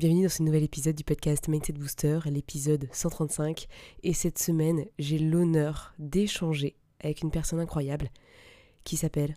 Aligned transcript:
Bienvenue 0.00 0.22
dans 0.22 0.30
ce 0.30 0.42
nouvel 0.42 0.62
épisode 0.62 0.94
du 0.94 1.04
podcast 1.04 1.46
Mindset 1.46 1.74
Booster, 1.74 2.20
l'épisode 2.24 2.88
135. 2.90 3.66
Et 4.02 4.14
cette 4.14 4.38
semaine, 4.38 4.86
j'ai 4.98 5.18
l'honneur 5.18 5.92
d'échanger 5.98 6.74
avec 7.00 7.20
une 7.20 7.30
personne 7.30 7.60
incroyable 7.60 8.08
qui 8.82 8.96
s'appelle 8.96 9.36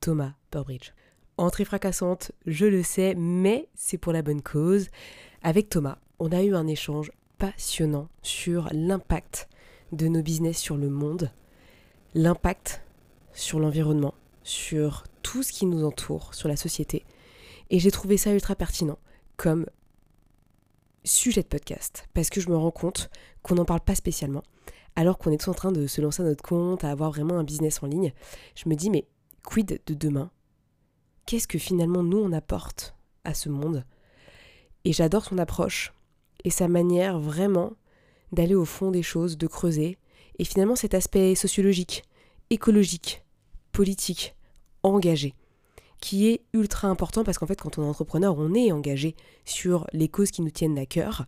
Thomas 0.00 0.34
Burbridge. 0.50 0.92
Entrée 1.38 1.64
fracassante, 1.64 2.32
je 2.44 2.66
le 2.66 2.82
sais, 2.82 3.14
mais 3.14 3.70
c'est 3.74 3.96
pour 3.96 4.12
la 4.12 4.20
bonne 4.20 4.42
cause. 4.42 4.88
Avec 5.42 5.70
Thomas, 5.70 5.96
on 6.18 6.30
a 6.30 6.42
eu 6.42 6.54
un 6.54 6.66
échange 6.66 7.10
passionnant 7.38 8.10
sur 8.20 8.68
l'impact 8.70 9.48
de 9.92 10.08
nos 10.08 10.20
business 10.20 10.58
sur 10.58 10.76
le 10.76 10.90
monde, 10.90 11.30
l'impact 12.12 12.82
sur 13.32 13.60
l'environnement, 13.60 14.12
sur 14.42 15.04
tout 15.22 15.42
ce 15.42 15.52
qui 15.52 15.64
nous 15.64 15.86
entoure, 15.86 16.34
sur 16.34 16.50
la 16.50 16.56
société. 16.56 17.06
Et 17.70 17.78
j'ai 17.78 17.90
trouvé 17.90 18.18
ça 18.18 18.34
ultra 18.34 18.54
pertinent 18.54 18.98
comme 19.38 19.64
sujet 21.04 21.42
de 21.42 21.48
podcast, 21.48 22.08
parce 22.14 22.30
que 22.30 22.40
je 22.40 22.48
me 22.48 22.56
rends 22.56 22.70
compte 22.70 23.10
qu'on 23.42 23.54
n'en 23.54 23.64
parle 23.64 23.80
pas 23.80 23.94
spécialement, 23.94 24.42
alors 24.96 25.18
qu'on 25.18 25.30
est 25.30 25.38
tous 25.38 25.50
en 25.50 25.54
train 25.54 25.72
de 25.72 25.86
se 25.86 26.00
lancer 26.00 26.22
à 26.22 26.26
notre 26.26 26.42
compte, 26.42 26.84
à 26.84 26.90
avoir 26.90 27.10
vraiment 27.10 27.38
un 27.38 27.44
business 27.44 27.82
en 27.82 27.86
ligne. 27.86 28.12
Je 28.54 28.68
me 28.68 28.74
dis, 28.74 28.90
mais 28.90 29.06
quid 29.44 29.80
de 29.86 29.94
demain? 29.94 30.30
Qu'est-ce 31.26 31.48
que 31.48 31.58
finalement 31.58 32.02
nous 32.02 32.18
on 32.18 32.32
apporte 32.32 32.94
à 33.24 33.34
ce 33.34 33.48
monde? 33.48 33.84
Et 34.84 34.92
j'adore 34.92 35.24
son 35.24 35.38
approche 35.38 35.92
et 36.44 36.50
sa 36.50 36.68
manière 36.68 37.18
vraiment 37.18 37.72
d'aller 38.32 38.54
au 38.54 38.64
fond 38.64 38.90
des 38.90 39.02
choses, 39.02 39.38
de 39.38 39.46
creuser, 39.46 39.98
et 40.38 40.44
finalement 40.44 40.76
cet 40.76 40.94
aspect 40.94 41.34
sociologique, 41.34 42.04
écologique, 42.50 43.22
politique, 43.70 44.34
engagé 44.82 45.34
qui 46.02 46.28
est 46.28 46.42
ultra 46.52 46.88
important 46.88 47.22
parce 47.22 47.38
qu'en 47.38 47.46
fait 47.46 47.60
quand 47.60 47.78
on 47.78 47.84
est 47.84 47.88
entrepreneur 47.88 48.36
on 48.36 48.54
est 48.54 48.72
engagé 48.72 49.14
sur 49.44 49.86
les 49.92 50.08
causes 50.08 50.32
qui 50.32 50.42
nous 50.42 50.50
tiennent 50.50 50.78
à 50.78 50.84
cœur. 50.84 51.24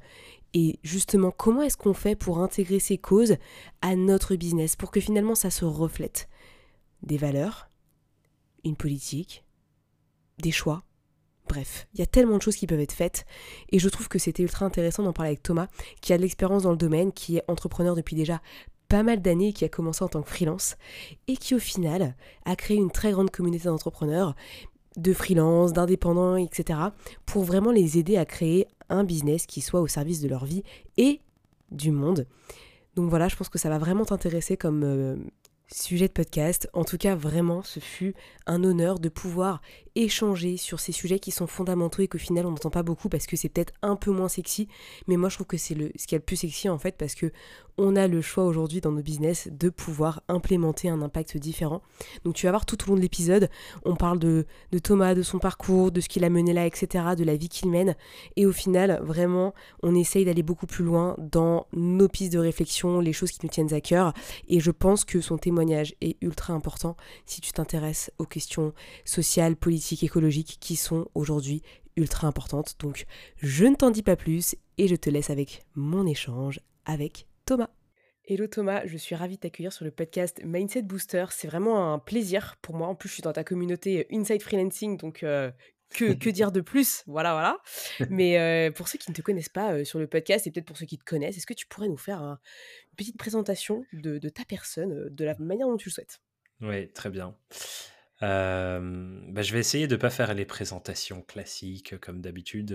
Et 0.53 0.79
justement 0.83 1.31
comment 1.31 1.63
est-ce 1.63 1.77
qu'on 1.77 1.95
fait 1.95 2.17
pour 2.17 2.41
intégrer 2.41 2.81
ces 2.81 2.99
causes 2.99 3.37
à 3.81 3.97
notre 3.97 4.35
business 4.35 4.77
pour 4.77 4.91
que 4.91 5.01
finalement 5.01 5.37
ça 5.37 5.51
se 5.51 5.65
reflète? 5.65 6.29
Des 7.03 7.17
valeurs, 7.17 7.71
une 8.65 8.77
politique, 8.77 9.45
des 10.39 10.51
choix. 10.51 10.83
Bref, 11.49 11.87
il 11.95 12.01
y 12.01 12.03
a 12.03 12.07
tellement 12.07 12.39
de 12.39 12.43
choses 12.43 12.57
qui 12.57 12.67
peuvent 12.67 12.81
être 12.81 12.93
faites. 12.93 13.27
Et 13.71 13.79
je 13.79 13.89
trouve 13.89 14.09
que 14.09 14.19
c'était 14.19 14.43
ultra 14.43 14.65
intéressant 14.65 15.03
d'en 15.03 15.13
parler 15.13 15.31
avec 15.31 15.43
Thomas 15.43 15.69
qui 16.01 16.13
a 16.13 16.17
de 16.17 16.23
l'expérience 16.23 16.63
dans 16.63 16.71
le 16.71 16.77
domaine, 16.77 17.13
qui 17.13 17.37
est 17.37 17.45
entrepreneur 17.49 17.95
depuis 17.95 18.17
déjà 18.17 18.41
pas 18.89 19.03
mal 19.03 19.21
d'années, 19.23 19.53
qui 19.53 19.65
a 19.65 19.69
commencé 19.69 20.05
en 20.05 20.09
tant 20.09 20.23
que 20.23 20.29
freelance 20.29 20.77
et 21.29 21.37
qui 21.37 21.55
au 21.55 21.59
final 21.59 22.15
a 22.45 22.57
créé 22.57 22.77
une 22.77 22.91
très 22.91 23.13
grande 23.13 23.31
communauté 23.31 23.65
d'entrepreneurs, 23.65 24.35
de 24.97 25.13
freelance, 25.13 25.73
d'indépendants, 25.73 26.37
etc. 26.37 26.79
pour 27.27 27.45
vraiment 27.45 27.71
les 27.71 27.99
aider 27.99 28.17
à 28.17 28.25
créer 28.25 28.67
un 28.89 29.05
business 29.05 29.47
qui 29.47 29.61
soit 29.61 29.81
au 29.81 29.87
service 29.87 30.21
de 30.21 30.29
leur 30.29 30.45
vie 30.45 30.63
et 30.97 31.21
du 31.71 31.91
monde. 31.91 32.27
Donc 32.95 33.11
voilà, 33.11 33.29
je 33.29 33.37
pense 33.37 33.49
que 33.49 33.59
ça 33.59 33.69
va 33.69 33.79
vraiment 33.79 34.05
t'intéresser 34.05 34.57
comme 34.57 34.83
euh, 34.85 35.17
sujet 35.69 36.07
de 36.07 36.13
podcast. 36.13 36.69
En 36.73 36.85
tout 36.85 36.99
cas, 36.99 37.15
vraiment, 37.15 37.63
ce 37.63 37.81
fut 37.81 38.15
un 38.47 38.63
honneur 38.63 38.99
de 38.99 39.09
pouvoir 39.09 39.61
échanger 39.97 40.57
sur 40.57 40.81
ces 40.81 40.93
sujets 40.93 41.19
qui 41.19 41.31
sont 41.31 41.47
fondamentaux 41.47 42.03
et 42.03 42.09
qu'au 42.09 42.19
final 42.19 42.47
on 42.47 42.51
n'entend 42.51 42.71
pas 42.71 42.83
beaucoup 42.83 43.09
parce 43.09 43.27
que 43.27 43.37
c'est 43.37 43.49
peut-être 43.49 43.73
un 43.83 43.97
peu 43.97 44.11
moins 44.11 44.29
sexy. 44.29 44.69
Mais 45.07 45.17
moi, 45.17 45.29
je 45.29 45.37
trouve 45.37 45.47
que 45.47 45.57
c'est 45.57 45.75
le, 45.75 45.91
ce 45.97 46.07
qui 46.07 46.15
est 46.15 46.19
le 46.19 46.25
plus 46.25 46.37
sexy 46.37 46.69
en 46.69 46.79
fait 46.79 46.97
parce 46.97 47.15
que 47.15 47.33
on 47.77 47.97
a 47.97 48.07
le 48.07 48.21
choix 48.21 48.45
aujourd'hui 48.45 48.81
dans 48.81 48.93
nos 48.93 49.03
business 49.03 49.49
de 49.51 49.69
pouvoir 49.69 50.23
implémenter 50.29 50.89
un 50.89 51.03
impact 51.03 51.37
différent. 51.37 51.83
Donc 52.25 52.35
tu 52.35 52.47
vas 52.47 52.53
voir 52.53 52.67
tout 52.67 52.79
au 52.85 52.91
long 52.91 52.97
de 52.97 53.01
l'épisode, 53.01 53.51
on 53.85 53.97
parle 53.97 54.21
de, 54.21 54.47
de, 54.71 54.79
Thomas, 54.79 55.15
de 55.15 55.23
son 55.23 55.41
parcours, 55.41 55.91
de 55.91 56.01
ce 56.01 56.09
qu'il 56.09 56.23
a 56.23 56.31
mené 56.31 56.53
là, 56.53 56.67
etc., 56.67 57.05
de 57.19 57.25
la 57.25 57.35
vie 57.35 57.49
qu'il 57.49 57.71
mène. 57.71 57.97
Et 58.37 58.47
au 58.47 58.53
final, 58.53 59.01
vraiment, 59.03 59.55
on 59.83 59.93
essaye 59.97 60.25
d'aller 60.25 60.45
beaucoup 60.45 60.67
plus 60.67 60.85
loin 60.85 61.17
dans 61.19 61.67
nos 61.73 62.07
pistes 62.07 62.33
de 62.33 62.39
réflexion, 62.39 63.01
les 63.01 63.13
choses 63.13 63.33
qui 63.33 63.41
nous 63.43 63.49
tiennent 63.49 63.75
à 63.75 63.81
cœur. 63.81 64.13
Et 64.47 64.61
je 64.61 64.71
pense 64.71 65.05
que 65.05 65.21
son 65.21 65.37
témoignage 65.37 65.97
est 66.01 66.17
ultra 66.21 66.55
important 66.55 66.97
si 67.27 67.41
tu 67.41 67.51
t'intéresses 67.51 68.13
aux 68.19 68.27
questions 68.27 68.73
sociales, 69.05 69.57
politiques, 69.57 69.84
écologiques 69.93 70.59
qui 70.61 70.77
sont 70.77 71.09
aujourd'hui 71.15 71.63
ultra 71.97 72.27
importantes. 72.27 72.77
Donc 72.81 73.07
je 73.37 73.65
ne 73.67 73.75
t'en 73.75 73.91
dis 73.91 74.03
pas 74.03 74.17
plus 74.17 74.57
et 74.79 74.89
je 74.89 74.97
te 74.97 75.11
laisse 75.11 75.31
avec 75.31 75.65
mon 75.75 76.07
échange 76.07 76.61
avec 76.85 77.27
Thomas. 77.47 77.71
Hello 78.27 78.47
Thomas, 78.47 78.87
je 78.87 78.97
suis 78.97 79.15
ravie 79.15 79.37
de 79.37 79.41
t'accueillir 79.41 79.73
sur 79.73 79.85
le 79.85 79.91
podcast 79.91 80.41
Mindset 80.43 80.83
Booster. 80.83 81.27
C'est 81.29 81.47
vraiment 81.47 81.93
un 81.93 81.99
plaisir 81.99 82.57
pour 82.63 82.75
moi. 82.75 82.89
En 82.89 82.95
plus, 82.95 83.11
je 83.11 83.15
suis 83.15 83.23
dans 83.23 83.35
ta 83.35 83.45
communauté 83.45 84.07
Inside 84.11 84.41
Freelancing, 84.41 84.97
donc 84.97 85.23
euh, 85.23 85.51
que, 85.91 86.15
que, 86.15 86.31
dire 86.31 86.51
de 86.51 86.63
plus? 86.63 87.03
Voilà, 87.07 87.33
voilà. 87.33 87.59
Mais 88.09 88.39
euh, 88.39 88.71
pour 88.71 88.89
ceux 88.89 88.99
qui 88.99 89.11
ne 89.11 89.15
te 89.15 89.21
connaissent 89.21 89.51
pas 89.51 89.75
euh, 89.75 89.85
sur 89.85 89.99
le 89.99 90.07
podcast 90.07 90.47
et 90.47 90.51
peut-être 90.51 90.65
pour 90.65 90.79
ceux 90.79 90.87
qui 90.87 90.97
te 90.97 91.05
connaissent, 91.05 91.37
est-ce 91.37 91.47
que 91.47 91.53
tu 91.53 91.67
pourrais 91.67 91.89
nous 91.89 91.99
faire 91.99 92.23
une 92.23 92.39
petite 92.97 93.19
présentation 93.19 93.85
de, 93.93 94.17
de, 94.17 94.29
ta 94.31 94.47
personne, 94.47 95.09
de 95.11 95.25
la 95.25 95.37
manière 95.39 95.69
dont 95.69 95.77
tu 95.77 95.91
le 95.91 95.93
souhaites? 95.93 96.23
Oui, 96.63 96.91
très 96.93 97.11
bien. 97.11 97.37
Bah, 98.21 98.81
je 99.43 99.53
vais 99.53 99.59
essayer 99.59 99.87
de 99.87 99.97
ne 99.97 100.01
pas 100.01 100.11
faire 100.11 100.33
les 100.35 100.47
présentations 100.47 101.23
classiques 101.23 101.99
comme 102.01 102.21
d'habitude 102.21 102.73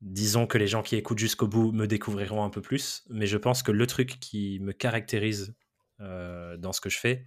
disons 0.00 0.46
que 0.46 0.58
les 0.58 0.66
gens 0.66 0.82
qui 0.82 0.96
écoutent 0.96 1.18
jusqu'au 1.18 1.48
bout 1.48 1.72
me 1.72 1.86
découvriront 1.86 2.44
un 2.44 2.50
peu 2.50 2.60
plus, 2.60 3.04
mais 3.08 3.26
je 3.26 3.36
pense 3.36 3.62
que 3.62 3.72
le 3.72 3.86
truc 3.86 4.20
qui 4.20 4.60
me 4.60 4.72
caractérise 4.72 5.56
euh, 6.00 6.56
dans 6.56 6.72
ce 6.72 6.80
que 6.80 6.90
je 6.90 6.98
fais, 6.98 7.26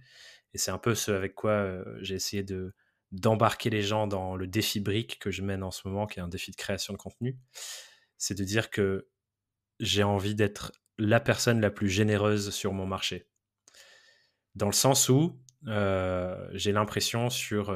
et 0.54 0.58
c'est 0.58 0.70
un 0.70 0.78
peu 0.78 0.94
ce 0.94 1.10
avec 1.12 1.34
quoi 1.34 1.52
euh, 1.52 1.84
j'ai 2.00 2.14
essayé 2.14 2.42
de 2.42 2.74
d'embarquer 3.10 3.68
les 3.68 3.82
gens 3.82 4.06
dans 4.06 4.36
le 4.36 4.46
défi 4.46 4.80
brique 4.80 5.18
que 5.18 5.30
je 5.30 5.42
mène 5.42 5.62
en 5.62 5.70
ce 5.70 5.86
moment, 5.86 6.06
qui 6.06 6.18
est 6.18 6.22
un 6.22 6.28
défi 6.28 6.50
de 6.50 6.56
création 6.56 6.94
de 6.94 6.98
contenu, 6.98 7.36
c'est 8.16 8.34
de 8.34 8.42
dire 8.42 8.70
que 8.70 9.06
j'ai 9.80 10.02
envie 10.02 10.34
d'être 10.34 10.72
la 10.96 11.20
personne 11.20 11.60
la 11.60 11.70
plus 11.70 11.90
généreuse 11.90 12.50
sur 12.50 12.72
mon 12.72 12.86
marché. 12.86 13.26
Dans 14.54 14.66
le 14.66 14.72
sens 14.72 15.10
où 15.10 15.24
euh, 15.24 15.41
j'ai 15.66 16.72
l'impression 16.72 17.30
sur 17.30 17.74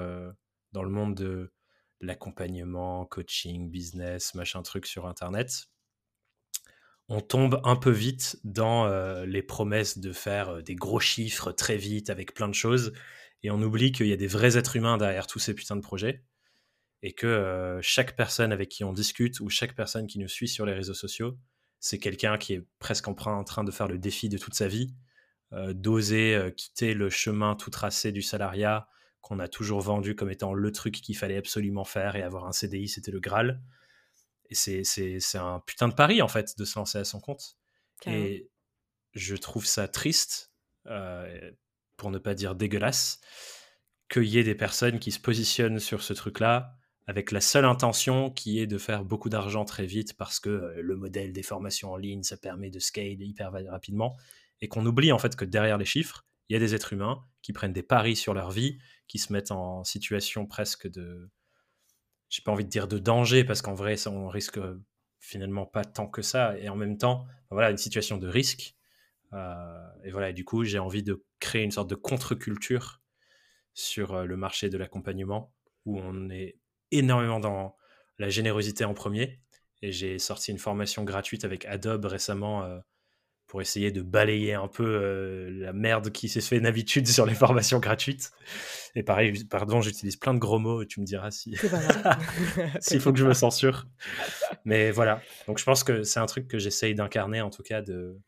dans 0.72 0.82
le 0.82 0.90
monde 0.90 1.14
de 1.14 1.52
l'accompagnement, 2.00 3.06
coaching, 3.06 3.70
business, 3.70 4.34
machin 4.34 4.62
truc 4.62 4.86
sur 4.86 5.06
Internet, 5.06 5.68
on 7.08 7.20
tombe 7.20 7.60
un 7.64 7.76
peu 7.76 7.90
vite 7.90 8.38
dans 8.42 8.86
euh, 8.86 9.26
les 9.26 9.42
promesses 9.42 9.98
de 9.98 10.12
faire 10.12 10.48
euh, 10.48 10.62
des 10.62 10.74
gros 10.74 11.00
chiffres 11.00 11.52
très 11.52 11.76
vite 11.76 12.10
avec 12.10 12.34
plein 12.34 12.48
de 12.48 12.54
choses, 12.54 12.92
et 13.42 13.50
on 13.50 13.62
oublie 13.62 13.92
qu'il 13.92 14.08
y 14.08 14.12
a 14.12 14.16
des 14.16 14.26
vrais 14.26 14.56
êtres 14.56 14.76
humains 14.76 14.98
derrière 14.98 15.26
tous 15.26 15.38
ces 15.38 15.54
putains 15.54 15.76
de 15.76 15.80
projets, 15.80 16.24
et 17.02 17.12
que 17.12 17.26
euh, 17.26 17.80
chaque 17.80 18.16
personne 18.16 18.52
avec 18.52 18.68
qui 18.68 18.82
on 18.82 18.92
discute 18.92 19.38
ou 19.40 19.48
chaque 19.48 19.74
personne 19.74 20.06
qui 20.06 20.18
nous 20.18 20.28
suit 20.28 20.48
sur 20.48 20.66
les 20.66 20.72
réseaux 20.72 20.94
sociaux, 20.94 21.38
c'est 21.78 21.98
quelqu'un 21.98 22.38
qui 22.38 22.54
est 22.54 22.66
presque 22.80 23.06
en 23.06 23.14
train 23.14 23.64
de 23.64 23.70
faire 23.70 23.86
le 23.86 23.98
défi 23.98 24.28
de 24.28 24.38
toute 24.38 24.54
sa 24.54 24.66
vie, 24.66 24.94
d'oser 25.74 26.52
quitter 26.56 26.94
le 26.94 27.08
chemin 27.08 27.54
tout 27.54 27.70
tracé 27.70 28.12
du 28.12 28.22
salariat, 28.22 28.88
qu'on 29.20 29.40
a 29.40 29.48
toujours 29.48 29.80
vendu 29.80 30.14
comme 30.14 30.30
étant 30.30 30.54
le 30.54 30.70
truc 30.70 30.94
qu'il 30.94 31.16
fallait 31.16 31.36
absolument 31.36 31.84
faire 31.84 32.14
et 32.14 32.22
avoir 32.22 32.46
un 32.46 32.52
CDI, 32.52 32.88
c'était 32.88 33.10
le 33.10 33.20
Graal. 33.20 33.60
Et 34.50 34.54
c'est 34.54 35.38
un 35.38 35.60
putain 35.66 35.88
de 35.88 35.94
pari, 35.94 36.22
en 36.22 36.28
fait, 36.28 36.56
de 36.56 36.64
se 36.64 36.78
lancer 36.78 36.98
à 36.98 37.04
son 37.04 37.18
compte. 37.18 37.56
Et 38.06 38.48
je 39.14 39.34
trouve 39.34 39.66
ça 39.66 39.88
triste, 39.88 40.52
euh, 40.86 41.50
pour 41.96 42.10
ne 42.10 42.18
pas 42.18 42.34
dire 42.34 42.54
dégueulasse, 42.54 43.20
qu'il 44.08 44.24
y 44.24 44.38
ait 44.38 44.44
des 44.44 44.54
personnes 44.54 45.00
qui 45.00 45.10
se 45.10 45.18
positionnent 45.18 45.80
sur 45.80 46.02
ce 46.02 46.12
truc-là 46.12 46.74
avec 47.08 47.32
la 47.32 47.40
seule 47.40 47.64
intention 47.64 48.30
qui 48.30 48.60
est 48.60 48.66
de 48.66 48.78
faire 48.78 49.04
beaucoup 49.04 49.28
d'argent 49.28 49.64
très 49.64 49.86
vite 49.86 50.16
parce 50.16 50.38
que 50.38 50.50
euh, 50.50 50.82
le 50.82 50.96
modèle 50.96 51.32
des 51.32 51.42
formations 51.42 51.92
en 51.92 51.96
ligne, 51.96 52.22
ça 52.22 52.36
permet 52.36 52.70
de 52.70 52.78
scale 52.78 53.22
hyper 53.22 53.52
rapidement 53.52 54.16
et 54.60 54.68
qu'on 54.68 54.84
oublie 54.86 55.12
en 55.12 55.18
fait 55.18 55.36
que 55.36 55.44
derrière 55.44 55.78
les 55.78 55.84
chiffres, 55.84 56.26
il 56.48 56.54
y 56.54 56.56
a 56.56 56.60
des 56.60 56.74
êtres 56.74 56.92
humains 56.92 57.24
qui 57.42 57.52
prennent 57.52 57.72
des 57.72 57.82
paris 57.82 58.16
sur 58.16 58.34
leur 58.34 58.50
vie, 58.50 58.78
qui 59.08 59.18
se 59.18 59.32
mettent 59.32 59.50
en 59.50 59.84
situation 59.84 60.46
presque 60.46 60.88
de, 60.88 61.30
j'ai 62.28 62.42
pas 62.42 62.52
envie 62.52 62.64
de 62.64 62.70
dire 62.70 62.88
de 62.88 62.98
danger, 62.98 63.44
parce 63.44 63.62
qu'en 63.62 63.74
vrai, 63.74 63.96
ça, 63.96 64.10
on 64.10 64.28
risque 64.28 64.58
finalement 65.18 65.66
pas 65.66 65.84
tant 65.84 66.08
que 66.08 66.22
ça, 66.22 66.58
et 66.58 66.68
en 66.68 66.76
même 66.76 66.98
temps, 66.98 67.26
voilà, 67.50 67.70
une 67.70 67.76
situation 67.76 68.16
de 68.16 68.28
risque. 68.28 68.74
Euh, 69.32 69.88
et 70.04 70.10
voilà, 70.10 70.32
du 70.32 70.44
coup, 70.44 70.64
j'ai 70.64 70.78
envie 70.78 71.02
de 71.02 71.24
créer 71.40 71.62
une 71.62 71.70
sorte 71.70 71.90
de 71.90 71.94
contre-culture 71.94 73.00
sur 73.74 74.14
euh, 74.14 74.24
le 74.24 74.36
marché 74.36 74.68
de 74.68 74.78
l'accompagnement, 74.78 75.52
où 75.84 75.98
on 75.98 76.30
est 76.30 76.58
énormément 76.90 77.40
dans 77.40 77.76
la 78.18 78.28
générosité 78.28 78.84
en 78.84 78.94
premier, 78.94 79.40
Et 79.82 79.92
j'ai 79.92 80.18
sorti 80.18 80.50
une 80.50 80.58
formation 80.58 81.04
gratuite 81.04 81.44
avec 81.44 81.64
Adobe 81.66 82.06
récemment 82.06 82.80
pour 83.46 83.60
essayer 83.60 83.92
de 83.92 84.02
balayer 84.02 84.54
un 84.54 84.68
peu 84.68 84.84
euh, 84.84 85.50
la 85.50 85.72
merde 85.72 86.10
qui 86.10 86.28
s'est 86.28 86.40
fait 86.40 86.60
d'habitude 86.60 87.06
sur 87.06 87.26
les 87.26 87.34
formations 87.44 87.78
gratuites. 87.78 88.32
Et 88.94 89.02
pareil, 89.02 89.44
pardon, 89.44 89.80
j'utilise 89.80 90.16
plein 90.16 90.34
de 90.34 90.38
gros 90.38 90.58
mots, 90.58 90.84
tu 90.84 91.00
me 91.00 91.06
diras 91.06 91.30
si 91.30 91.56
s'il 92.80 93.00
faut 93.00 93.12
que 93.12 93.18
je 93.18 93.26
me 93.26 93.34
censure. 93.34 93.86
Mais 94.64 94.90
voilà, 94.90 95.20
donc 95.46 95.58
je 95.58 95.64
pense 95.64 95.84
que 95.84 96.02
c'est 96.02 96.20
un 96.20 96.26
truc 96.26 96.48
que 96.48 96.58
j'essaye 96.58 96.94
d'incarner 96.94 97.40
en 97.40 97.50
tout 97.50 97.62
cas 97.62 97.82
de 97.82 98.18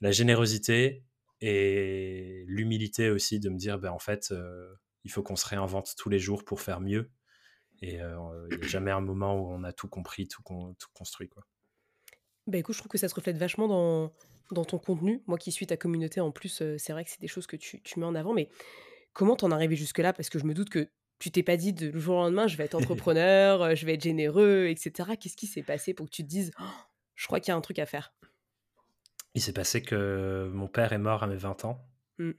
la 0.00 0.10
générosité 0.10 1.04
et 1.40 2.44
l'humilité 2.46 3.10
aussi 3.10 3.40
de 3.40 3.50
me 3.50 3.56
dire, 3.56 3.78
ben, 3.78 3.90
en 3.90 3.98
fait, 3.98 4.28
euh, 4.30 4.74
il 5.04 5.10
faut 5.10 5.22
qu'on 5.22 5.36
se 5.36 5.46
réinvente 5.46 5.94
tous 5.96 6.08
les 6.08 6.20
jours 6.20 6.44
pour 6.44 6.60
faire 6.60 6.80
mieux. 6.80 7.10
Et 7.80 8.00
euh, 8.00 8.46
il 8.52 8.58
n'y 8.58 8.64
a 8.64 8.68
jamais 8.68 8.92
un 8.92 9.00
moment 9.00 9.36
où 9.36 9.50
on 9.50 9.64
a 9.64 9.72
tout 9.72 9.88
compris, 9.88 10.28
tout, 10.28 10.42
tout 10.78 10.88
construit. 10.94 11.28
Quoi. 11.28 11.44
Bah, 12.46 12.58
écoute, 12.58 12.74
je 12.74 12.80
trouve 12.80 12.90
que 12.90 12.98
ça 12.98 13.08
se 13.08 13.14
reflète 13.14 13.36
vachement 13.36 13.68
dans 13.68 14.12
dans 14.50 14.64
ton 14.64 14.78
contenu. 14.78 15.22
Moi 15.26 15.38
qui 15.38 15.50
suis 15.52 15.66
ta 15.66 15.76
communauté 15.78 16.20
en 16.20 16.30
plus, 16.30 16.62
c'est 16.76 16.92
vrai 16.92 17.04
que 17.04 17.10
c'est 17.10 17.20
des 17.20 17.28
choses 17.28 17.46
que 17.46 17.56
tu 17.56 17.80
tu 17.82 17.98
mets 18.00 18.06
en 18.06 18.14
avant, 18.14 18.34
mais 18.34 18.48
comment 19.14 19.36
t'en 19.36 19.50
arrivé 19.50 19.76
jusque-là? 19.76 20.12
Parce 20.12 20.30
que 20.30 20.38
je 20.38 20.44
me 20.46 20.54
doute 20.54 20.70
que 20.70 20.90
tu 21.18 21.30
t'es 21.30 21.42
pas 21.42 21.56
dit 21.56 21.72
de 21.72 21.88
le 21.90 22.00
jour 22.00 22.16
au 22.16 22.20
lendemain: 22.20 22.46
«Je 22.48 22.56
vais 22.56 22.64
être 22.64 22.74
entrepreneur, 22.76 23.74
je 23.76 23.86
vais 23.86 23.94
être 23.94 24.02
généreux» 24.02 24.66
et 24.68 24.76
cetera. 24.76 25.16
Qu'est-ce 25.16 25.36
qui 25.36 25.46
s'est 25.46 25.62
passé 25.62 25.94
pour 25.94 26.06
que 26.06 26.12
tu 26.12 26.22
te 26.24 26.28
dises: 26.28 26.52
«Oh, 26.60 26.64
«Je 27.16 27.26
crois 27.26 27.40
qu'il 27.40 27.50
y 27.50 27.54
a 27.54 27.56
un 27.56 27.60
truc 27.62 27.78
à 27.78 27.86
faire»? 27.86 28.14
Il 29.34 29.42
s'est 29.42 29.52
passé 29.52 29.82
que 29.82 30.50
mon 30.54 30.68
père 30.68 30.94
est 30.94 30.98
mort 30.98 31.22
à 31.22 31.26
mes 31.26 31.36
20 31.36 31.66
ans. 31.66 31.86
Mmh. 32.18 32.32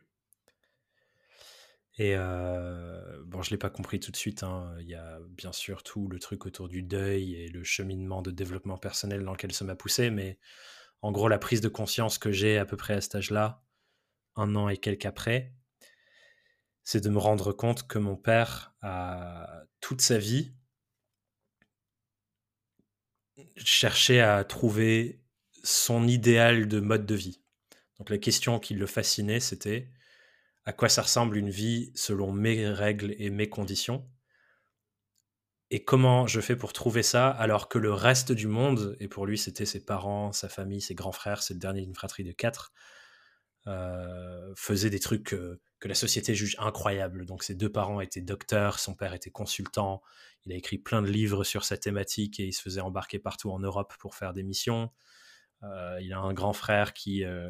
Et 1.98 2.16
euh, 2.16 3.22
bon, 3.26 3.44
je 3.44 3.52
l'ai 3.52 3.58
pas 3.58 3.70
compris 3.70 4.00
tout 4.00 4.12
de 4.12 4.18
suite. 4.18 4.44
Hein. 4.44 4.76
Il 4.80 4.88
y 4.88 4.96
a 4.96 5.20
bien 5.30 5.52
sûr 5.52 5.84
tout 5.84 6.08
le 6.08 6.20
truc 6.20 6.46
autour 6.46 6.68
du 6.68 6.82
deuil 6.82 7.36
et 7.36 7.50
le 7.50 7.64
cheminement 7.64 8.22
de 8.22 8.32
développement 8.32 8.78
personnel 8.78 9.24
dans 9.24 9.34
lequel 9.34 9.54
ça 9.54 9.64
m'a 9.66 9.76
poussé, 9.76 10.10
mais 10.10 10.40
en 11.02 11.12
gros, 11.12 11.28
la 11.28 11.38
prise 11.38 11.62
de 11.62 11.68
conscience 11.68 12.18
que 12.18 12.32
j'ai 12.32 12.58
à 12.58 12.66
peu 12.66 12.78
près 12.78 12.96
à 12.96 13.02
cet 13.02 13.16
âge-là, 13.16 13.64
un 14.36 14.56
an 14.56 14.70
et 14.70 14.78
quelques 14.78 15.06
après, 15.06 15.54
c'est 16.84 17.02
de 17.02 17.10
me 17.10 17.20
rendre 17.20 17.54
compte 17.54 17.88
que 17.88 18.00
mon 18.00 18.16
père 18.16 18.74
a 18.82 19.64
toute 19.82 20.02
sa 20.02 20.18
vie 20.18 20.56
cherché 23.58 24.22
à 24.22 24.44
trouver 24.44 25.22
son 25.64 26.08
idéal 26.08 26.68
de 26.68 26.80
mode 26.80 27.06
de 27.06 27.16
vie. 27.16 27.42
Donc 27.98 28.10
la 28.10 28.18
question 28.18 28.60
qui 28.60 28.74
le 28.74 28.86
fascinait, 28.86 29.40
c'était 29.40 29.90
à 30.66 30.74
quoi 30.74 30.90
ça 30.90 31.02
ressemble 31.02 31.38
une 31.38 31.50
vie 31.50 31.92
selon 31.96 32.32
mes 32.32 32.68
règles 32.70 33.16
et 33.18 33.30
mes 33.30 33.50
conditions 33.50 34.08
et 35.74 35.84
comment 35.84 36.28
je 36.28 36.40
fais 36.40 36.56
pour 36.56 36.72
trouver 36.72 37.02
ça 37.02 37.30
alors 37.32 37.68
que 37.68 37.80
le 37.80 37.92
reste 37.92 38.32
du 38.32 38.46
monde, 38.46 38.96
et 39.00 39.08
pour 39.08 39.26
lui 39.26 39.40
c'était 39.40 39.66
ses 39.66 39.84
parents, 39.84 40.32
sa 40.32 40.48
famille, 40.48 40.82
ses 40.82 40.94
grands 40.94 41.12
frères, 41.12 41.42
c'est 41.42 41.56
le 41.56 41.60
dernier 41.60 41.82
d'une 41.82 41.96
fratrie 41.96 42.24
de 42.24 42.32
quatre, 42.32 42.74
euh, 43.66 44.54
faisait 44.56 44.92
des 44.92 45.00
trucs 45.00 45.24
que, 45.24 45.60
la 45.84 45.96
société 45.96 46.36
juge 46.36 46.56
incroyables. 46.60 47.26
Donc 47.26 47.44
ses 47.44 47.56
deux 47.56 47.72
parents 47.72 48.02
étaient 48.02 48.22
docteurs, 48.22 48.78
son 48.78 48.94
père 48.94 49.16
était 49.16 49.32
consultant, 49.32 50.04
il 50.46 50.54
a 50.54 50.56
écrit 50.56 50.78
plein 50.78 51.02
de 51.02 51.08
livres 51.08 51.44
sur 51.44 51.66
cette 51.66 51.82
thématique 51.82 52.40
et 52.40 52.46
il 52.46 52.54
se 52.54 52.62
faisait 52.62 52.80
embarquer 52.80 53.18
partout 53.18 53.50
en 53.50 53.58
Europe 53.58 53.96
pour 54.00 54.14
faire 54.14 54.32
des 54.32 54.44
missions. 54.44 54.92
Euh, 55.64 55.98
il 56.02 56.14
a 56.14 56.20
un 56.20 56.34
grand 56.34 56.54
frère 56.54 56.94
qui... 56.94 57.26
Euh, 57.26 57.50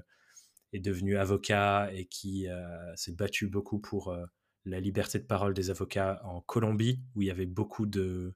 est 0.74 0.80
devenu 0.80 1.18
avocat 1.18 1.90
et 1.94 2.06
qui 2.06 2.48
euh, 2.48 2.96
s'est 2.96 3.14
battu 3.14 3.48
beaucoup 3.48 3.80
pour 3.80 4.10
euh, 4.10 4.26
la 4.66 4.80
liberté 4.80 5.20
de 5.20 5.24
parole 5.24 5.54
des 5.54 5.70
avocats 5.70 6.22
en 6.24 6.42
Colombie, 6.42 7.02
où 7.16 7.22
il 7.22 7.28
y 7.28 7.32
avait 7.32 7.46
beaucoup 7.46 7.86
de 7.86 8.34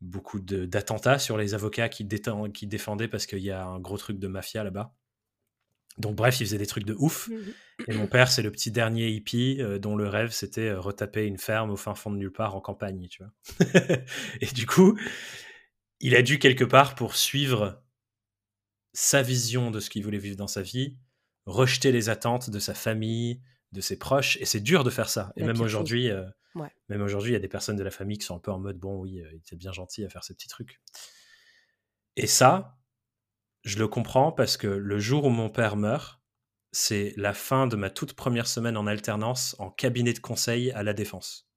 beaucoup 0.00 0.40
d'attentats 0.40 1.18
sur 1.18 1.36
les 1.36 1.52
avocats 1.52 1.90
qui, 1.90 2.08
qui 2.54 2.66
défendaient 2.66 3.08
parce 3.08 3.26
qu'il 3.26 3.40
y 3.40 3.50
a 3.50 3.66
un 3.66 3.78
gros 3.80 3.98
truc 3.98 4.18
de 4.18 4.28
mafia 4.28 4.64
là-bas. 4.64 4.94
Donc 5.98 6.16
bref, 6.16 6.40
il 6.40 6.46
faisait 6.46 6.58
des 6.58 6.66
trucs 6.66 6.86
de 6.86 6.94
ouf. 6.98 7.28
Mmh 7.28 7.34
et 7.88 7.94
mon 7.94 8.06
père, 8.06 8.30
c'est 8.30 8.42
le 8.42 8.52
petit 8.52 8.70
dernier 8.70 9.08
hippie 9.08 9.56
euh, 9.60 9.78
dont 9.78 9.96
le 9.96 10.06
rêve, 10.06 10.32
c'était 10.32 10.72
retaper 10.72 11.24
une 11.24 11.38
ferme 11.38 11.70
au 11.70 11.76
fin 11.76 11.94
fond 11.94 12.10
de 12.10 12.16
nulle 12.16 12.32
part 12.32 12.54
en 12.54 12.60
campagne, 12.60 13.08
tu 13.08 13.22
vois. 13.22 13.32
et 14.42 14.46
du 14.46 14.66
coup, 14.66 14.98
il 16.00 16.14
a 16.14 16.20
dû 16.20 16.38
quelque 16.38 16.64
part 16.64 16.94
pour 16.94 17.16
suivre 17.16 17.82
sa 18.92 19.22
vision 19.22 19.70
de 19.70 19.80
ce 19.80 19.88
qu'il 19.88 20.04
voulait 20.04 20.18
vivre 20.18 20.36
dans 20.36 20.46
sa 20.46 20.60
vie, 20.60 20.98
rejeter 21.50 21.92
les 21.92 22.08
attentes 22.08 22.50
de 22.50 22.58
sa 22.58 22.74
famille, 22.74 23.42
de 23.72 23.80
ses 23.80 23.98
proches. 23.98 24.36
Et 24.40 24.44
c'est 24.44 24.60
dur 24.60 24.84
de 24.84 24.90
faire 24.90 25.08
ça. 25.08 25.32
Et 25.36 25.44
même 25.44 25.60
aujourd'hui, 25.60 26.10
euh, 26.10 26.24
même 26.88 27.02
aujourd'hui, 27.02 27.30
il 27.30 27.34
y 27.34 27.36
a 27.36 27.40
des 27.40 27.48
personnes 27.48 27.76
de 27.76 27.82
la 27.82 27.90
famille 27.90 28.18
qui 28.18 28.26
sont 28.26 28.36
un 28.36 28.40
peu 28.40 28.50
en 28.50 28.58
mode 28.58 28.78
bon, 28.78 29.00
oui, 29.00 29.20
euh, 29.20 29.28
il 29.32 29.38
était 29.38 29.56
bien 29.56 29.72
gentil 29.72 30.04
à 30.04 30.08
faire 30.08 30.24
ces 30.24 30.34
petits 30.34 30.48
trucs. 30.48 30.80
Et 32.16 32.26
ça, 32.26 32.78
je 33.62 33.78
le 33.78 33.88
comprends 33.88 34.32
parce 34.32 34.56
que 34.56 34.66
le 34.66 34.98
jour 34.98 35.24
où 35.24 35.30
mon 35.30 35.48
père 35.48 35.76
meurt, 35.76 36.20
c'est 36.72 37.14
la 37.16 37.34
fin 37.34 37.66
de 37.66 37.76
ma 37.76 37.90
toute 37.90 38.14
première 38.14 38.46
semaine 38.46 38.76
en 38.76 38.86
alternance 38.86 39.56
en 39.58 39.70
cabinet 39.70 40.12
de 40.12 40.18
conseil 40.20 40.70
à 40.72 40.82
la 40.82 40.92
défense. 40.92 41.48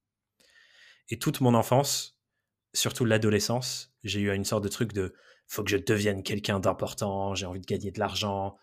Et 1.09 1.19
toute 1.19 1.41
mon 1.41 1.53
enfance, 1.53 2.19
surtout 2.73 3.05
l'adolescence, 3.05 3.93
j'ai 4.03 4.21
eu 4.21 4.33
une 4.33 4.45
sorte 4.45 4.63
de 4.63 4.69
truc 4.69 4.93
de 4.93 5.13
faut 5.47 5.63
que 5.63 5.69
je 5.69 5.77
devienne 5.77 6.23
quelqu'un 6.23 6.59
d'important, 6.59 7.35
j'ai 7.35 7.45
envie 7.45 7.59
de 7.59 7.65
gagner 7.65 7.91
de 7.91 7.99
l'argent, 7.99 8.57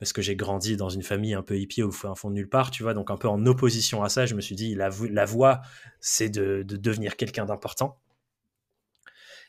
parce 0.00 0.14
que 0.14 0.22
j'ai 0.22 0.34
grandi 0.34 0.78
dans 0.78 0.88
une 0.88 1.02
famille 1.02 1.34
un 1.34 1.42
peu 1.42 1.58
hippie 1.58 1.82
au 1.82 1.92
fond 1.92 2.30
de 2.30 2.34
nulle 2.34 2.48
part, 2.48 2.70
tu 2.70 2.82
vois, 2.82 2.94
donc 2.94 3.10
un 3.10 3.18
peu 3.18 3.28
en 3.28 3.44
opposition 3.44 4.02
à 4.02 4.08
ça, 4.08 4.24
je 4.24 4.34
me 4.34 4.40
suis 4.40 4.56
dit, 4.56 4.74
la, 4.74 4.88
la 5.10 5.24
voie, 5.26 5.60
c'est 6.00 6.30
de, 6.30 6.64
devenir 6.66 7.16
quelqu'un 7.16 7.44
d'important. 7.44 8.00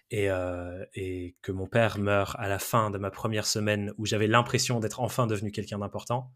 Et, 0.09 0.29
euh, 0.29 0.83
et, 0.93 1.37
que 1.41 1.53
mon 1.53 1.67
père 1.67 1.97
meurt 1.97 2.35
à 2.37 2.49
la 2.49 2.59
fin 2.59 2.91
de 2.91 2.97
ma 2.97 3.11
première 3.11 3.47
semaine 3.47 3.93
où 3.97 4.05
j'avais 4.05 4.27
l'impression 4.27 4.81
d'être 4.81 4.99
enfin 4.99 5.25
devenu 5.25 5.53
quelqu'un 5.53 5.79
d'important, 5.79 6.33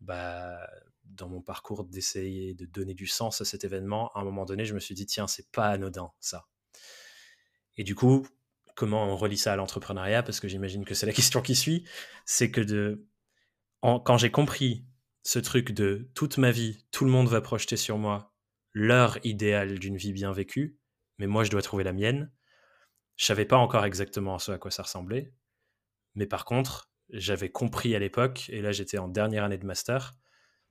bah, 0.00 0.58
dans 1.04 1.28
mon 1.28 1.42
parcours 1.42 1.84
d'essayer 1.84 2.54
de 2.54 2.64
donner 2.64 2.94
du 2.94 3.06
sens 3.06 3.42
à 3.42 3.44
cet 3.44 3.62
événement, 3.62 4.10
à 4.14 4.20
un 4.20 4.24
moment 4.24 4.46
donné, 4.46 4.64
je 4.64 4.72
me 4.72 4.80
suis 4.80 4.94
dit, 4.94 5.04
tiens, 5.04 5.26
c'est 5.26 5.50
pas 5.50 5.68
anodin, 5.68 6.10
ça. 6.18 6.46
Et 7.76 7.84
du 7.84 7.94
coup, 7.94 8.26
comment 8.74 9.04
on 9.04 9.16
relie 9.18 9.36
ça 9.36 9.52
à 9.52 9.56
l'entrepreneuriat 9.56 10.22
Parce 10.22 10.40
que 10.40 10.48
j'imagine 10.48 10.86
que 10.86 10.94
c'est 10.94 11.04
la 11.04 11.12
question 11.20 11.42
qui 11.42 11.54
suit, 11.54 11.84
c'est 12.24 12.50
que 12.50 12.62
de 12.62 13.06
quand 13.84 14.16
j'ai 14.16 14.30
compris 14.30 14.86
ce 15.24 15.38
truc 15.38 15.72
de 15.72 16.10
toute 16.14 16.38
ma 16.38 16.50
vie, 16.50 16.86
tout 16.90 17.04
le 17.04 17.10
monde 17.10 17.28
va 17.28 17.42
projeter 17.42 17.76
sur 17.76 17.98
moi 17.98 18.32
leur 18.72 19.18
idéal 19.24 19.78
d'une 19.78 19.96
vie 19.96 20.12
bien 20.12 20.32
vécue, 20.32 20.78
mais 21.18 21.26
moi 21.26 21.44
je 21.44 21.50
dois 21.50 21.60
trouver 21.60 21.84
la 21.84 21.92
mienne. 21.92 22.32
Je 23.16 23.26
savais 23.26 23.44
pas 23.44 23.58
encore 23.58 23.84
exactement 23.84 24.36
à 24.36 24.38
ce 24.38 24.52
à 24.52 24.58
quoi 24.58 24.70
ça 24.70 24.84
ressemblait, 24.84 25.34
mais 26.14 26.26
par 26.26 26.46
contre, 26.46 26.90
j'avais 27.10 27.50
compris 27.50 27.94
à 27.94 27.98
l'époque, 27.98 28.48
et 28.48 28.62
là 28.62 28.72
j'étais 28.72 28.98
en 28.98 29.06
dernière 29.06 29.44
année 29.44 29.58
de 29.58 29.66
master, 29.66 30.14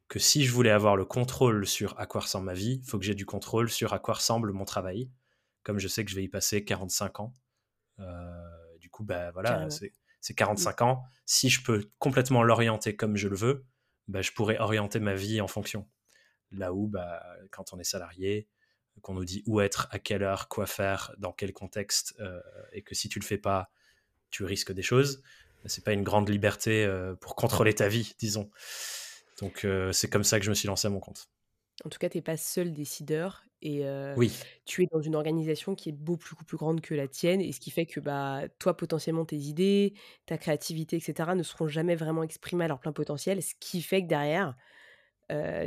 que 0.08 0.18
si 0.20 0.44
je 0.44 0.52
voulais 0.52 0.72
avoir 0.72 0.96
le 0.96 1.06
contrôle 1.06 1.68
sur 1.68 1.98
à 2.00 2.08
quoi 2.08 2.22
ressemble 2.22 2.48
ma 2.48 2.54
vie, 2.54 2.80
il 2.84 2.90
faut 2.90 2.98
que 2.98 3.06
j'ai 3.06 3.16
du 3.16 3.26
contrôle 3.26 3.70
sur 3.70 3.94
à 3.94 4.00
quoi 4.00 4.16
ressemble 4.16 4.52
mon 4.52 4.66
travail, 4.66 5.12
comme 5.62 5.78
je 5.78 5.88
sais 5.88 6.04
que 6.04 6.10
je 6.10 6.16
vais 6.16 6.24
y 6.24 6.30
passer 6.30 6.66
45 6.66 7.20
ans. 7.20 7.34
Euh, 8.00 8.78
du 8.80 8.90
coup, 8.90 9.04
bah 9.04 9.32
voilà, 9.32 9.70
c'est 9.70 9.94
c'est 10.24 10.34
45 10.34 10.80
mmh. 10.80 10.84
ans. 10.86 11.04
Si 11.26 11.50
je 11.50 11.62
peux 11.64 11.90
complètement 12.00 12.44
l'orienter 12.44 12.96
comme 12.96 13.18
je 13.18 13.28
le 13.28 13.36
veux, 13.36 13.66
bah, 14.08 14.22
je 14.22 14.32
pourrais 14.32 14.58
orienter 14.58 15.02
ma 15.02 15.16
vie 15.16 15.42
en 15.42 15.50
fonction. 15.50 15.86
Là 16.52 16.74
où, 16.74 16.88
bah, 16.88 17.22
quand 17.52 17.74
on 17.74 17.80
est 17.80 17.84
salarié, 17.84 18.48
qu'on 19.02 19.16
nous 19.16 19.26
dit 19.26 19.44
où 19.46 19.60
être, 19.60 19.90
à 19.92 20.00
quelle 20.00 20.24
heure, 20.24 20.48
quoi 20.48 20.66
faire, 20.66 21.14
dans 21.18 21.34
quel 21.34 21.52
contexte, 21.52 22.16
euh, 22.22 22.40
et 22.72 22.84
que 22.84 22.96
si 22.96 23.10
tu 23.10 23.20
le 23.20 23.26
fais 23.26 23.38
pas, 23.38 23.70
tu 24.30 24.46
risques 24.46 24.72
des 24.72 24.82
choses. 24.82 25.22
Bah, 25.62 25.68
c'est 25.68 25.84
pas 25.84 25.92
une 25.92 26.04
grande 26.04 26.30
liberté 26.30 26.86
euh, 26.86 27.16
pour 27.16 27.36
contrôler 27.36 27.76
ta 27.76 27.90
vie, 27.90 28.16
disons. 28.18 28.50
Donc 29.42 29.66
euh, 29.66 29.92
c'est 29.92 30.10
comme 30.10 30.24
ça 30.24 30.40
que 30.40 30.46
je 30.46 30.50
me 30.50 30.56
suis 30.56 30.68
lancé 30.68 30.88
à 30.88 30.90
mon 30.90 31.02
compte. 31.02 31.28
En 31.84 31.90
tout 31.90 32.00
cas, 32.00 32.08
tu 32.08 32.18
n'es 32.18 32.22
pas 32.22 32.38
seul 32.38 32.72
décideur 32.72 33.44
et 33.66 33.86
oui. 34.18 34.32
tu 34.66 34.84
es 34.84 34.88
dans 34.92 35.02
une 35.02 35.16
organisation 35.16 35.74
qui 35.74 35.90
est 35.90 35.94
beaucoup 35.94 36.44
plus 36.44 36.58
grande 36.58 36.82
que 36.82 36.94
la 36.94 37.08
tienne 37.08 37.42
et 37.42 37.52
ce 37.54 37.60
qui 37.60 37.72
fait 37.72 37.86
que 37.86 38.00
bah, 38.00 38.42
toi, 38.60 38.76
potentiellement, 38.76 39.26
tes 39.26 39.38
idées, 39.38 39.94
ta 40.26 40.38
créativité, 40.38 40.98
etc., 40.98 41.32
ne 41.36 41.44
seront 41.44 41.68
jamais 41.68 41.96
vraiment 41.96 42.24
exprimées 42.24 42.66
à 42.66 42.68
leur 42.68 42.80
plein 42.80 42.92
potentiel, 42.92 43.42
ce 43.42 43.54
qui 43.60 43.82
fait 43.82 44.04
que 44.04 44.08
derrière, 44.08 44.56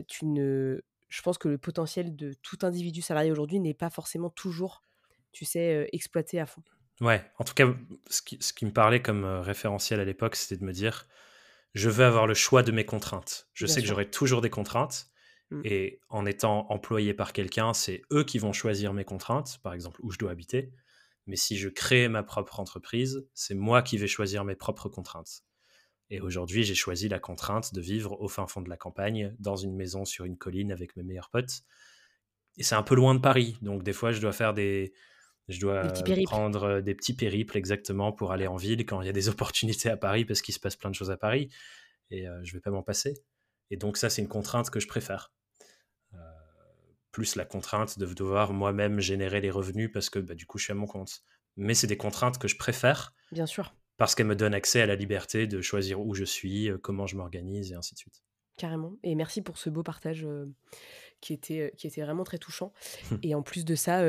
tu 0.07 0.27
ne... 0.27 0.81
je 1.09 1.23
pense 1.23 1.39
que 1.39 1.49
le 1.49 1.59
potentiel 1.59 2.15
de 2.15 2.35
tout 2.43 2.59
individu 2.63 3.01
salarié 3.01 3.33
aujourd'hui 3.33 3.59
n'est 3.61 3.75
pas 3.75 3.91
forcément 3.91 4.29
toujours, 4.29 4.83
tu 5.33 5.47
sais, 5.47 5.89
exploité 5.93 6.39
à 6.39 6.47
fond. 6.47 6.63
Ouais, 7.01 7.25
en 7.39 7.45
tout 7.45 7.55
cas, 7.55 7.67
ce 8.09 8.23
qui, 8.23 8.39
ce 8.41 8.53
qui 8.53 8.67
me 8.67 8.73
parlait 8.73 9.01
comme 9.01 9.25
référentiel 9.25 10.01
à 10.01 10.05
l'époque, 10.05 10.37
c'était 10.37 10.61
de 10.61 10.65
me 10.65 10.73
dire, 10.73 11.07
je 11.75 11.91
veux 11.91 12.05
avoir 12.05 12.27
le 12.27 12.35
choix 12.35 12.63
de 12.63 12.73
mes 12.73 12.85
contraintes. 12.85 13.49
Je 13.55 13.67
sais 13.67 13.81
que 13.81 13.87
j'aurai 13.87 14.11
toujours 14.11 14.41
des 14.41 14.51
contraintes, 14.51 15.09
Mmh. 15.51 15.61
Et 15.65 16.01
en 16.09 16.27
étant 16.27 16.67
employé 16.71 17.15
par 17.15 17.33
quelqu'un, 17.33 17.73
c'est 17.73 18.03
eux 18.13 18.25
qui 18.25 18.39
vont 18.39 18.53
choisir 18.53 18.93
mes 18.93 19.05
contraintes, 19.05 19.59
par 19.63 19.75
exemple 19.75 20.01
où 20.03 20.11
je 20.11 20.19
dois 20.19 20.33
habiter. 20.33 20.73
Mais 21.27 21.37
si 21.37 21.57
je 21.57 21.69
crée 21.69 22.09
ma 22.09 22.23
propre 22.23 22.61
entreprise, 22.61 23.29
c'est 23.35 23.55
moi 23.55 23.83
qui 23.83 23.99
vais 23.99 24.07
choisir 24.07 24.45
mes 24.45 24.57
propres 24.57 24.89
contraintes. 24.89 25.43
Et 26.11 26.21
aujourd'hui, 26.21 26.63
j'ai 26.63 26.75
choisi 26.75 27.09
la 27.09 27.19
contrainte 27.19 27.75
de 27.75 27.81
vivre 27.81 28.21
au 28.21 28.29
fin 28.29 28.47
fond 28.47 28.63
de 28.63 28.69
la 28.69 28.77
campagne, 28.77 29.35
dans 29.41 29.57
une 29.57 29.75
maison 29.75 30.05
sur 30.05 30.25
une 30.25 30.37
colline 30.37 30.71
avec 30.71 30.97
mes 30.97 31.03
meilleurs 31.03 31.31
potes. 31.31 31.63
Et 32.57 32.63
c'est 32.63 32.77
un 32.77 32.85
peu 32.85 32.95
loin 32.95 33.15
de 33.15 33.21
Paris, 33.21 33.59
donc 33.61 33.83
des 33.83 33.93
fois, 33.93 34.13
je 34.13 34.21
dois 34.21 34.33
faire 34.33 34.55
des, 34.55 34.95
Je 35.49 35.61
dois 35.61 35.83
prendre 36.25 36.81
des 36.81 36.95
petits 36.95 37.15
périples 37.15 37.57
exactement 37.57 38.13
pour 38.13 38.33
aller 38.33 38.47
en 38.47 38.57
ville 38.57 38.87
quand 38.87 39.03
il 39.03 39.07
y 39.07 39.11
a 39.11 39.13
des 39.13 39.29
opportunités 39.29 39.91
à 39.91 39.97
Paris 39.97 40.25
parce 40.25 40.43
qu'il 40.43 40.55
se 40.55 40.61
passe 40.61 40.77
plein 40.77 40.91
de 40.91 40.95
choses 40.95 41.11
à 41.11 41.17
Paris 41.17 41.51
et 42.11 42.27
je 42.45 42.53
vais 42.53 42.61
pas 42.61 42.71
m'en 42.71 42.83
passer. 42.83 43.15
Et 43.71 43.77
donc 43.77 43.97
ça, 43.97 44.09
c'est 44.09 44.23
une 44.23 44.29
contrainte 44.29 44.71
que 44.71 44.79
je 44.79 44.87
préfère. 44.87 45.33
Plus 47.17 47.35
la 47.35 47.47
contrainte 47.47 47.99
de 47.99 48.05
devoir 48.05 48.53
moi-même 48.53 49.01
générer 49.01 49.41
les 49.41 49.51
revenus 49.51 49.91
parce 49.91 50.11
que 50.11 50.19
bah, 50.19 50.35
du 50.35 50.45
coup, 50.45 50.59
je 50.59 50.65
suis 50.65 50.73
à 50.73 50.75
mon 50.75 50.87
compte. 50.87 51.23
Mais 51.57 51.73
c'est 51.73 51.87
des 51.87 51.97
contraintes 51.97 52.37
que 52.37 52.47
je 52.47 52.59
préfère. 52.59 53.15
Bien 53.33 53.47
sûr. 53.47 53.75
Parce 53.97 54.15
qu'elles 54.15 54.27
me 54.27 54.37
donnent 54.37 54.53
accès 54.53 54.83
à 54.83 54.87
la 54.87 54.97
liberté 54.97 55.47
de 55.47 55.63
choisir 55.63 55.99
où 55.99 56.15
je 56.15 56.25
suis, 56.25 56.69
comment 56.83 57.07
je 57.07 57.17
m'organise 57.17 57.73
et 57.73 57.75
ainsi 57.75 57.95
de 57.95 57.99
suite. 57.99 58.23
Carrément. 58.59 58.99
Et 59.03 59.15
merci 59.15 59.41
pour 59.41 59.57
ce 59.57 59.71
beau 59.71 59.83
partage 59.83 60.29
qui, 61.23 61.33
était, 61.33 61.73
qui 61.79 61.87
était 61.87 62.03
vraiment 62.03 62.23
très 62.23 62.37
touchant. 62.37 62.75
et 63.23 63.35
en 63.35 63.41
plus 63.41 63.65
de 63.65 63.75
ça, 63.75 64.03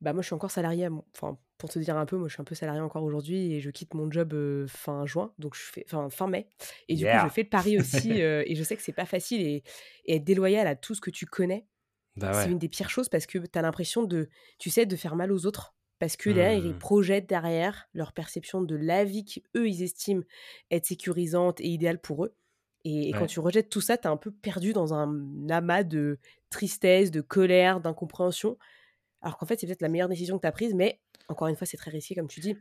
bah 0.00 0.14
moi 0.14 0.22
je 0.22 0.26
suis 0.28 0.34
encore 0.34 0.50
salarié. 0.50 0.88
Enfin, 1.14 1.36
pour 1.58 1.68
te 1.68 1.78
dire 1.78 1.98
un 1.98 2.06
peu, 2.06 2.16
moi 2.16 2.28
je 2.28 2.32
suis 2.32 2.40
un 2.40 2.46
peu 2.46 2.54
salarié 2.54 2.80
encore 2.80 3.02
aujourd'hui 3.02 3.52
et 3.52 3.60
je 3.60 3.68
quitte 3.68 3.92
mon 3.92 4.10
job 4.10 4.34
fin 4.66 5.04
juin, 5.04 5.34
donc 5.38 5.54
je 5.54 5.60
fais, 5.60 5.84
enfin 5.86 6.08
fin 6.08 6.26
mai. 6.26 6.48
Et 6.88 6.94
du 6.94 7.04
coup, 7.04 7.18
je 7.22 7.28
fais 7.28 7.42
le 7.42 7.50
pari 7.50 7.78
aussi. 7.78 8.12
et 8.20 8.54
je 8.54 8.62
sais 8.62 8.76
que 8.76 8.82
c'est 8.82 8.92
pas 8.92 9.04
facile 9.04 9.42
et, 9.42 9.62
être 10.08 10.24
déloyal 10.24 10.66
à 10.66 10.74
tout 10.74 10.94
ce 10.94 11.02
que 11.02 11.10
tu 11.10 11.26
connais, 11.26 11.66
bah 12.16 12.32
c'est 12.34 12.50
une 12.50 12.58
des 12.58 12.68
pires 12.68 12.90
choses 12.90 13.08
parce 13.08 13.26
que 13.26 13.38
tu 13.38 13.58
as 13.58 13.62
l'impression 13.62 14.02
de, 14.02 14.28
tu 14.58 14.70
sais, 14.70 14.86
de 14.86 14.96
faire 14.96 15.16
mal 15.16 15.32
aux 15.32 15.46
autres 15.46 15.74
parce 16.02 16.16
que 16.16 16.30
derrière, 16.30 16.58
ils 16.58 16.74
mmh. 16.74 16.78
projettent 16.78 17.28
derrière 17.28 17.88
leur 17.94 18.12
perception 18.12 18.60
de 18.60 18.74
la 18.74 19.04
vie 19.04 19.24
qu'eux, 19.24 19.68
ils 19.68 19.84
estiment 19.84 20.24
être 20.72 20.84
sécurisante 20.84 21.60
et 21.60 21.68
idéale 21.68 22.00
pour 22.00 22.24
eux. 22.24 22.34
Et, 22.84 23.12
quand 23.12 23.26
tu 23.26 23.38
rejettes 23.38 23.68
tout 23.68 23.80
ça, 23.80 23.96
tu 23.96 24.08
es 24.08 24.10
un 24.10 24.16
peu 24.16 24.32
perdu 24.32 24.72
dans 24.72 24.94
un 24.94 25.48
amas 25.48 25.84
de 25.84 26.18
tristesse, 26.50 27.12
de 27.12 27.20
colère, 27.20 27.80
d'incompréhension. 27.80 28.58
Alors 29.20 29.38
qu'en 29.38 29.46
fait, 29.46 29.60
c'est 29.60 29.68
peut-être 29.68 29.80
la 29.80 29.88
meilleure 29.88 30.08
décision 30.08 30.38
que 30.38 30.42
tu 30.42 30.48
as 30.48 30.52
prise, 30.52 30.74
mais 30.74 31.00
encore 31.28 31.46
une 31.46 31.54
fois, 31.54 31.68
c'est 31.68 31.76
très 31.76 31.92
risqué, 31.92 32.16
comme 32.16 32.26
tu 32.26 32.40
dis. 32.40 32.56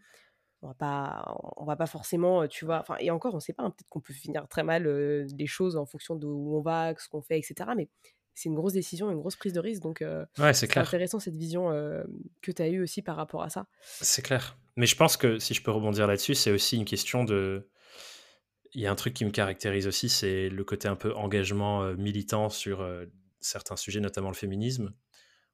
On 0.62 0.68
va 0.68 0.76
pas, 0.76 1.36
on 1.58 1.66
va 1.66 1.76
pas 1.76 1.88
forcément, 1.88 2.48
tu 2.48 2.66
vois. 2.66 2.82
Enfin, 2.82 2.98
et 3.00 3.10
encore, 3.10 3.34
on 3.34 3.40
sait 3.40 3.54
pas. 3.54 3.64
Hein, 3.64 3.72
peut-être 3.72 3.90
qu'on 3.90 4.02
peut 4.02 4.14
finir 4.14 4.48
très 4.48 4.62
mal 4.62 4.84
les 4.86 5.48
choses 5.48 5.78
en 5.78 5.88
fonction 5.88 6.16
de 6.16 6.28
où 6.28 6.58
on 6.58 6.62
va, 6.62 6.94
ce 6.96 7.10
qu'on 7.10 7.24
fait, 7.24 7.40
etc. 7.40 7.72
Mais 7.76 7.90
c'est 8.34 8.50
une 8.50 8.56
grosse 8.56 8.74
décision, 8.74 9.12
une 9.12 9.20
grosse 9.20 9.36
prise 9.36 9.54
de 9.54 9.60
risque. 9.60 9.82
Donc, 9.82 10.04
ouais, 10.40 10.54
c'est 10.54 10.78
intéressant 10.78 11.20
cette 11.20 11.36
vision 11.36 11.70
que 12.42 12.52
tu 12.52 12.62
as 12.62 12.68
eue 12.68 12.82
aussi 12.82 13.02
par 13.02 13.16
rapport 13.16 13.44
à 13.44 13.50
ça. 13.50 13.66
C'est 13.82 14.22
clair. 14.22 14.58
Mais 14.78 14.86
je 14.86 14.96
pense 14.96 15.18
que 15.18 15.38
si 15.38 15.54
je 15.54 15.62
peux 15.62 15.72
rebondir 15.72 16.08
là-dessus, 16.08 16.36
c'est 16.36 16.52
aussi 16.52 16.78
une 16.78 16.86
question 16.86 17.24
de 17.24 17.68
il 18.74 18.82
y 18.82 18.88
a 18.88 18.92
un 18.92 18.96
truc 18.96 19.14
qui 19.14 19.26
me 19.26 19.32
caractérise 19.32 19.88
aussi, 19.88 20.10
c'est 20.10 20.50
le 20.50 20.64
côté 20.64 20.88
un 20.88 20.96
peu 20.96 21.14
engagement 21.16 21.84
euh, 21.84 21.96
militant 21.96 22.50
sur 22.50 22.82
euh, 22.82 23.06
certains 23.40 23.76
sujets, 23.76 24.00
notamment 24.00 24.30
le 24.30 24.36
féminisme. 24.36 24.94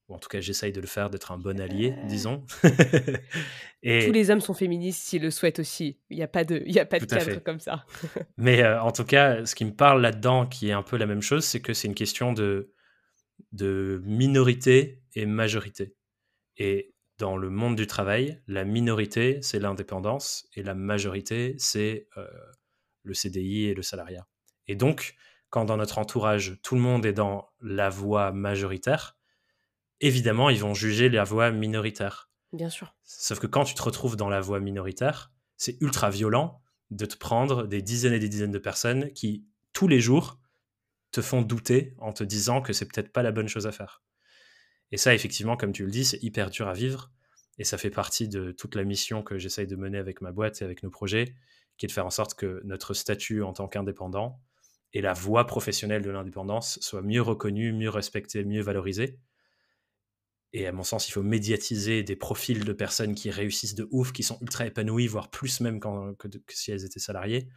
Ou 0.08 0.16
en 0.16 0.20
tout 0.20 0.30
cas, 0.30 0.40
j'essaye 0.40 0.72
de 0.72 0.80
le 0.80 0.88
faire, 0.88 1.10
d'être 1.10 1.32
un 1.32 1.38
bon 1.38 1.60
allié, 1.60 1.94
disons. 2.06 2.46
Et... 3.84 4.06
Tous 4.06 4.12
les 4.12 4.32
hommes 4.32 4.40
sont 4.40 4.54
féministes 4.54 5.02
s'ils 5.02 5.22
le 5.22 5.32
souhaitent 5.32 5.60
aussi. 5.60 6.00
Il 6.10 6.18
n'y 6.18 6.24
a 6.24 6.28
pas 6.28 6.46
de, 6.46 6.64
il 6.66 6.74
y 6.74 6.80
a 6.80 6.86
pas 6.86 7.00
de 7.00 7.06
cadre 7.06 7.40
comme 7.44 7.60
ça. 7.60 7.86
Mais 8.38 8.64
euh, 8.64 8.82
en 8.82 8.92
tout 8.92 9.04
cas, 9.04 9.46
ce 9.46 9.54
qui 9.54 9.66
me 9.66 9.74
parle 9.74 10.02
là-dedans, 10.02 10.48
qui 10.48 10.70
est 10.70 10.74
un 10.74 10.84
peu 10.84 10.98
la 10.98 11.06
même 11.06 11.22
chose, 11.22 11.44
c'est 11.44 11.62
que 11.62 11.74
c'est 11.74 11.88
une 11.88 11.96
question 11.96 12.32
de, 12.32 12.74
de 13.52 14.02
minorité 14.06 15.04
et 15.14 15.26
majorité. 15.26 15.96
Et 16.56 16.94
dans 17.18 17.36
le 17.36 17.50
monde 17.50 17.76
du 17.76 17.86
travail, 17.86 18.42
la 18.48 18.64
minorité, 18.64 19.40
c'est 19.42 19.60
l'indépendance, 19.60 20.48
et 20.56 20.64
la 20.64 20.74
majorité, 20.74 21.56
c'est 21.58 22.08
le 23.04 23.14
CDI 23.14 23.66
et 23.66 23.74
le 23.74 23.82
salariat. 23.82 24.28
Et 24.68 24.76
donc, 24.76 25.16
quand 25.50 25.66
dans 25.66 25.78
notre 25.78 25.98
entourage, 25.98 26.60
tout 26.62 26.76
le 26.76 26.82
monde 26.82 27.06
est 27.06 27.14
dans 27.14 27.50
la 27.62 27.90
voie 27.90 28.32
majoritaire, 28.32 29.17
évidemment, 30.02 30.50
ils 30.50 30.60
vont 30.60 30.74
juger 30.74 31.10
la 31.10 31.24
voie 31.24 31.52
minoritaire. 31.52 32.30
Bien 32.54 32.70
sûr. 32.70 32.96
Sauf 33.04 33.40
que 33.40 33.48
quand 33.48 33.64
tu 33.64 33.76
te 33.76 33.82
retrouves 33.82 34.16
dans 34.16 34.30
la 34.30 34.42
voie 34.42 34.60
minoritaire, 34.60 35.32
c'est 35.58 35.82
ultra 35.82 36.10
violent 36.10 36.62
de 36.92 37.06
te 37.06 37.18
prendre 37.18 37.68
des 37.68 37.82
dizaines 37.82 38.14
et 38.14 38.20
des 38.20 38.30
dizaines 38.30 38.52
de 38.52 38.60
personnes 38.60 39.12
qui, 39.14 39.46
tous 39.74 39.88
les 39.88 40.00
jours, 40.00 40.40
te 41.12 41.22
font 41.22 41.42
douter 41.42 41.94
en 41.98 42.14
te 42.14 42.24
disant 42.24 42.62
que 42.62 42.74
c'est 42.74 42.86
peut-être 42.86 43.12
pas 43.12 43.24
la 43.24 43.32
bonne 43.32 43.48
chose 43.48 43.68
à 43.68 43.72
faire. 43.72 44.04
Et 44.92 44.98
ça, 44.98 45.14
effectivement, 45.14 45.58
comme 45.58 45.74
tu 45.74 45.84
le 45.84 45.92
dis, 45.92 46.06
c'est 46.06 46.24
hyper 46.24 46.50
dur 46.50 46.68
à 46.68 46.74
vivre. 46.74 47.12
Et 47.58 47.64
ça 47.64 47.78
fait 47.78 47.90
partie 47.90 48.30
de 48.30 48.52
toute 48.52 48.76
la 48.76 48.84
mission 48.84 49.24
que 49.24 49.38
j'essaye 49.38 49.68
de 49.68 49.76
mener 49.76 49.98
avec 49.98 50.22
ma 50.22 50.32
boîte 50.32 50.62
et 50.62 50.66
avec 50.66 50.84
nos 50.84 50.90
projets, 50.90 51.36
qui 51.78 51.86
est 51.86 51.90
de 51.90 51.92
faire 51.92 52.06
en 52.06 52.12
sorte 52.12 52.36
que 52.36 52.62
notre 52.64 52.94
statut 52.94 53.42
en 53.44 53.54
tant 53.54 53.68
qu'indépendant 53.68 54.40
et 54.94 55.02
la 55.02 55.14
voie 55.14 55.46
professionnelle 55.46 56.02
de 56.02 56.10
l'indépendance 56.10 56.80
soient 56.82 57.02
mieux 57.02 57.22
reconnus, 57.22 57.74
mieux 57.74 57.90
respectés, 57.90 58.46
mieux 58.46 58.62
valorisés. 58.62 59.20
Et 60.54 60.66
à 60.66 60.72
mon 60.72 60.84
sens, 60.84 61.08
il 61.10 61.12
faut 61.12 61.24
médiatiser 61.24 62.04
des 62.04 62.16
profils 62.16 62.64
de 62.64 62.74
personnes 62.74 63.16
qui 63.16 63.30
réussissent 63.30 63.76
de 63.76 63.88
ouf, 63.92 64.12
qui 64.12 64.24
sont 64.24 64.38
ultra 64.42 64.66
épanouies, 64.66 65.08
voire 65.08 65.30
plus 65.30 65.60
même 65.60 65.80
que, 65.80 66.28
si 66.50 66.72
elles 66.72 66.86
étaient 66.86 67.00
salariées, 67.00 67.48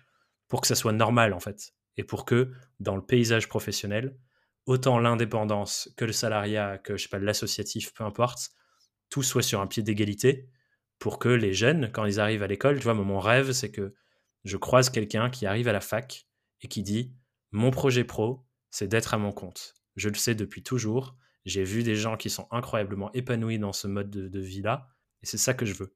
pour 0.48 0.60
que 0.60 0.66
ça 0.66 0.74
soit 0.74 0.92
normal 0.92 1.32
en 1.32 1.40
fait. 1.40 1.72
Et 1.96 2.04
pour 2.04 2.24
que 2.24 2.52
dans 2.80 2.96
le 2.96 3.04
paysage 3.04 3.48
professionnel, 3.48 4.16
autant 4.66 4.98
l'indépendance 4.98 5.92
que 5.96 6.04
le 6.04 6.12
salariat, 6.12 6.78
que 6.78 6.96
je 6.96 7.04
sais 7.04 7.08
pas, 7.08 7.18
l'associatif, 7.18 7.92
peu 7.94 8.04
importe, 8.04 8.50
tout 9.08 9.22
soit 9.22 9.42
sur 9.42 9.60
un 9.60 9.66
pied 9.66 9.82
d'égalité 9.82 10.48
pour 10.98 11.18
que 11.18 11.28
les 11.28 11.54
jeunes, 11.54 11.90
quand 11.92 12.04
ils 12.04 12.20
arrivent 12.20 12.42
à 12.42 12.46
l'école, 12.46 12.78
tu 12.78 12.84
vois, 12.84 12.94
mon 12.94 13.18
rêve, 13.18 13.52
c'est 13.52 13.70
que 13.70 13.94
je 14.44 14.56
croise 14.56 14.90
quelqu'un 14.90 15.30
qui 15.30 15.46
arrive 15.46 15.68
à 15.68 15.72
la 15.72 15.80
fac 15.80 16.26
et 16.60 16.68
qui 16.68 16.82
dit 16.82 17.14
Mon 17.50 17.70
projet 17.70 18.04
pro, 18.04 18.46
c'est 18.70 18.88
d'être 18.88 19.14
à 19.14 19.18
mon 19.18 19.32
compte. 19.32 19.74
Je 19.96 20.08
le 20.08 20.14
sais 20.14 20.34
depuis 20.34 20.62
toujours. 20.62 21.16
J'ai 21.44 21.64
vu 21.64 21.82
des 21.82 21.96
gens 21.96 22.16
qui 22.16 22.30
sont 22.30 22.46
incroyablement 22.50 23.10
épanouis 23.12 23.58
dans 23.58 23.72
ce 23.72 23.86
mode 23.86 24.10
de, 24.10 24.40
vie-là, 24.40 24.88
et 25.22 25.26
c'est 25.26 25.38
ça 25.38 25.54
que 25.54 25.64
je 25.64 25.74
veux. 25.74 25.94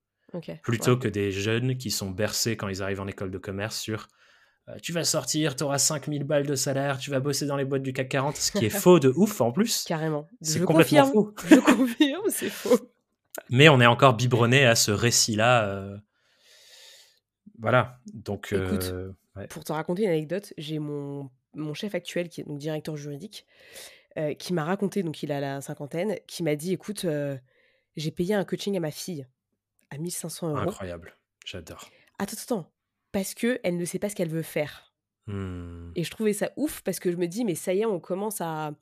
Plutôt 0.63 0.97
que 0.97 1.07
des 1.07 1.31
jeunes 1.31 1.77
qui 1.77 1.91
sont 1.91 2.11
bercés 2.11 2.57
quand 2.57 2.69
ils 2.69 2.83
arrivent 2.83 3.01
en 3.01 3.07
école 3.07 3.31
de 3.31 3.39
commerce 3.39 3.79
sur 3.79 4.09
euh, 4.69 4.77
tu 4.83 4.93
vas 4.93 5.05
sortir, 5.05 5.57
tu 5.57 5.63
auras 5.63 5.79
5000 5.79 6.25
balles 6.25 6.47
de 6.47 6.55
salaire, 6.55 6.99
tu 6.99 7.11
vas 7.11 7.21
bosser 7.21 7.47
dans 7.47 7.57
les 7.57 7.67
boîtes 7.67 7.83
du 7.83 7.93
CAC 7.93 8.09
40, 8.09 8.37
ce 8.37 8.53
qui 8.53 8.65
est 8.65 8.71
faux 8.71 8.99
de 8.99 9.13
ouf 9.15 9.41
en 9.41 9.53
plus. 9.53 9.85
Carrément. 9.85 10.27
C'est 10.41 10.65
complètement 10.65 11.07
faux. 11.07 11.35
Je 11.49 11.57
confirme, 11.57 12.25
c'est 12.29 12.49
faux. 12.49 12.91
Mais 13.51 13.69
on 13.69 13.81
est 13.81 13.87
encore 13.87 14.15
biberonné 14.15 14.65
à 14.65 14.75
ce 14.75 14.91
récit-là. 14.91 15.69
Euh, 15.69 15.97
voilà, 17.59 17.99
donc. 18.15 18.53
Euh, 18.53 19.13
pour 19.51 19.65
te 19.65 19.73
raconter 19.73 20.05
une 20.05 20.11
anecdote, 20.11 20.55
j'ai 20.57 20.79
mon, 20.79 21.31
mon 21.55 21.75
chef 21.75 21.95
actuel, 21.95 22.29
qui 22.29 22.41
est 22.41 22.45
donc 22.45 22.59
directeur 22.59 22.97
juridique, 22.97 23.47
euh, 24.17 24.35
qui 24.35 24.53
m'a 24.53 24.65
raconté, 24.65 25.03
donc 25.03 25.23
il 25.23 25.33
a 25.33 25.41
la 25.41 25.61
cinquantaine, 25.61 26.19
qui 26.27 26.43
m'a 26.43 26.57
dit 26.57 26.73
écoute, 26.73 27.05
euh, 27.05 27.37
j'ai 27.97 28.11
payé 28.11 28.35
un 28.35 28.45
coaching 28.45 28.77
à 28.77 28.81
ma 28.81 28.91
fille 28.91 29.27
à 29.91 29.99
1500 29.99 30.51
euros. 30.51 30.59
Incroyable, 30.59 31.17
j'adore. 31.45 31.89
Attends, 32.19 32.37
attends, 32.43 32.73
parce 33.13 33.35
qu'elle 33.35 33.77
ne 33.77 33.85
sait 33.85 33.99
pas 33.99 34.09
ce 34.09 34.15
qu'elle 34.15 34.29
veut 34.29 34.43
faire. 34.43 34.95
Mmh. 35.27 35.93
Et 35.97 36.05
je 36.05 36.11
trouvais 36.11 36.33
ça 36.33 36.53
ouf 36.57 36.83
parce 36.83 37.01
que 37.01 37.11
je 37.11 37.17
me 37.17 37.27
dis, 37.27 37.45
mais 37.45 37.55
ça 37.55 37.75
y 37.75 37.81
est, 37.81 37.87
on 37.87 38.01
commence 38.01 38.41
à 38.41 38.73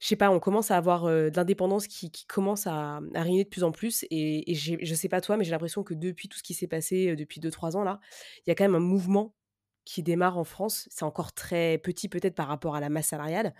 je 0.00 0.08
sais 0.08 0.16
pas, 0.16 0.30
on 0.30 0.40
commence 0.40 0.70
à 0.70 0.76
avoir 0.76 1.04
de 1.06 1.32
l'indépendance 1.34 1.86
qui, 1.86 2.10
commence 2.26 2.66
à, 2.66 3.00
à 3.14 3.22
régner 3.22 3.44
de 3.44 3.48
plus 3.48 3.64
en 3.64 3.72
plus. 3.72 4.04
Et, 4.10 4.50
et 4.50 4.54
je 4.54 4.94
sais 4.94 5.08
pas 5.08 5.22
toi, 5.22 5.38
mais 5.38 5.44
j'ai 5.44 5.52
l'impression 5.52 5.82
que 5.82 5.94
depuis 5.94 6.28
tout 6.28 6.36
ce 6.36 6.42
qui 6.42 6.52
s'est 6.52 6.66
passé 6.66 7.16
depuis 7.16 7.40
2-3 7.40 7.76
ans, 7.76 7.84
là, 7.84 8.00
il 8.40 8.50
y 8.50 8.52
a 8.52 8.54
quand 8.54 8.64
même 8.64 8.74
un 8.74 8.80
mouvement 8.80 9.34
qui 9.84 10.02
démarre 10.02 10.38
en 10.38 10.44
France. 10.44 10.88
C'est 10.90 11.04
encore 11.04 11.32
très 11.32 11.78
petit 11.78 12.08
peut-être 12.08 12.34
par 12.34 12.48
rapport 12.48 12.76
à 12.76 12.80
la 12.80 12.88
masse 12.88 13.08
salariale, 13.08 13.54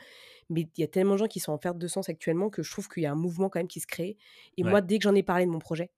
mais 0.51 0.69
il 0.77 0.81
y 0.81 0.85
a 0.85 0.89
tellement 0.89 1.15
de 1.15 1.19
gens 1.19 1.27
qui 1.27 1.41
sont 1.41 1.53
en 1.53 1.59
perte 1.59 1.79
de 1.79 1.89
sens 1.89 2.09
actuellement 2.09 2.51
que 2.51 2.63
je 2.63 2.71
trouve 2.71 2.89
qu'il 2.89 3.03
y 3.03 3.07
a 3.07 3.13
un 3.13 3.17
mouvement 3.17 3.49
quand 3.49 3.59
même 3.59 3.69
qui 3.69 3.81
se 3.81 3.87
crée. 3.87 4.17
Et 4.57 4.65
moi, 4.65 4.81
dès 4.81 4.99
que 4.99 5.05
j'en 5.05 5.15
ai 5.15 5.23
parlé 5.23 5.47
de 5.47 5.51
mon 5.51 5.59
projet 5.59 5.91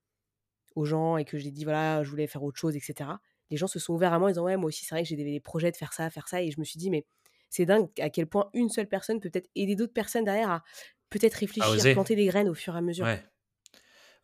aux 0.75 0.85
gens 0.85 1.17
et 1.17 1.25
que 1.25 1.39
j'ai 1.39 1.51
dit, 1.51 1.65
voilà, 1.65 2.03
je 2.03 2.11
voulais 2.11 2.27
faire 2.27 2.43
autre 2.43 2.59
chose, 2.59 2.77
etc., 2.77 3.11
les 3.51 3.57
gens 3.57 3.67
se 3.67 3.79
sont 3.79 3.95
ouverts 3.95 4.13
à 4.13 4.19
moi 4.19 4.29
en 4.29 4.31
disant, 4.31 4.45
ouais, 4.45 4.57
moi 4.57 4.69
aussi, 4.69 4.85
c'est 4.85 4.95
vrai 4.95 5.03
que 5.03 5.09
j'ai 5.09 5.17
des 5.17 5.41
projets 5.41 5.71
de 5.71 5.77
faire 5.77 5.93
ça, 5.93 6.11
faire 6.11 6.29
ça. 6.29 6.43
Et 6.43 6.51
je 6.51 6.59
me 6.59 6.65
suis 6.65 6.79
dit, 6.79 6.91
mais 6.91 7.05
c'est 7.49 7.65
dingue 7.65 7.89
à 8.01 8.11
quel 8.11 8.27
point 8.27 8.51
une 8.55 8.69
seule 8.69 8.89
personne 8.89 9.21
peut 9.21 9.31
peut-être 9.31 9.49
aider 9.55 9.77
d'autres 9.77 9.93
personnes 9.93 10.25
derrière 10.25 10.51
à 10.51 10.65
peut-être 11.11 11.35
réfléchir, 11.35 11.87
à 11.87 11.93
planter 11.93 12.17
des 12.17 12.27
graines 12.27 12.49
au 12.49 12.55
fur 12.55 12.75
et 12.75 12.79
à 12.79 12.81
mesure. 12.81 13.05
Ouais. 13.05 13.25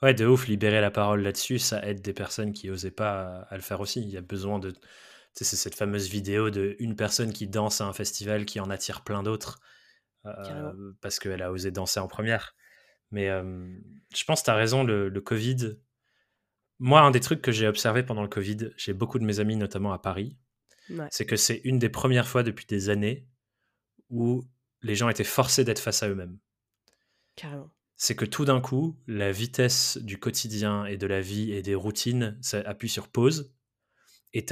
ouais, 0.03 0.15
de 0.15 0.27
ouf, 0.27 0.49
libérer 0.49 0.81
la 0.81 0.91
parole 0.91 1.23
là-dessus, 1.23 1.59
ça 1.59 1.87
aide 1.87 2.03
des 2.03 2.13
personnes 2.13 2.53
qui 2.53 2.69
n'osaient 2.69 2.91
pas 2.91 3.47
à, 3.49 3.57
le 3.57 3.63
faire 3.63 3.81
aussi. 3.81 4.01
Il 4.01 4.11
y 4.11 4.17
a 4.17 4.23
besoin 4.23 4.59
de. 4.59 4.75
C'est 5.35 5.45
cette 5.57 5.75
fameuse 5.75 6.09
vidéo 6.09 6.51
de 6.51 6.77
une 6.79 6.95
personne 6.95 7.33
qui 7.33 7.49
danse 7.49 7.81
à 7.81 7.87
un 7.87 7.93
festival 7.93 8.45
qui 8.45 8.61
en 8.61 8.71
attire 8.71 9.03
plein 9.03 9.23
d'autres 9.23 9.61
euh, 10.27 10.93
parce 11.01 11.19
qu'elle 11.19 11.43
a 11.43 11.51
osé 11.51 11.71
danser 11.71 12.01
en 12.01 12.09
première. 12.09 12.55
Mais 13.11 13.29
je 13.29 14.25
pense 14.25 14.41
que 14.41 14.45
tu 14.47 14.51
as 14.51 14.55
raison, 14.55 14.85
le, 14.85 15.09
le 15.09 15.21
Covid. 15.21 15.79
Moi, 16.79 17.01
un 17.01 17.11
des 17.11 17.21
trucs 17.21 17.43
que 17.43 17.53
j'ai 17.53 17.67
observé 17.67 18.03
pendant 18.03 18.23
le 18.23 18.29
Covid, 18.29 18.71
j'ai 18.77 18.93
beaucoup 18.93 19.19
de 19.19 19.25
mes 19.25 19.41
amis, 19.41 19.57
notamment 19.57 19.93
à 19.93 19.99
Paris, 19.99 20.37
c'est 21.11 21.27
que 21.27 21.37
c'est 21.37 21.61
une 21.65 21.79
des 21.79 21.89
premières 21.89 22.29
fois 22.29 22.43
depuis 22.43 22.67
des 22.67 22.89
années 22.89 23.27
où 24.11 24.45
les 24.83 24.95
gens 24.95 25.09
étaient 25.09 25.25
forcés 25.25 25.65
d'être 25.65 25.79
face 25.79 26.03
à 26.03 26.09
eux-mêmes. 26.09 26.39
Carrément. 27.37 27.71
C'est 27.97 28.17
que 28.17 28.25
tout 28.25 28.45
d'un 28.45 28.61
coup, 28.61 28.99
la 29.07 29.31
vitesse 29.31 29.97
du 29.99 30.19
quotidien 30.19 30.85
et 30.87 30.97
de 30.97 31.07
la 31.07 31.21
vie 31.21 31.53
et 31.53 31.63
des 31.63 31.75
routines, 31.75 32.37
ça 32.43 32.61
appuie 32.67 32.89
sur 32.89 33.09
pause. 33.09 33.55
Et 34.33 34.45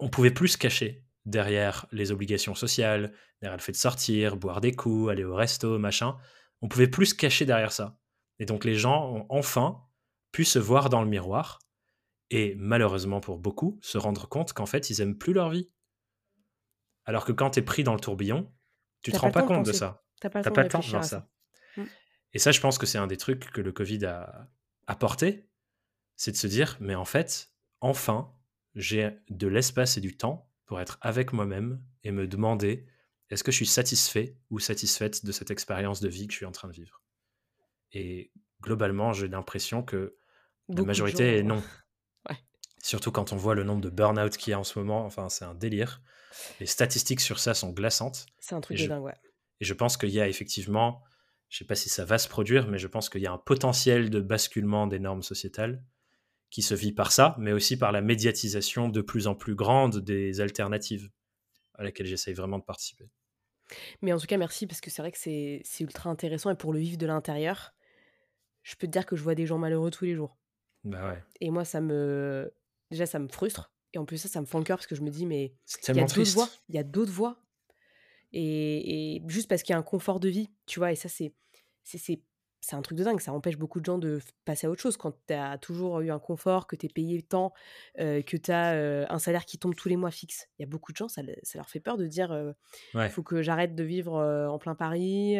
on 0.00 0.08
pouvait 0.08 0.30
plus 0.30 0.48
se 0.48 0.58
cacher 0.58 1.04
derrière 1.24 1.86
les 1.92 2.12
obligations 2.12 2.54
sociales, 2.54 3.12
derrière 3.40 3.56
le 3.56 3.62
fait 3.62 3.72
de 3.72 3.76
sortir, 3.76 4.36
boire 4.36 4.60
des 4.60 4.72
coups, 4.72 5.10
aller 5.10 5.24
au 5.24 5.34
resto, 5.34 5.78
machin. 5.78 6.16
On 6.62 6.68
pouvait 6.68 6.88
plus 6.88 7.06
se 7.06 7.14
cacher 7.14 7.44
derrière 7.44 7.72
ça. 7.72 7.98
Et 8.38 8.46
donc 8.46 8.64
les 8.64 8.74
gens 8.74 9.12
ont 9.12 9.26
enfin 9.28 9.82
pu 10.32 10.44
se 10.44 10.58
voir 10.58 10.88
dans 10.88 11.02
le 11.02 11.08
miroir 11.08 11.60
et 12.30 12.54
malheureusement 12.56 13.20
pour 13.20 13.38
beaucoup, 13.38 13.78
se 13.82 13.98
rendre 13.98 14.28
compte 14.28 14.52
qu'en 14.52 14.66
fait, 14.66 14.90
ils 14.90 15.00
aiment 15.00 15.16
plus 15.16 15.32
leur 15.32 15.50
vie. 15.50 15.70
Alors 17.04 17.24
que 17.24 17.32
quand 17.32 17.50
tu 17.50 17.60
es 17.60 17.62
pris 17.62 17.84
dans 17.84 17.94
le 17.94 18.00
tourbillon, 18.00 18.52
tu 19.02 19.12
te 19.12 19.18
rends 19.18 19.30
pas, 19.30 19.44
compte 19.44 19.64
de, 19.64 19.72
ça. 19.72 20.04
T'as 20.20 20.30
pas, 20.30 20.42
pas 20.42 20.62
le 20.62 20.68
temps 20.68 20.80
de 20.80 20.86
voir 20.86 21.04
ça. 21.04 21.28
Mmh. 21.76 21.84
Et 22.32 22.38
ça, 22.38 22.50
je 22.50 22.60
pense 22.60 22.78
que 22.78 22.86
c'est 22.86 22.98
un 22.98 23.06
des 23.06 23.16
trucs 23.16 23.52
que 23.52 23.60
le 23.60 23.70
Covid 23.70 24.04
a 24.06 24.50
apporté, 24.88 25.48
c'est 26.16 26.32
de 26.32 26.36
se 26.36 26.48
dire, 26.48 26.76
mais 26.80 26.96
en 26.96 27.04
fait, 27.04 27.52
enfin, 27.80 28.34
j'ai 28.76 29.10
de 29.30 29.48
l'espace 29.48 29.96
et 29.96 30.00
du 30.00 30.16
temps 30.16 30.48
pour 30.66 30.80
être 30.80 30.98
avec 31.00 31.32
moi-même 31.32 31.82
et 32.04 32.12
me 32.12 32.28
demander, 32.28 32.86
est-ce 33.30 33.42
que 33.42 33.50
je 33.50 33.56
suis 33.56 33.66
satisfait 33.66 34.36
ou 34.50 34.58
satisfaite 34.58 35.24
de 35.24 35.32
cette 35.32 35.50
expérience 35.50 36.00
de 36.00 36.08
vie 36.08 36.26
que 36.26 36.32
je 36.32 36.38
suis 36.38 36.46
en 36.46 36.52
train 36.52 36.68
de 36.68 36.74
vivre? 36.74 37.00
Et 37.92 38.30
globalement, 38.60 39.12
j'ai 39.12 39.28
l'impression 39.28 39.82
que 39.82 40.16
la 40.68 40.82
majorité 40.82 41.38
est 41.38 41.42
non. 41.42 41.62
Surtout 42.82 43.10
quand 43.10 43.32
on 43.32 43.36
voit 43.36 43.54
le 43.54 43.64
nombre 43.64 43.80
de 43.80 43.90
burn-out 43.90 44.36
qu'il 44.36 44.50
y 44.50 44.54
a 44.54 44.60
en 44.60 44.64
ce 44.64 44.78
moment, 44.78 45.04
enfin, 45.04 45.28
c'est 45.28 45.44
un 45.44 45.54
délire. 45.54 46.02
Les 46.60 46.66
statistiques 46.66 47.20
sur 47.20 47.38
ça 47.38 47.54
sont 47.54 47.70
glaçantes. 47.70 48.26
C'est 48.38 48.54
un 48.54 48.60
truc 48.60 48.78
de 48.78 48.86
dingue, 48.86 49.02
ouais. 49.02 49.14
Et 49.60 49.64
je 49.64 49.72
pense 49.72 49.96
qu'il 49.96 50.10
y 50.10 50.20
a 50.20 50.28
effectivement, 50.28 51.02
je 51.48 51.56
ne 51.56 51.58
sais 51.60 51.64
pas 51.64 51.74
si 51.74 51.88
ça 51.88 52.04
va 52.04 52.18
se 52.18 52.28
produire, 52.28 52.68
mais 52.68 52.78
je 52.78 52.86
pense 52.86 53.08
qu'il 53.08 53.22
y 53.22 53.26
a 53.26 53.32
un 53.32 53.38
potentiel 53.38 54.10
de 54.10 54.20
basculement 54.20 54.86
des 54.86 54.98
normes 54.98 55.22
sociétales 55.22 55.82
qui 56.50 56.62
se 56.62 56.74
vit 56.74 56.92
par 56.92 57.12
ça, 57.12 57.34
mais 57.38 57.52
aussi 57.52 57.76
par 57.76 57.92
la 57.92 58.00
médiatisation 58.00 58.88
de 58.88 59.00
plus 59.00 59.26
en 59.26 59.34
plus 59.34 59.54
grande 59.54 59.98
des 59.98 60.40
alternatives 60.40 61.10
à 61.74 61.84
laquelle 61.84 62.06
j'essaye 62.06 62.34
vraiment 62.34 62.58
de 62.58 62.64
participer. 62.64 63.10
Mais 64.00 64.12
en 64.12 64.18
tout 64.18 64.26
cas, 64.26 64.36
merci, 64.36 64.66
parce 64.66 64.80
que 64.80 64.90
c'est 64.90 65.02
vrai 65.02 65.12
que 65.12 65.18
c'est 65.18 65.62
ultra 65.80 66.08
intéressant, 66.08 66.50
et 66.50 66.56
pour 66.56 66.72
le 66.72 66.78
vivre 66.78 66.98
de 66.98 67.06
l'intérieur, 67.06 67.74
je 68.62 68.74
peux 68.76 68.86
te 68.86 68.92
dire 68.92 69.06
que 69.06 69.16
je 69.16 69.22
vois 69.22 69.34
des 69.34 69.46
gens 69.46 69.58
malheureux 69.58 69.90
tous 69.90 70.04
les 70.04 70.14
jours. 70.14 70.36
Bah 70.84 71.10
ouais. 71.10 71.22
Et 71.40 71.50
moi, 71.50 71.64
ça 71.64 71.80
me, 71.80 72.52
déjà, 72.90 73.06
ça 73.06 73.18
me 73.18 73.28
frustre. 73.28 73.72
Et 73.92 73.98
en 73.98 74.04
plus, 74.04 74.18
ça, 74.18 74.28
ça 74.28 74.40
me 74.40 74.46
fend 74.46 74.58
le 74.58 74.64
cœur 74.64 74.78
parce 74.78 74.86
que 74.86 74.94
je 74.94 75.02
me 75.02 75.10
dis, 75.10 75.26
mais 75.26 75.54
il 75.88 75.96
y 75.96 76.00
a 76.00 76.04
d'autres 76.04 76.32
voies. 76.32 76.48
Il 76.68 76.74
y 76.74 76.78
a 76.78 76.82
d'autres 76.84 77.12
voies. 77.12 77.42
Et, 78.32 79.22
juste 79.26 79.48
parce 79.48 79.62
qu'il 79.62 79.72
y 79.72 79.76
a 79.76 79.78
un 79.78 79.82
confort 79.82 80.20
de 80.20 80.28
vie, 80.28 80.50
tu 80.66 80.78
vois, 80.78 80.92
et 80.92 80.96
ça, 80.96 81.08
c'est 81.08 81.32
c'est 81.82 82.20
un 82.72 82.82
truc 82.82 82.98
de 82.98 83.04
dingue. 83.04 83.20
Ça 83.20 83.32
empêche 83.32 83.56
beaucoup 83.56 83.80
de 83.80 83.84
gens 83.84 83.98
de 83.98 84.20
passer 84.44 84.66
à 84.66 84.70
autre 84.70 84.82
chose. 84.82 84.96
Quand 84.96 85.12
tu 85.26 85.34
as 85.34 85.58
toujours 85.58 86.00
eu 86.00 86.10
un 86.10 86.18
confort, 86.18 86.66
que 86.66 86.76
tu 86.76 86.86
es 86.86 86.88
payé 86.88 87.22
tant, 87.22 87.52
euh, 88.00 88.22
que 88.22 88.36
tu 88.36 88.50
as 88.50 88.72
euh, 88.74 89.06
un 89.08 89.18
salaire 89.18 89.44
qui 89.44 89.58
tombe 89.58 89.74
tous 89.74 89.88
les 89.88 89.96
mois 89.96 90.10
fixe, 90.10 90.48
il 90.58 90.62
y 90.62 90.64
a 90.64 90.68
beaucoup 90.68 90.92
de 90.92 90.96
gens, 90.96 91.08
ça, 91.08 91.22
ça 91.42 91.58
leur 91.58 91.68
fait 91.68 91.80
peur 91.80 91.96
de 91.96 92.06
dire 92.06 92.54
il 92.94 93.08
faut 93.10 93.22
que 93.22 93.42
j'arrête 93.42 93.74
de 93.74 93.84
vivre 93.84 94.14
en 94.14 94.58
plein 94.58 94.74
Paris. 94.74 95.36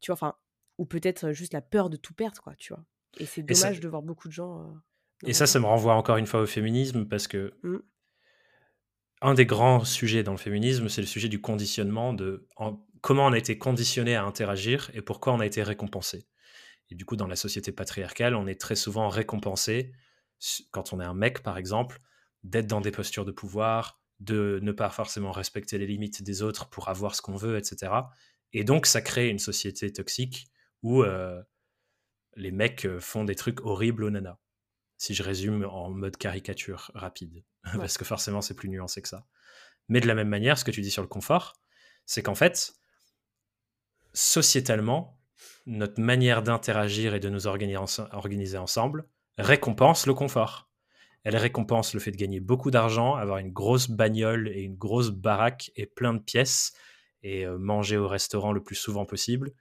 tu 0.00 0.10
vois, 0.10 0.14
enfin, 0.14 0.34
ou 0.78 0.86
peut-être 0.86 1.32
juste 1.32 1.52
la 1.52 1.62
peur 1.62 1.90
de 1.90 1.96
tout 1.96 2.14
perdre, 2.14 2.42
quoi, 2.42 2.54
tu 2.56 2.72
vois. 2.72 2.84
Et 3.18 3.26
c'est 3.26 3.42
dommage 3.42 3.80
de 3.80 3.88
voir 3.88 4.02
beaucoup 4.02 4.28
de 4.28 4.32
gens. 4.32 4.74
Et 5.24 5.32
ça, 5.32 5.46
ça 5.46 5.58
me 5.58 5.66
renvoie 5.66 5.94
encore 5.94 6.16
une 6.16 6.26
fois 6.26 6.40
au 6.40 6.46
féminisme 6.46 7.06
parce 7.06 7.26
que 7.26 7.54
mmh. 7.62 7.76
un 9.22 9.34
des 9.34 9.46
grands 9.46 9.84
sujets 9.84 10.22
dans 10.22 10.32
le 10.32 10.38
féminisme, 10.38 10.88
c'est 10.88 11.00
le 11.00 11.06
sujet 11.06 11.28
du 11.28 11.40
conditionnement, 11.40 12.12
de 12.12 12.46
comment 13.00 13.26
on 13.26 13.32
a 13.32 13.38
été 13.38 13.56
conditionné 13.56 14.14
à 14.14 14.24
interagir 14.24 14.90
et 14.94 15.00
pourquoi 15.00 15.32
on 15.32 15.40
a 15.40 15.46
été 15.46 15.62
récompensé. 15.62 16.26
Et 16.90 16.94
du 16.94 17.04
coup, 17.04 17.16
dans 17.16 17.26
la 17.26 17.36
société 17.36 17.72
patriarcale, 17.72 18.34
on 18.34 18.46
est 18.46 18.60
très 18.60 18.76
souvent 18.76 19.08
récompensé, 19.08 19.92
quand 20.70 20.92
on 20.92 21.00
est 21.00 21.04
un 21.04 21.14
mec 21.14 21.42
par 21.42 21.58
exemple, 21.58 22.00
d'être 22.44 22.66
dans 22.66 22.80
des 22.80 22.90
postures 22.90 23.24
de 23.24 23.32
pouvoir, 23.32 24.00
de 24.20 24.60
ne 24.62 24.72
pas 24.72 24.90
forcément 24.90 25.32
respecter 25.32 25.78
les 25.78 25.86
limites 25.86 26.22
des 26.22 26.42
autres 26.42 26.68
pour 26.68 26.88
avoir 26.88 27.14
ce 27.14 27.22
qu'on 27.22 27.36
veut, 27.36 27.58
etc. 27.58 27.92
Et 28.52 28.64
donc, 28.64 28.86
ça 28.86 29.02
crée 29.02 29.28
une 29.28 29.38
société 29.38 29.92
toxique 29.92 30.46
où 30.82 31.02
euh, 31.02 31.42
les 32.36 32.52
mecs 32.52 32.86
euh, 32.86 33.00
font 33.00 33.24
des 33.24 33.34
trucs 33.34 33.60
horribles 33.62 34.04
aux 34.04 34.10
nanas 34.10 34.38
si 34.98 35.14
je 35.14 35.22
résume 35.22 35.64
en 35.64 35.90
mode 35.90 36.16
caricature 36.16 36.90
rapide, 36.94 37.44
parce 37.76 37.98
que 37.98 38.04
forcément 38.04 38.40
c'est 38.40 38.54
plus 38.54 38.68
nuancé 38.68 39.02
que 39.02 39.08
ça. 39.08 39.26
Mais 39.88 40.00
de 40.00 40.06
la 40.06 40.14
même 40.14 40.28
manière, 40.28 40.58
ce 40.58 40.64
que 40.64 40.70
tu 40.70 40.80
dis 40.80 40.90
sur 40.90 41.02
le 41.02 41.08
confort, 41.08 41.60
c'est 42.06 42.22
qu'en 42.22 42.34
fait, 42.34 42.74
sociétalement, 44.12 45.15
notre 45.66 46.00
manière 46.00 46.42
d'interagir 46.42 47.14
et 47.14 47.20
de 47.20 47.28
nous 47.28 47.46
organiser 47.46 48.56
ensemble 48.56 49.06
récompense 49.38 50.06
le 50.06 50.14
confort. 50.14 50.70
Elle 51.24 51.36
récompense 51.36 51.92
le 51.92 52.00
fait 52.00 52.12
de 52.12 52.16
gagner 52.16 52.40
beaucoup 52.40 52.70
d'argent, 52.70 53.16
avoir 53.16 53.38
une 53.38 53.52
grosse 53.52 53.90
bagnole 53.90 54.48
et 54.48 54.62
une 54.62 54.76
grosse 54.76 55.10
baraque 55.10 55.72
et 55.74 55.86
plein 55.86 56.14
de 56.14 56.20
pièces, 56.20 56.72
et 57.22 57.44
euh, 57.44 57.58
manger 57.58 57.96
au 57.96 58.06
restaurant 58.06 58.52
le 58.52 58.62
plus 58.62 58.76
souvent 58.76 59.04
possible, 59.04 59.52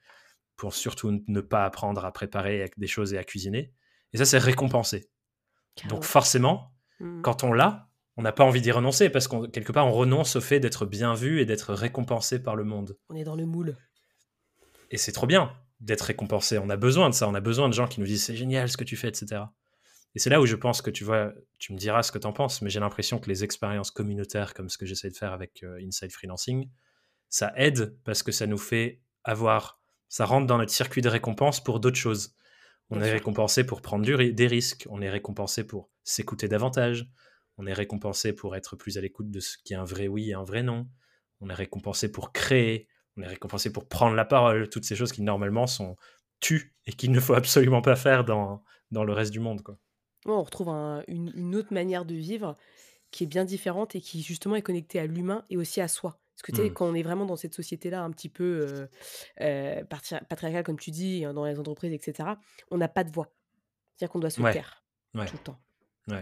pour 0.57 0.75
surtout 0.75 1.23
ne 1.27 1.41
pas 1.41 1.65
apprendre 1.65 2.05
à 2.05 2.11
préparer 2.11 2.69
des 2.77 2.87
choses 2.87 3.13
et 3.13 3.17
à 3.17 3.23
cuisiner. 3.23 3.73
Et 4.13 4.17
ça, 4.17 4.25
c'est 4.25 4.37
récompensé. 4.37 5.09
Donc 5.89 6.03
forcément, 6.03 6.71
mmh. 6.99 7.21
quand 7.21 7.43
on 7.43 7.51
l'a, 7.51 7.89
on 8.15 8.21
n'a 8.21 8.31
pas 8.31 8.45
envie 8.45 8.61
d'y 8.61 8.71
renoncer 8.71 9.09
parce 9.09 9.27
qu'on 9.27 9.49
quelque 9.49 9.73
part 9.73 9.87
on 9.87 9.91
renonce 9.91 10.37
au 10.37 10.41
fait 10.41 10.61
d'être 10.61 10.85
bien 10.85 11.15
vu 11.15 11.41
et 11.41 11.45
d'être 11.45 11.73
récompensé 11.73 12.41
par 12.41 12.55
le 12.55 12.63
monde. 12.63 12.97
On 13.09 13.15
est 13.15 13.25
dans 13.25 13.35
le 13.35 13.45
moule. 13.45 13.75
Et 14.91 14.97
c'est 14.97 15.11
trop 15.11 15.27
bien 15.27 15.51
d'être 15.85 16.01
récompensé. 16.01 16.57
On 16.57 16.69
a 16.69 16.77
besoin 16.77 17.09
de 17.09 17.13
ça. 17.13 17.27
On 17.29 17.35
a 17.35 17.41
besoin 17.41 17.69
de 17.69 17.73
gens 17.73 17.87
qui 17.87 17.99
nous 17.99 18.05
disent 18.05 18.23
c'est 18.23 18.35
génial 18.35 18.69
ce 18.69 18.75
que 18.75 18.83
tu 18.83 18.97
fais, 18.97 19.07
etc. 19.07 19.43
Et 20.15 20.19
c'est 20.19 20.29
là 20.29 20.41
où 20.41 20.45
je 20.45 20.55
pense 20.55 20.81
que 20.81 20.89
tu 20.89 21.03
vois, 21.03 21.33
tu 21.59 21.73
me 21.73 21.77
diras 21.77 22.01
ce 22.01 22.11
que 22.11 22.17
tu 22.17 22.25
en 22.25 22.33
penses, 22.33 22.61
mais 22.61 22.69
j'ai 22.69 22.79
l'impression 22.79 23.19
que 23.19 23.29
les 23.29 23.43
expériences 23.43 23.91
communautaires 23.91 24.53
comme 24.53 24.69
ce 24.69 24.77
que 24.77 24.85
j'essaie 24.85 25.09
de 25.09 25.15
faire 25.15 25.33
avec 25.33 25.63
euh, 25.63 25.79
Inside 25.85 26.11
Freelancing, 26.11 26.69
ça 27.29 27.53
aide 27.55 27.97
parce 28.03 28.23
que 28.23 28.31
ça 28.31 28.47
nous 28.47 28.57
fait 28.57 29.01
avoir, 29.23 29.81
ça 30.07 30.25
rentre 30.25 30.47
dans 30.47 30.57
notre 30.57 30.71
circuit 30.71 31.01
de 31.01 31.09
récompense 31.09 31.63
pour 31.63 31.79
d'autres 31.79 31.97
choses. 31.97 32.35
On 32.89 33.01
est 33.01 33.11
récompensé 33.11 33.65
pour 33.65 33.81
prendre 33.81 34.05
des 34.05 34.47
risques, 34.47 34.87
on 34.89 35.01
est 35.01 35.09
récompensé 35.09 35.65
pour 35.65 35.89
s'écouter 36.03 36.47
davantage, 36.47 37.07
on 37.57 37.65
est 37.65 37.73
récompensé 37.73 38.33
pour 38.33 38.55
être 38.55 38.75
plus 38.75 38.97
à 38.97 39.01
l'écoute 39.01 39.31
de 39.31 39.39
ce 39.39 39.57
qui 39.57 39.73
est 39.73 39.77
un 39.77 39.83
vrai 39.83 40.07
oui 40.07 40.29
et 40.29 40.33
un 40.33 40.43
vrai 40.43 40.61
non, 40.61 40.87
on 41.41 41.49
est 41.49 41.55
récompensé 41.55 42.11
pour 42.11 42.31
créer, 42.31 42.87
on 43.17 43.21
est 43.21 43.27
récompensé 43.27 43.71
pour 43.71 43.87
prendre 43.87 44.15
la 44.15 44.25
parole, 44.25 44.69
toutes 44.69 44.85
ces 44.85 44.95
choses 44.95 45.11
qui 45.11 45.21
normalement 45.21 45.67
sont 45.67 45.95
tues 46.39 46.75
et 46.85 46.93
qu'il 46.93 47.11
ne 47.11 47.19
faut 47.19 47.33
absolument 47.33 47.81
pas 47.81 47.95
faire 47.95 48.25
dans, 48.25 48.63
dans 48.91 49.03
le 49.03 49.13
reste 49.13 49.31
du 49.31 49.39
monde. 49.39 49.61
Quoi. 49.61 49.77
on 50.25 50.43
retrouve 50.43 50.69
une, 51.07 51.55
autre 51.55 51.73
manière 51.73 52.05
de 52.05 52.15
vivre 52.15 52.57
qui 53.11 53.23
est 53.23 53.27
bien 53.27 53.45
différente 53.45 53.95
et 53.95 54.01
qui 54.01 54.21
justement 54.21 54.55
est 54.55 54.61
connectée 54.61 54.99
à 54.99 55.05
l'humain 55.05 55.43
et 55.49 55.57
aussi 55.57 55.81
à 55.81 55.87
soi. 55.87 56.19
Parce 56.35 56.41
que 56.41 56.51
tu 56.51 56.57
sais, 56.57 56.69
mmh. 56.69 56.73
quand 56.73 56.87
on 56.87 56.93
est 56.93 57.03
vraiment 57.03 57.25
dans 57.25 57.37
cette 57.37 57.53
société-là, 57.53 58.03
un 58.03 58.11
petit 58.11 58.27
peu 58.27 58.43
euh, 58.43 58.87
euh, 59.39 59.83
patriarcale, 59.85 60.65
comme 60.65 60.77
tu 60.77 60.91
dis, 60.91 61.23
hein, 61.23 61.33
dans 61.33 61.45
les 61.45 61.57
entreprises, 61.57 61.93
etc., 61.93 62.31
on 62.71 62.77
n'a 62.77 62.89
pas 62.89 63.05
de 63.05 63.11
voix. 63.11 63.31
C'est-à-dire 63.95 64.11
qu'on 64.11 64.19
doit 64.19 64.29
se 64.29 64.41
taire 64.41 64.83
tout 65.13 65.19
le 65.21 65.43
temps. 65.43 65.59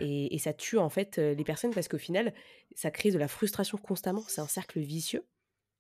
Et, 0.02 0.38
ça 0.40 0.54
tue 0.54 0.78
en 0.78 0.90
fait 0.90 1.18
euh, 1.18 1.34
les 1.34 1.44
personnes 1.44 1.74
parce 1.74 1.88
qu'au 1.88 1.98
final, 1.98 2.34
ça 2.76 2.92
crée 2.92 3.12
de 3.12 3.18
la 3.18 3.28
frustration 3.28 3.78
constamment. 3.78 4.24
C'est 4.28 4.42
un 4.42 4.48
cercle 4.48 4.80
vicieux. 4.80 5.26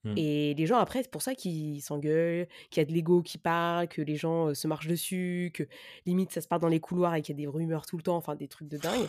Mmh. 0.03 0.13
Et 0.17 0.53
les 0.53 0.65
gens, 0.65 0.77
après, 0.77 1.03
c'est 1.03 1.11
pour 1.11 1.21
ça 1.21 1.33
qu'ils 1.33 1.81
s'engueulent, 1.81 2.47
qu'il 2.69 2.81
y 2.81 2.85
a 2.85 2.85
de 2.85 2.93
l'ego 2.93 3.21
qui 3.21 3.37
parle, 3.37 3.87
que 3.87 4.01
les 4.01 4.15
gens 4.15 4.53
se 4.53 4.67
marchent 4.67 4.87
dessus, 4.87 5.51
que 5.53 5.63
limite 6.05 6.31
ça 6.31 6.41
se 6.41 6.47
part 6.47 6.59
dans 6.59 6.67
les 6.67 6.79
couloirs 6.79 7.15
et 7.15 7.21
qu'il 7.21 7.35
y 7.35 7.39
a 7.39 7.41
des 7.41 7.47
rumeurs 7.47 7.85
tout 7.85 7.97
le 7.97 8.03
temps, 8.03 8.17
enfin 8.17 8.35
des 8.35 8.47
trucs 8.47 8.67
de 8.67 8.77
dingue. 8.77 9.07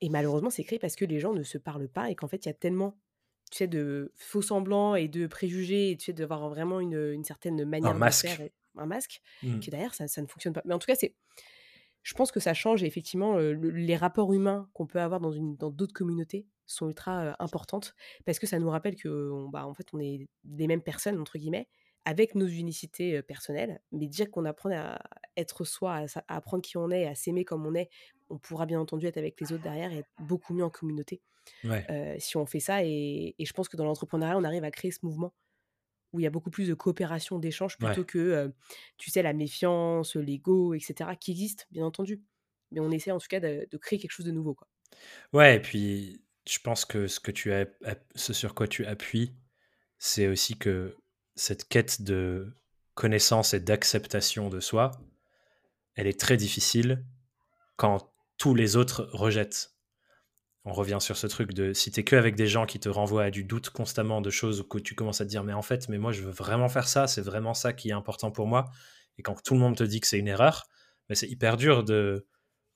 Et 0.00 0.08
malheureusement, 0.08 0.50
c'est 0.50 0.64
créé 0.64 0.78
parce 0.78 0.96
que 0.96 1.04
les 1.04 1.20
gens 1.20 1.32
ne 1.32 1.42
se 1.42 1.58
parlent 1.58 1.88
pas 1.88 2.10
et 2.10 2.14
qu'en 2.14 2.28
fait, 2.28 2.44
il 2.44 2.48
y 2.48 2.50
a 2.50 2.54
tellement 2.54 2.98
tu 3.50 3.58
sais, 3.58 3.66
de 3.68 4.12
faux 4.16 4.42
semblants 4.42 4.96
et 4.96 5.06
de 5.06 5.26
préjugés, 5.26 5.92
et 5.92 5.96
tu 5.96 6.06
sais, 6.06 6.12
d'avoir 6.12 6.48
vraiment 6.48 6.80
une, 6.80 7.12
une, 7.12 7.22
certaine 7.22 7.64
manière 7.64 7.94
de 7.94 8.10
faire, 8.10 8.40
un 8.76 8.86
masque, 8.86 9.20
mmh. 9.42 9.60
qui 9.60 9.70
derrière, 9.70 9.94
ça, 9.94 10.08
ça, 10.08 10.20
ne 10.20 10.26
fonctionne 10.26 10.52
pas. 10.52 10.62
Mais 10.64 10.74
en 10.74 10.80
tout 10.80 10.86
cas, 10.86 10.96
c'est, 10.96 11.14
je 12.02 12.14
pense 12.14 12.32
que 12.32 12.40
ça 12.40 12.54
change 12.54 12.82
effectivement, 12.82 13.36
les 13.38 13.96
rapports 13.96 14.32
humains 14.32 14.68
qu'on 14.72 14.86
peut 14.86 15.00
avoir 15.00 15.20
dans, 15.20 15.32
une, 15.32 15.56
dans 15.56 15.70
d'autres 15.70 15.94
communautés 15.94 16.46
sont 16.66 16.88
ultra 16.88 17.36
importantes 17.38 17.94
parce 18.24 18.38
que 18.38 18.46
ça 18.46 18.58
nous 18.58 18.70
rappelle 18.70 18.96
que, 18.96 19.46
bah, 19.50 19.66
en 19.66 19.74
fait, 19.74 19.86
on 19.92 20.00
est 20.00 20.28
des 20.44 20.66
mêmes 20.66 20.82
personnes, 20.82 21.20
entre 21.20 21.38
guillemets, 21.38 21.68
avec 22.04 22.34
nos 22.34 22.46
unicités 22.46 23.20
personnelles, 23.22 23.80
mais 23.90 24.06
déjà 24.06 24.26
qu'on 24.26 24.44
apprend 24.44 24.70
à 24.72 24.98
être 25.36 25.64
soi, 25.64 25.94
à, 25.94 26.04
à, 26.28 26.36
apprendre 26.36 26.62
qui 26.62 26.76
on 26.76 26.90
est, 26.90 27.06
à 27.06 27.14
s'aimer 27.14 27.44
comme 27.44 27.66
on 27.66 27.74
est, 27.74 27.90
on 28.30 28.38
pourra 28.38 28.66
bien 28.66 28.80
entendu 28.80 29.06
être 29.06 29.16
avec 29.16 29.40
les 29.40 29.52
autres 29.52 29.62
derrière 29.62 29.92
et 29.92 29.98
être 29.98 30.10
beaucoup 30.20 30.54
mieux 30.54 30.64
en 30.64 30.70
communauté 30.70 31.20
si 32.18 32.36
on 32.36 32.46
fait 32.46 32.60
ça. 32.60 32.84
Et, 32.84 33.34
je 33.38 33.52
pense 33.52 33.68
que 33.68 33.76
dans 33.76 33.84
l'entrepreneuriat, 33.84 34.36
on 34.36 34.44
arrive 34.44 34.64
à 34.64 34.70
créer 34.70 34.90
ce 34.90 35.00
mouvement 35.02 35.34
où 36.12 36.20
il 36.20 36.22
y 36.22 36.26
a 36.26 36.30
beaucoup 36.30 36.50
plus 36.50 36.68
de 36.68 36.74
coopération, 36.74 37.38
d'échange, 37.38 37.76
plutôt 37.76 38.04
que, 38.04 38.52
tu 38.96 39.10
sais, 39.10 39.22
la 39.22 39.32
méfiance, 39.32 40.16
l'ego, 40.16 40.72
etc., 40.74 41.10
qui 41.20 41.32
existent, 41.32 41.64
bien 41.70 41.84
entendu. 41.84 42.22
Mais 42.70 42.80
on 42.80 42.90
essaie 42.90 43.10
en 43.10 43.18
tout 43.18 43.28
cas 43.28 43.40
de, 43.40 43.76
créer 43.76 43.98
quelque 43.98 44.12
chose 44.12 44.26
de 44.26 44.32
nouveau. 44.32 44.54
Quoi. 44.54 44.68
Ouais, 45.32 45.56
et 45.56 45.60
puis 45.60 46.22
je 46.48 46.58
pense 46.60 46.84
que 46.84 47.06
ce, 47.06 48.32
sur 48.32 48.54
quoi 48.54 48.68
tu 48.68 48.86
appuies, 48.86 49.34
c'est 49.98 50.28
aussi 50.28 50.56
que 50.56 50.96
cette 51.34 51.68
quête 51.68 52.02
de 52.02 52.54
connaissance 52.94 53.52
et 53.54 53.60
d'acceptation 53.60 54.48
de 54.48 54.60
soi, 54.60 54.92
elle 55.94 56.06
est 56.06 56.18
très 56.18 56.36
difficile 56.36 57.04
quand 57.76 58.12
tous 58.38 58.54
les 58.54 58.76
autres 58.76 59.08
rejettent. 59.12 59.72
On 60.64 60.72
revient 60.72 60.98
sur 61.00 61.16
ce 61.16 61.26
truc 61.26 61.52
de 61.52 61.72
si 61.72 61.90
t'es 61.90 62.04
que 62.04 62.16
avec 62.16 62.34
des 62.34 62.46
gens 62.46 62.66
qui 62.66 62.80
te 62.80 62.88
renvoient 62.88 63.24
à 63.24 63.30
du 63.30 63.44
doute 63.44 63.70
constamment 63.70 64.20
de 64.20 64.30
choses 64.30 64.66
que 64.68 64.78
tu 64.78 64.94
commences 64.94 65.20
à 65.20 65.24
te 65.24 65.30
dire 65.30 65.44
mais 65.44 65.52
en 65.52 65.62
fait 65.62 65.88
mais 65.88 65.96
moi 65.96 66.10
je 66.10 66.22
veux 66.22 66.32
vraiment 66.32 66.68
faire 66.68 66.88
ça 66.88 67.06
c'est 67.06 67.20
vraiment 67.20 67.54
ça 67.54 67.72
qui 67.72 67.90
est 67.90 67.92
important 67.92 68.32
pour 68.32 68.48
moi 68.48 68.64
Et 69.16 69.22
quand 69.22 69.40
tout 69.42 69.54
le 69.54 69.60
monde 69.60 69.76
te 69.76 69.84
dit 69.84 70.00
que 70.00 70.08
c'est 70.08 70.18
une 70.18 70.26
erreur, 70.28 70.66
mais 71.08 71.14
c'est 71.14 71.28
hyper 71.28 71.56
dur 71.56 71.84
de 71.84 72.26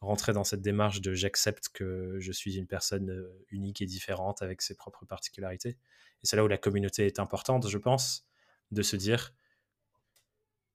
rentrer 0.00 0.32
dans 0.32 0.44
cette 0.44 0.62
démarche 0.62 1.00
de 1.00 1.12
j'accepte 1.12 1.68
que 1.68 2.16
je 2.18 2.32
suis 2.32 2.56
une 2.56 2.66
personne 2.66 3.10
euh, 3.10 3.44
unique 3.50 3.82
et 3.82 3.86
différente 3.86 4.42
avec 4.42 4.62
ses 4.62 4.74
propres 4.74 5.04
particularités. 5.04 5.70
Et 5.70 6.26
c'est 6.26 6.36
là 6.36 6.44
où 6.44 6.48
la 6.48 6.58
communauté 6.58 7.06
est 7.06 7.18
importante, 7.18 7.68
je 7.68 7.78
pense, 7.78 8.26
de 8.70 8.82
se 8.82 8.96
dire 8.96 9.34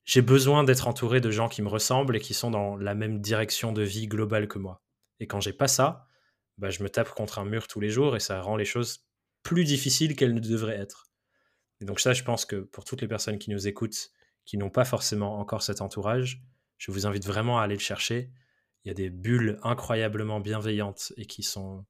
j'ai 0.05 0.21
besoin 0.21 0.63
d'être 0.63 0.88
entouré 0.88 1.19
de 1.19 1.31
gens 1.31 1.49
qui 1.49 1.63
me 1.63 1.67
ressemblent 1.67 2.15
et 2.15 2.19
qui 2.19 2.35
sont 2.35 2.51
dans 2.51 2.77
la 2.77 2.93
même 2.93 3.19
direction 3.21 3.71
de 3.71 3.81
vie 3.81 4.07
globale 4.07 4.47
que 4.47 4.59
moi. 4.59 4.83
Et 5.19 5.25
quand 5.25 5.41
j'ai 5.41 5.53
pas 5.53 5.67
ça, 5.67 6.07
bah, 6.59 6.69
je 6.69 6.83
me 6.83 6.89
tape 6.89 7.09
contre 7.09 7.39
un 7.39 7.45
mur 7.45 7.67
tous 7.67 7.79
les 7.79 7.89
jours 7.89 8.15
et 8.15 8.19
ça 8.19 8.39
rend 8.41 8.55
les 8.55 8.65
choses 8.65 9.07
plus 9.41 9.63
difficiles 9.63 10.15
qu'elles 10.15 10.35
ne 10.35 10.39
devraient 10.39 10.77
être. 10.77 11.07
Et 11.81 11.85
donc 11.85 11.99
ça, 11.99 12.13
je 12.13 12.23
pense 12.23 12.45
que 12.45 12.57
pour 12.57 12.85
toutes 12.85 13.01
les 13.01 13.07
personnes 13.07 13.39
qui 13.39 13.49
nous 13.49 13.67
écoutent, 13.67 14.11
qui 14.45 14.57
n'ont 14.57 14.69
pas 14.69 14.85
forcément 14.85 15.39
encore 15.39 15.63
cet 15.63 15.81
entourage, 15.81 16.43
je 16.77 16.91
vous 16.91 17.07
invite 17.07 17.25
vraiment 17.25 17.59
à 17.59 17.63
aller 17.63 17.75
le 17.75 17.81
chercher. 17.81 18.29
Il 18.86 18.89
y 18.89 18.91
a 18.91 18.93
des 18.93 19.10
bulles 19.10 19.60
incroyablement 19.63 20.39
bienveillantes 20.39 21.12
et 21.17 21.26
qui 21.26 21.41
sont 21.41 21.86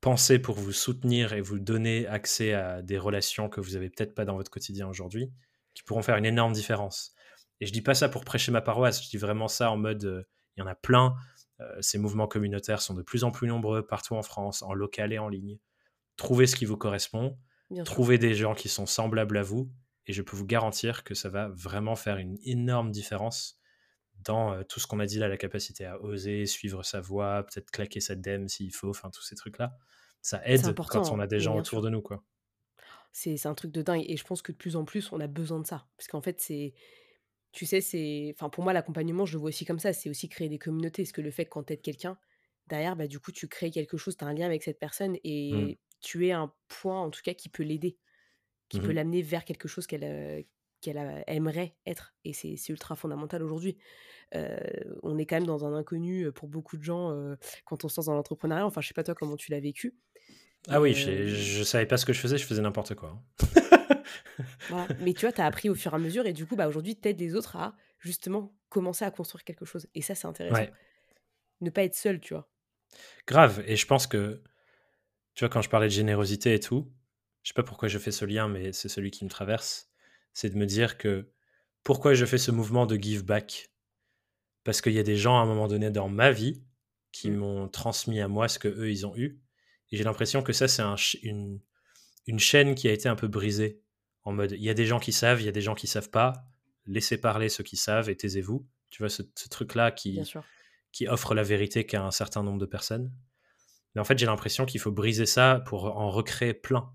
pensées 0.00 0.40
pour 0.40 0.56
vous 0.56 0.72
soutenir 0.72 1.32
et 1.32 1.40
vous 1.40 1.60
donner 1.60 2.08
accès 2.08 2.54
à 2.54 2.82
des 2.82 2.98
relations 2.98 3.48
que 3.48 3.60
vous 3.60 3.72
n'avez 3.72 3.88
peut-être 3.88 4.14
pas 4.14 4.24
dans 4.24 4.34
votre 4.34 4.50
quotidien 4.50 4.88
aujourd'hui, 4.88 5.32
qui 5.74 5.84
pourront 5.84 6.02
faire 6.02 6.16
une 6.16 6.26
énorme 6.26 6.52
différence. 6.52 7.14
Et 7.60 7.66
je 7.66 7.72
dis 7.72 7.82
pas 7.82 7.94
ça 7.94 8.08
pour 8.08 8.24
prêcher 8.24 8.50
ma 8.50 8.60
paroisse, 8.60 9.04
je 9.04 9.10
dis 9.10 9.16
vraiment 9.16 9.46
ça 9.46 9.70
en 9.70 9.76
mode, 9.76 10.04
euh, 10.04 10.22
il 10.56 10.60
y 10.60 10.62
en 10.62 10.66
a 10.66 10.74
plein. 10.74 11.14
Euh, 11.60 11.76
ces 11.80 11.98
mouvements 11.98 12.26
communautaires 12.26 12.82
sont 12.82 12.94
de 12.94 13.02
plus 13.02 13.22
en 13.22 13.30
plus 13.30 13.46
nombreux 13.46 13.86
partout 13.86 14.14
en 14.14 14.22
France, 14.22 14.62
en 14.62 14.74
local 14.74 15.12
et 15.12 15.18
en 15.18 15.28
ligne. 15.28 15.58
Trouvez 16.16 16.48
ce 16.48 16.56
qui 16.56 16.64
vous 16.64 16.76
correspond, 16.76 17.38
trouvez 17.84 18.18
des 18.18 18.34
gens 18.34 18.54
qui 18.54 18.68
sont 18.68 18.86
semblables 18.86 19.38
à 19.38 19.42
vous, 19.42 19.70
et 20.06 20.12
je 20.12 20.22
peux 20.22 20.36
vous 20.36 20.46
garantir 20.46 21.04
que 21.04 21.14
ça 21.14 21.28
va 21.28 21.48
vraiment 21.48 21.94
faire 21.94 22.16
une 22.16 22.38
énorme 22.42 22.90
différence 22.90 23.57
dans 24.24 24.52
euh, 24.52 24.62
tout 24.62 24.80
ce 24.80 24.86
qu'on 24.86 25.00
a 25.00 25.06
dit 25.06 25.18
là, 25.18 25.28
la 25.28 25.36
capacité 25.36 25.84
à 25.84 26.00
oser, 26.00 26.46
suivre 26.46 26.84
sa 26.84 27.00
voie, 27.00 27.44
peut-être 27.44 27.70
claquer 27.70 28.00
sa 28.00 28.14
dème 28.14 28.48
s'il 28.48 28.72
faut, 28.72 28.90
enfin 28.90 29.10
tous 29.10 29.22
ces 29.22 29.36
trucs-là. 29.36 29.76
Ça 30.20 30.40
aide 30.44 30.74
quand 30.74 31.10
on 31.12 31.20
a 31.20 31.26
des 31.26 31.40
gens 31.40 31.56
autour 31.56 31.82
de 31.82 31.90
nous, 31.90 32.02
quoi. 32.02 32.24
C'est 33.12 33.46
un 33.46 33.54
truc 33.54 33.72
de 33.72 33.82
dingue, 33.82 34.04
et 34.06 34.16
je 34.16 34.24
pense 34.24 34.42
que 34.42 34.52
de 34.52 34.56
plus 34.56 34.76
en 34.76 34.84
plus, 34.84 35.10
on 35.12 35.20
a 35.20 35.26
besoin 35.26 35.60
de 35.60 35.66
ça. 35.66 35.86
Parce 35.96 36.08
qu'en 36.08 36.20
fait, 36.20 36.40
c'est 36.40 36.74
tu 37.52 37.66
sais, 37.66 37.80
c'est. 37.80 38.34
Enfin, 38.34 38.50
pour 38.50 38.62
moi, 38.64 38.72
l'accompagnement, 38.72 39.26
je 39.26 39.32
le 39.32 39.38
vois 39.38 39.48
aussi 39.48 39.64
comme 39.64 39.78
ça. 39.78 39.92
C'est 39.92 40.10
aussi 40.10 40.28
créer 40.28 40.48
des 40.48 40.58
communautés. 40.58 41.02
Parce 41.02 41.12
que 41.12 41.20
le 41.20 41.30
fait 41.30 41.44
que 41.46 41.50
quand 41.50 41.64
quelqu'un, 41.82 42.18
derrière, 42.66 42.96
bah, 42.96 43.06
du 43.06 43.18
coup, 43.18 43.32
tu 43.32 43.48
crées 43.48 43.70
quelque 43.70 43.96
chose, 43.96 44.16
tu 44.16 44.24
as 44.24 44.28
un 44.28 44.34
lien 44.34 44.46
avec 44.46 44.62
cette 44.62 44.78
personne 44.78 45.12
mmh. 45.12 45.20
et 45.24 45.78
tu 46.00 46.26
es 46.26 46.32
un 46.32 46.52
point, 46.68 47.00
en 47.00 47.10
tout 47.10 47.22
cas, 47.22 47.34
qui 47.34 47.48
peut 47.48 47.62
l'aider, 47.62 47.98
qui 48.68 48.80
peut 48.80 48.88
mmh 48.88 48.92
l'amener 48.92 49.22
vers 49.22 49.44
quelque 49.44 49.66
chose 49.66 49.86
qu'elle 49.86 50.46
qu'elle 50.80 51.24
aimerait 51.26 51.74
être. 51.86 52.14
Et 52.24 52.32
c'est 52.32 52.56
ultra 52.68 52.96
fondamental 52.96 53.42
aujourd'hui. 53.42 53.76
on 55.02 55.18
est 55.18 55.26
quand 55.26 55.36
même 55.36 55.46
dans 55.46 55.64
un 55.64 55.74
inconnu 55.74 56.30
pour 56.32 56.48
beaucoup 56.48 56.76
de 56.76 56.82
gens 56.82 57.12
quand 57.64 57.84
on 57.84 57.88
se 57.88 58.00
lance 58.00 58.06
dans 58.06 58.14
l'entrepreneuriat. 58.14 58.66
Enfin, 58.66 58.80
je 58.80 58.88
sais 58.88 58.94
pas 58.94 59.04
toi 59.04 59.14
comment 59.14 59.36
tu 59.36 59.50
l'as 59.50 59.60
vécu. 59.60 59.94
Ah 60.68 60.80
oui, 60.80 60.94
je, 60.94 61.58
ne 61.58 61.64
savais 61.64 61.86
pas 61.86 61.96
ce 61.96 62.04
que 62.04 62.12
je 62.12 62.20
faisais, 62.20 62.36
je 62.36 62.44
faisais 62.44 62.62
n'importe 62.62 62.94
quoi. 62.94 63.22
Hein. 64.70 64.94
Mais 65.00 65.14
tu 65.14 65.20
vois, 65.22 65.32
tu 65.32 65.40
as 65.40 65.46
appris 65.46 65.68
au 65.68 65.74
fur 65.74 65.92
et 65.92 65.96
à 65.96 65.98
mesure 65.98 66.26
et 66.26 66.32
du 66.32 66.46
coup, 66.46 66.56
bah, 66.56 66.68
aujourd'hui, 66.68 66.96
tu 66.96 67.08
aides 67.08 67.20
les 67.20 67.34
autres 67.34 67.56
à 67.56 67.74
justement 68.00 68.54
commencer 68.68 69.04
à 69.04 69.10
construire 69.10 69.44
quelque 69.44 69.64
chose. 69.64 69.86
Et 69.94 70.02
ça, 70.02 70.14
c'est 70.14 70.26
intéressant. 70.26 70.70
Ne 71.60 71.70
pas 71.70 71.82
être 71.82 71.94
seul, 71.94 72.20
tu 72.20 72.34
vois. 72.34 72.48
Grave. 73.26 73.62
Et 73.66 73.76
je 73.76 73.86
pense 73.86 74.06
que, 74.06 74.42
tu 75.34 75.44
vois, 75.44 75.48
quand 75.48 75.62
je 75.62 75.68
parlais 75.68 75.88
de 75.88 75.92
générosité 75.92 76.54
et 76.54 76.60
tout, 76.60 76.92
je 77.42 77.48
sais 77.48 77.54
pas 77.54 77.62
pourquoi 77.62 77.88
je 77.88 77.98
fais 77.98 78.12
ce 78.12 78.24
lien, 78.24 78.48
mais 78.48 78.72
c'est 78.72 78.88
celui 78.88 79.10
qui 79.10 79.24
me 79.24 79.30
traverse. 79.30 79.87
C'est 80.40 80.50
de 80.50 80.56
me 80.56 80.66
dire 80.66 80.98
que 80.98 81.32
pourquoi 81.82 82.14
je 82.14 82.24
fais 82.24 82.38
ce 82.38 82.52
mouvement 82.52 82.86
de 82.86 82.94
give 82.94 83.24
back? 83.24 83.72
Parce 84.62 84.80
qu'il 84.80 84.92
y 84.92 85.00
a 85.00 85.02
des 85.02 85.16
gens 85.16 85.36
à 85.36 85.42
un 85.42 85.46
moment 85.46 85.66
donné 85.66 85.90
dans 85.90 86.08
ma 86.08 86.30
vie 86.30 86.62
qui 87.10 87.32
mmh. 87.32 87.36
m'ont 87.36 87.68
transmis 87.68 88.20
à 88.20 88.28
moi 88.28 88.46
ce 88.46 88.60
que 88.60 88.68
eux 88.68 88.88
ils 88.88 89.04
ont 89.04 89.16
eu. 89.16 89.40
Et 89.90 89.96
j'ai 89.96 90.04
l'impression 90.04 90.44
que 90.44 90.52
ça, 90.52 90.68
c'est 90.68 90.82
un, 90.82 90.94
une, 91.24 91.58
une 92.28 92.38
chaîne 92.38 92.76
qui 92.76 92.86
a 92.86 92.92
été 92.92 93.08
un 93.08 93.16
peu 93.16 93.26
brisée 93.26 93.82
en 94.22 94.30
mode 94.30 94.52
il 94.52 94.62
y 94.62 94.70
a 94.70 94.74
des 94.74 94.86
gens 94.86 95.00
qui 95.00 95.10
savent, 95.10 95.42
il 95.42 95.44
y 95.44 95.48
a 95.48 95.52
des 95.52 95.60
gens 95.60 95.74
qui 95.74 95.88
savent 95.88 96.10
pas, 96.10 96.44
laissez 96.86 97.20
parler 97.20 97.48
ceux 97.48 97.64
qui 97.64 97.76
savent 97.76 98.08
et 98.08 98.16
taisez-vous. 98.16 98.64
Tu 98.90 99.02
vois, 99.02 99.10
ce, 99.10 99.22
truc-là 99.50 99.90
qui, 99.90 100.20
qui 100.92 101.08
offre 101.08 101.34
la 101.34 101.42
vérité 101.42 101.84
qu'à 101.84 102.04
un 102.04 102.12
certain 102.12 102.44
nombre 102.44 102.60
de 102.60 102.66
personnes. 102.66 103.12
Mais 103.96 104.00
en 104.00 104.04
fait, 104.04 104.16
j'ai 104.16 104.26
l'impression 104.26 104.66
qu'il 104.66 104.78
faut 104.78 104.92
briser 104.92 105.26
ça 105.26 105.64
pour 105.66 105.96
en 105.96 106.10
recréer 106.10 106.54
plein. 106.54 106.94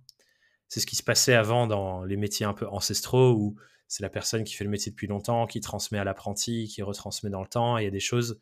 C'est 0.73 0.79
ce 0.79 0.87
qui 0.87 0.95
se 0.95 1.03
passait 1.03 1.35
avant 1.35 1.67
dans 1.67 2.03
les 2.03 2.17
métiers 2.17 2.47
un 2.47 2.53
peu 2.55 2.67
ancestraux 2.67 3.33
où 3.33 3.55
c'est 3.87 4.01
la 4.01 4.09
personne 4.09 4.43
qui 4.43 4.55
fait 4.55 4.63
le 4.63 4.71
métier 4.71 4.91
depuis 4.91 5.05
longtemps, 5.05 5.45
qui 5.45 5.61
transmet 5.61 5.99
à 5.99 6.03
l'apprenti, 6.03 6.67
qui 6.67 6.81
retransmet 6.81 7.29
dans 7.29 7.41
le 7.41 7.47
temps. 7.47 7.77
il 7.77 7.83
y 7.83 7.87
a 7.87 7.91
des 7.91 7.99
choses 7.99 8.41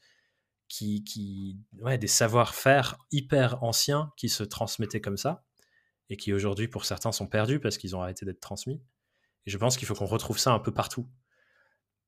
qui, 0.69 1.59
ouais, 1.79 1.97
des 1.97 2.07
savoir-faire 2.07 2.95
hyper 3.11 3.61
anciens 3.65 4.13
qui 4.15 4.29
se 4.29 4.43
transmettaient 4.43 5.01
comme 5.01 5.17
ça 5.17 5.43
et 6.09 6.15
qui 6.15 6.31
aujourd'hui 6.31 6.69
pour 6.69 6.85
certains 6.85 7.11
sont 7.11 7.27
perdus 7.27 7.59
parce 7.59 7.77
qu'ils 7.77 7.97
ont 7.97 8.01
arrêté 8.01 8.25
d'être 8.25 8.39
transmis. 8.39 8.81
Et 9.45 9.51
je 9.51 9.57
pense 9.57 9.75
qu'il 9.75 9.85
faut 9.85 9.93
qu'on 9.93 10.05
retrouve 10.05 10.39
ça 10.39 10.53
un 10.53 10.59
peu 10.59 10.73
partout. 10.73 11.09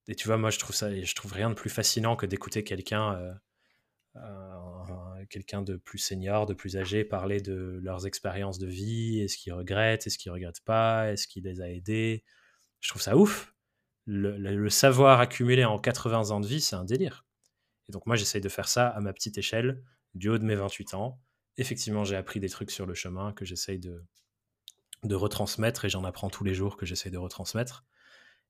Et 0.08 0.16
tu 0.16 0.30
vois, 0.30 0.38
moi 0.38 0.52
je 0.52 0.60
trouve 0.60 0.74
ça, 0.74 0.88
rien 0.88 1.50
de 1.50 1.56
plus 1.56 1.70
fascinant 1.70 2.16
que 2.16 2.26
d'écouter 2.26 2.64
quelqu'un, 2.64 3.14
euh, 3.16 3.34
quelqu'un 5.30 5.62
de 5.62 5.76
plus 5.78 5.97
senior, 5.97 6.45
de 6.45 6.54
plus 6.54 6.78
âgé, 6.78 7.04
parler 7.04 7.41
de 7.41 7.80
leurs 7.82 8.06
expériences 8.06 8.60
de 8.60 8.67
vie, 8.67 9.21
est-ce 9.21 9.38
qu'ils 9.38 9.54
regrettent, 9.54 10.06
est-ce 10.06 10.17
qu'ils 10.17 10.32
regrettent 10.32 10.63
pas, 10.63 11.12
est-ce 11.12 11.28
qu'il 11.28 11.45
les 11.45 11.62
a 11.62 11.69
aidés. 11.69 12.23
Je 12.80 12.89
trouve 12.89 13.02
ça 13.02 13.17
ouf. 13.17 13.56
Le, 14.06 14.38
le 14.38 14.69
savoir 14.69 15.19
accumulé 15.21 15.63
en 15.65 15.80
80 15.80 16.32
ans 16.32 16.41
de 16.41 16.47
vie, 16.47 16.62
c'est 16.62 16.76
un 16.76 16.84
délire. 16.84 17.26
Et 17.89 17.91
donc 17.91 18.06
moi 18.06 18.15
j'essaye 18.15 18.41
de 18.41 18.49
faire 18.49 18.67
ça 18.67 18.89
à 18.89 18.99
ma 18.99 19.13
petite 19.13 19.38
échelle, 19.38 19.82
du 20.13 20.30
haut 20.30 20.38
de 20.38 20.43
mes 20.43 20.56
28 20.56 20.93
ans 20.93 21.21
effectivement, 21.58 22.04
j'ai 22.04 22.15
appris 22.15 22.39
des 22.39 22.49
trucs 22.49 22.71
sur 22.71 22.86
le 22.86 22.93
chemin 22.93 23.34
que 23.34 23.45
j'essaye 23.45 23.80
de, 23.80 24.04
de 25.04 25.15
retransmettre 25.15 25.86
et 25.86 25.89
j'en 25.89 26.04
apprends 26.04 26.30
tous 26.30 26.43
les 26.43 26.54
jours 26.54 26.78
que 26.78 26.86
j'essaye 26.86 27.12
de 27.12 27.17
retransmettre. 27.17 27.86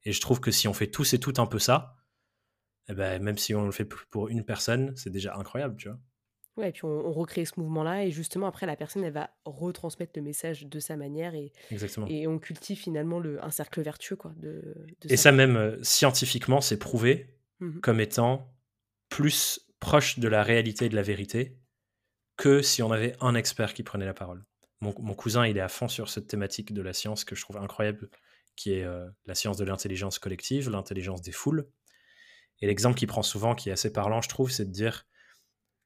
Et 0.04 0.12
je 0.12 0.22
trouve 0.22 0.40
que 0.40 0.52
si 0.52 0.68
on 0.68 0.74
fait 0.74 0.88
tous 0.88 1.14
et 1.14 1.20
toutes 1.20 1.40
un 1.40 1.46
peu 1.46 1.60
ça, 1.60 1.96
eh 2.90 2.94
ben, 2.94 3.22
même 3.22 3.38
si 3.38 3.56
on 3.56 3.66
le 3.66 3.72
fait 3.72 3.86
pour 3.86 4.30
une 4.30 4.44
personne, 4.44 4.94
c'est 4.96 5.10
déjà 5.10 5.36
incroyable, 5.36 5.76
tu 5.78 5.90
vois. 5.90 6.00
Ouais, 6.56 6.70
et 6.70 6.72
puis 6.72 6.86
on, 6.86 7.12
recrée 7.12 7.46
ce 7.46 7.60
mouvement-là, 7.60 8.06
et 8.06 8.12
justement, 8.12 8.46
après, 8.46 8.68
la 8.68 8.76
personne, 8.76 9.04
elle 9.04 9.14
va 9.14 9.32
retransmettre 9.44 10.12
le 10.16 10.22
message 10.22 10.68
de 10.68 10.80
sa 10.80 10.96
manière, 10.96 11.34
et, 11.34 11.52
Exactement. 11.72 12.06
et 12.08 12.28
on 12.28 12.38
cultive 12.38 12.78
finalement 12.78 13.20
le, 13.20 13.44
un 13.44 13.50
cercle 13.50 13.82
vertueux. 13.82 14.16
Quoi, 14.16 14.34
de, 14.38 14.76
et 15.10 15.18
ça, 15.18 15.32
même 15.32 15.56
euh, 15.56 15.78
scientifiquement, 15.82 16.62
c'est 16.62 16.78
prouvé 16.78 17.38
mmh 17.60 17.80
comme 17.80 18.00
étant 18.00 18.54
plus 19.10 19.68
proche 19.80 20.20
de 20.20 20.28
la 20.28 20.44
réalité 20.44 20.86
et 20.86 20.90
de 20.90 20.96
la 20.96 21.02
vérité 21.02 21.58
que 22.38 22.62
si 22.62 22.82
on 22.82 22.92
avait 22.92 23.16
un 23.22 23.36
expert 23.36 23.74
qui 23.74 23.84
prenait 23.84 24.06
la 24.06 24.14
parole. 24.14 24.44
Mon, 24.82 24.92
cousin, 25.14 25.48
il 25.48 25.58
est 25.58 25.62
à 25.62 25.70
fond 25.70 25.88
sur 25.88 26.10
cette 26.10 26.28
thématique 26.28 26.74
de 26.74 26.82
la 26.82 26.92
science 26.92 27.24
que 27.24 27.36
je 27.36 27.42
trouve 27.42 27.58
incroyable, 27.58 28.10
qui 28.58 28.74
est 28.74 28.84
euh, 28.84 29.08
la 29.26 29.34
science 29.34 29.56
de 29.56 29.64
l'intelligence 29.64 30.20
collective, 30.20 30.70
l'intelligence 30.70 31.22
des 31.22 31.32
foules. 31.32 31.70
Et 32.62 32.68
l'exemple 32.68 32.98
qu'il 32.98 33.08
prend 33.08 33.24
souvent, 33.24 33.56
qui 33.56 33.70
est 33.70 33.74
assez 33.74 33.92
parlant, 33.92 34.22
je 34.22 34.30
trouve, 34.30 34.52
c'est 34.52 34.66
de 34.66 34.72
dire 34.72 35.06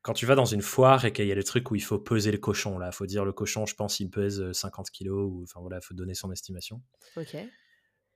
quand 0.02 0.14
tu 0.14 0.26
vas 0.26 0.36
dans 0.36 0.46
une 0.46 0.62
foire 0.62 1.06
et 1.06 1.12
qu'il 1.12 1.28
y 1.28 1.32
a 1.32 1.36
le 1.36 1.44
truc 1.44 1.72
où 1.72 1.76
il 1.76 1.84
faut 1.84 2.00
peser 2.00 2.32
le 2.32 2.38
cochon, 2.38 2.78
là, 2.78 2.90
il 2.92 2.96
faut 2.96 3.06
dire 3.06 3.26
le 3.26 3.34
cochon, 3.34 3.66
je 3.66 3.76
pense, 3.76 4.00
il 4.00 4.10
pèse 4.10 4.52
50 4.52 4.88
euh, 4.88 4.90
kilos, 4.94 5.30
ou 5.30 5.44
enfin 5.44 5.60
voilà, 5.60 5.80
il 5.82 5.86
faut 5.86 5.94
donner 5.94 6.14
son 6.14 6.32
estimation. 6.32 6.82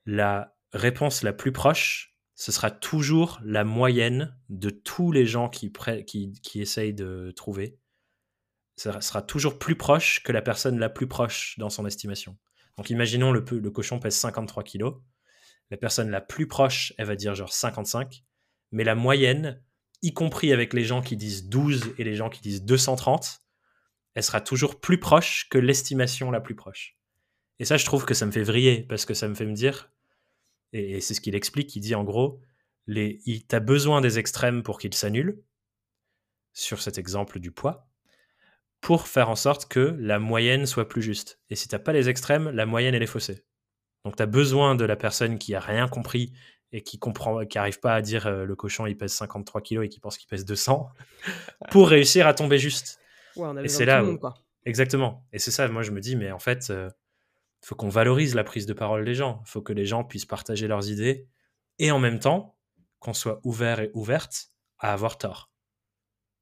La 0.06 0.56
réponse 0.72 1.24
la 1.24 1.34
plus 1.34 1.52
proche, 1.52 2.16
ce 2.36 2.52
sera 2.52 2.72
toujours 2.72 3.40
la 3.44 3.64
moyenne 3.64 4.38
de 4.50 4.70
tous 4.70 5.12
les 5.12 5.26
gens 5.26 5.50
qui, 5.50 5.72
qui, 6.08 6.32
qui 6.42 6.62
essayent 6.62 6.94
de 6.94 7.32
trouver 7.36 7.82
ça 8.82 9.02
sera 9.02 9.22
toujours 9.22 9.60
plus 9.60 9.76
proche 9.76 10.24
que 10.24 10.32
la 10.32 10.42
personne 10.42 10.80
la 10.80 10.90
plus 10.90 11.08
proche 11.08 11.56
dans 11.60 11.70
son 11.70 11.86
estimation. 11.86 12.38
Donc 12.78 12.90
imaginons 12.90 13.32
le, 13.32 13.46
le 13.52 13.72
cochon 13.72 14.00
pèse 14.00 14.16
53 14.16 14.64
kilos. 14.64 14.96
La 15.70 15.78
personne 15.78 16.10
la 16.10 16.22
plus 16.22 16.48
proche, 16.48 16.94
elle 16.98 17.06
va 17.06 17.16
dire 17.16 17.36
genre 17.36 17.54
55. 17.54 18.24
Mais 18.72 18.84
la 18.84 18.96
moyenne, 18.96 19.62
y 20.02 20.14
compris 20.14 20.52
avec 20.52 20.74
les 20.74 20.84
gens 20.84 21.02
qui 21.02 21.16
disent 21.16 21.48
12 21.48 21.96
et 21.98 22.04
les 22.04 22.16
gens 22.16 22.30
qui 22.30 22.42
disent 22.42 22.64
230, 22.64 23.42
elle 24.14 24.24
sera 24.24 24.42
toujours 24.42 24.80
plus 24.80 25.00
proche 25.00 25.48
que 25.50 25.58
l'estimation 25.58 26.32
la 26.32 26.42
plus 26.42 26.56
proche. 26.56 26.98
Et 27.60 27.66
ça, 27.66 27.78
je 27.78 27.86
trouve 27.86 28.06
que 28.06 28.14
ça 28.14 28.26
me 28.26 28.32
fait 28.32 28.44
vriller 28.44 28.84
parce 28.84 29.06
que 29.06 29.14
ça 29.14 29.28
me 29.28 29.36
fait 29.36 29.46
me 29.46 29.54
dire, 29.54 29.92
et, 30.74 31.02
c'est 31.02 31.14
ce 31.14 31.22
qu'il 31.22 31.36
explique, 31.36 31.76
il 31.76 31.82
dit 31.82 31.96
en 31.96 32.04
gros, 32.04 32.42
tu 32.88 33.44
as 33.52 33.60
besoin 33.60 34.02
des 34.02 34.20
extrêmes 34.20 34.64
pour 34.64 34.80
qu'ils 34.80 34.94
s'annulent, 34.94 35.44
sur 36.54 36.82
cet 36.82 36.98
exemple 36.98 37.40
du 37.40 37.52
poids, 37.52 37.88
pour 38.82 39.08
faire 39.08 39.30
en 39.30 39.36
sorte 39.36 39.68
que 39.68 39.96
la 40.00 40.20
moyenne 40.20 40.66
soit 40.66 40.88
plus 40.88 41.02
juste. 41.02 41.40
Et 41.50 41.56
si 41.56 41.68
tu 41.68 41.76
n'as 41.76 41.80
pas 41.80 41.94
les 41.94 42.10
extrêmes, 42.10 42.50
la 42.50 42.66
moyenne, 42.66 42.96
elle 42.96 43.04
est 43.04 43.08
faussée. 43.08 43.46
Donc 44.04 44.16
tu 44.16 44.24
as 44.24 44.28
besoin 44.28 44.76
de 44.76 44.84
la 44.84 44.96
personne 44.96 45.38
qui 45.38 45.54
a 45.54 45.60
rien 45.60 45.88
compris 45.88 46.34
et 46.72 46.82
qui 46.82 47.00
comprend, 47.00 47.46
qui 47.46 47.58
arrive 47.58 47.80
pas 47.80 47.96
à 47.96 48.02
dire 48.02 48.28
euh, 48.28 48.46
le 48.46 48.56
cochon 48.56 48.86
il 48.86 48.98
pèse 48.98 49.14
53 49.14 49.62
kilos 49.62 49.86
et 49.86 49.90
qui 49.90 50.00
pense 50.00 50.18
qu'il 50.18 50.28
pèse 50.28 50.46
200 50.46 50.90
pour 51.72 51.90
réussir 51.90 52.28
à 52.28 52.34
tomber 52.34 52.58
juste. 52.58 53.00
et 53.64 53.68
c'est 53.68 53.86
là, 53.86 54.04
exactement. 54.66 55.26
Et 55.34 55.40
c'est 55.40 55.52
ça, 55.52 55.68
moi 55.68 55.84
je 55.84 55.92
me 55.92 56.00
dis, 56.00 56.16
mais 56.16 56.32
en 56.32 56.40
fait, 56.40 56.68
il 56.70 56.76
euh, 56.76 56.90
faut 57.62 57.76
qu'on 57.76 57.90
valorise 57.90 58.36
la 58.36 58.44
prise 58.44 58.66
de 58.66 58.74
parole 58.74 59.06
des 59.06 59.14
gens. 59.14 59.42
Il 59.46 59.50
faut 59.50 59.62
que 59.62 59.74
les 59.74 59.86
gens 59.86 60.04
puissent 60.04 60.26
partager 60.26 60.68
leurs 60.68 60.90
idées 60.90 61.28
et 61.80 61.92
en 61.92 62.00
même 62.00 62.20
temps 62.20 62.58
qu'on 63.00 63.14
soit 63.14 63.42
ouvert 63.44 63.80
et 63.80 63.92
ouverte 63.94 64.52
à 64.80 64.94
avoir 64.94 65.18
tort. 65.18 65.52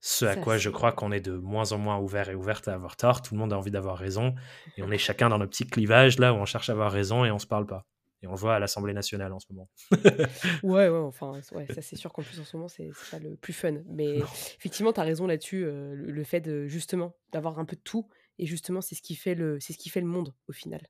Ce 0.01 0.23
à 0.25 0.37
quoi 0.37 0.57
je 0.57 0.69
crois 0.69 0.93
qu'on 0.93 1.11
est 1.11 1.19
de 1.19 1.33
moins 1.33 1.73
en 1.73 1.77
moins 1.77 1.97
ouvert 1.97 2.29
et 2.29 2.35
ouverte 2.35 2.69
à 2.69 2.73
avoir 2.73 2.95
tort. 2.95 3.21
Tout 3.21 3.33
le 3.33 3.39
monde 3.39 3.51
a 3.51 3.57
envie 3.57 3.71
d'avoir 3.71 3.97
raison. 3.97 4.33
Et 4.77 4.83
on 4.83 4.91
est 4.91 4.97
chacun 4.97 5.27
dans 5.27 5.37
nos 5.37 5.47
petits 5.47 5.67
clivages 5.67 6.19
là 6.19 6.33
où 6.33 6.37
on 6.37 6.45
cherche 6.45 6.69
à 6.69 6.73
avoir 6.73 6.91
raison 6.91 7.25
et 7.25 7.31
on 7.31 7.39
se 7.39 7.47
parle 7.47 7.65
pas. 7.65 7.85
Et 8.21 8.27
on 8.27 8.31
le 8.31 8.37
voit 8.37 8.55
à 8.55 8.59
l'Assemblée 8.59 8.93
nationale 8.93 9.31
en 9.31 9.39
ce 9.39 9.47
moment. 9.51 9.69
ouais, 10.63 10.89
ouais, 10.89 10.97
enfin, 10.97 11.39
ouais, 11.53 11.65
ça 11.67 11.81
c'est 11.81 11.95
sûr 11.95 12.11
qu'en 12.11 12.21
plus 12.21 12.39
en 12.39 12.43
ce 12.43 12.57
moment, 12.57 12.67
c'est 12.67 12.91
pas 13.11 13.19
le 13.19 13.35
plus 13.37 13.53
fun. 13.53 13.81
Mais 13.87 14.17
effectivement, 14.17 14.91
tu 14.91 14.99
as 14.99 15.03
raison 15.03 15.25
là-dessus, 15.25 15.63
euh, 15.63 15.93
le, 15.95 16.23
fait 16.23 16.41
de, 16.41 16.67
justement 16.67 17.15
d'avoir 17.31 17.59
un 17.59 17.65
peu 17.65 17.77
de 17.77 17.81
tout. 17.81 18.09
Et 18.37 18.45
justement, 18.45 18.81
c'est 18.81 18.95
ce, 18.95 19.01
qui 19.01 19.15
fait 19.15 19.35
le, 19.35 19.59
ce 19.59 19.73
qui 19.73 19.89
fait 19.89 20.01
le 20.01 20.07
monde 20.07 20.33
au 20.47 20.51
final. 20.51 20.85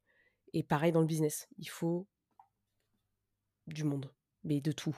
Et 0.54 0.64
pareil 0.64 0.92
dans 0.92 1.02
le 1.02 1.06
business, 1.06 1.48
il 1.58 1.70
faut 1.70 2.08
du 3.68 3.84
monde, 3.84 4.12
mais 4.44 4.62
de 4.62 4.72
tout, 4.72 4.98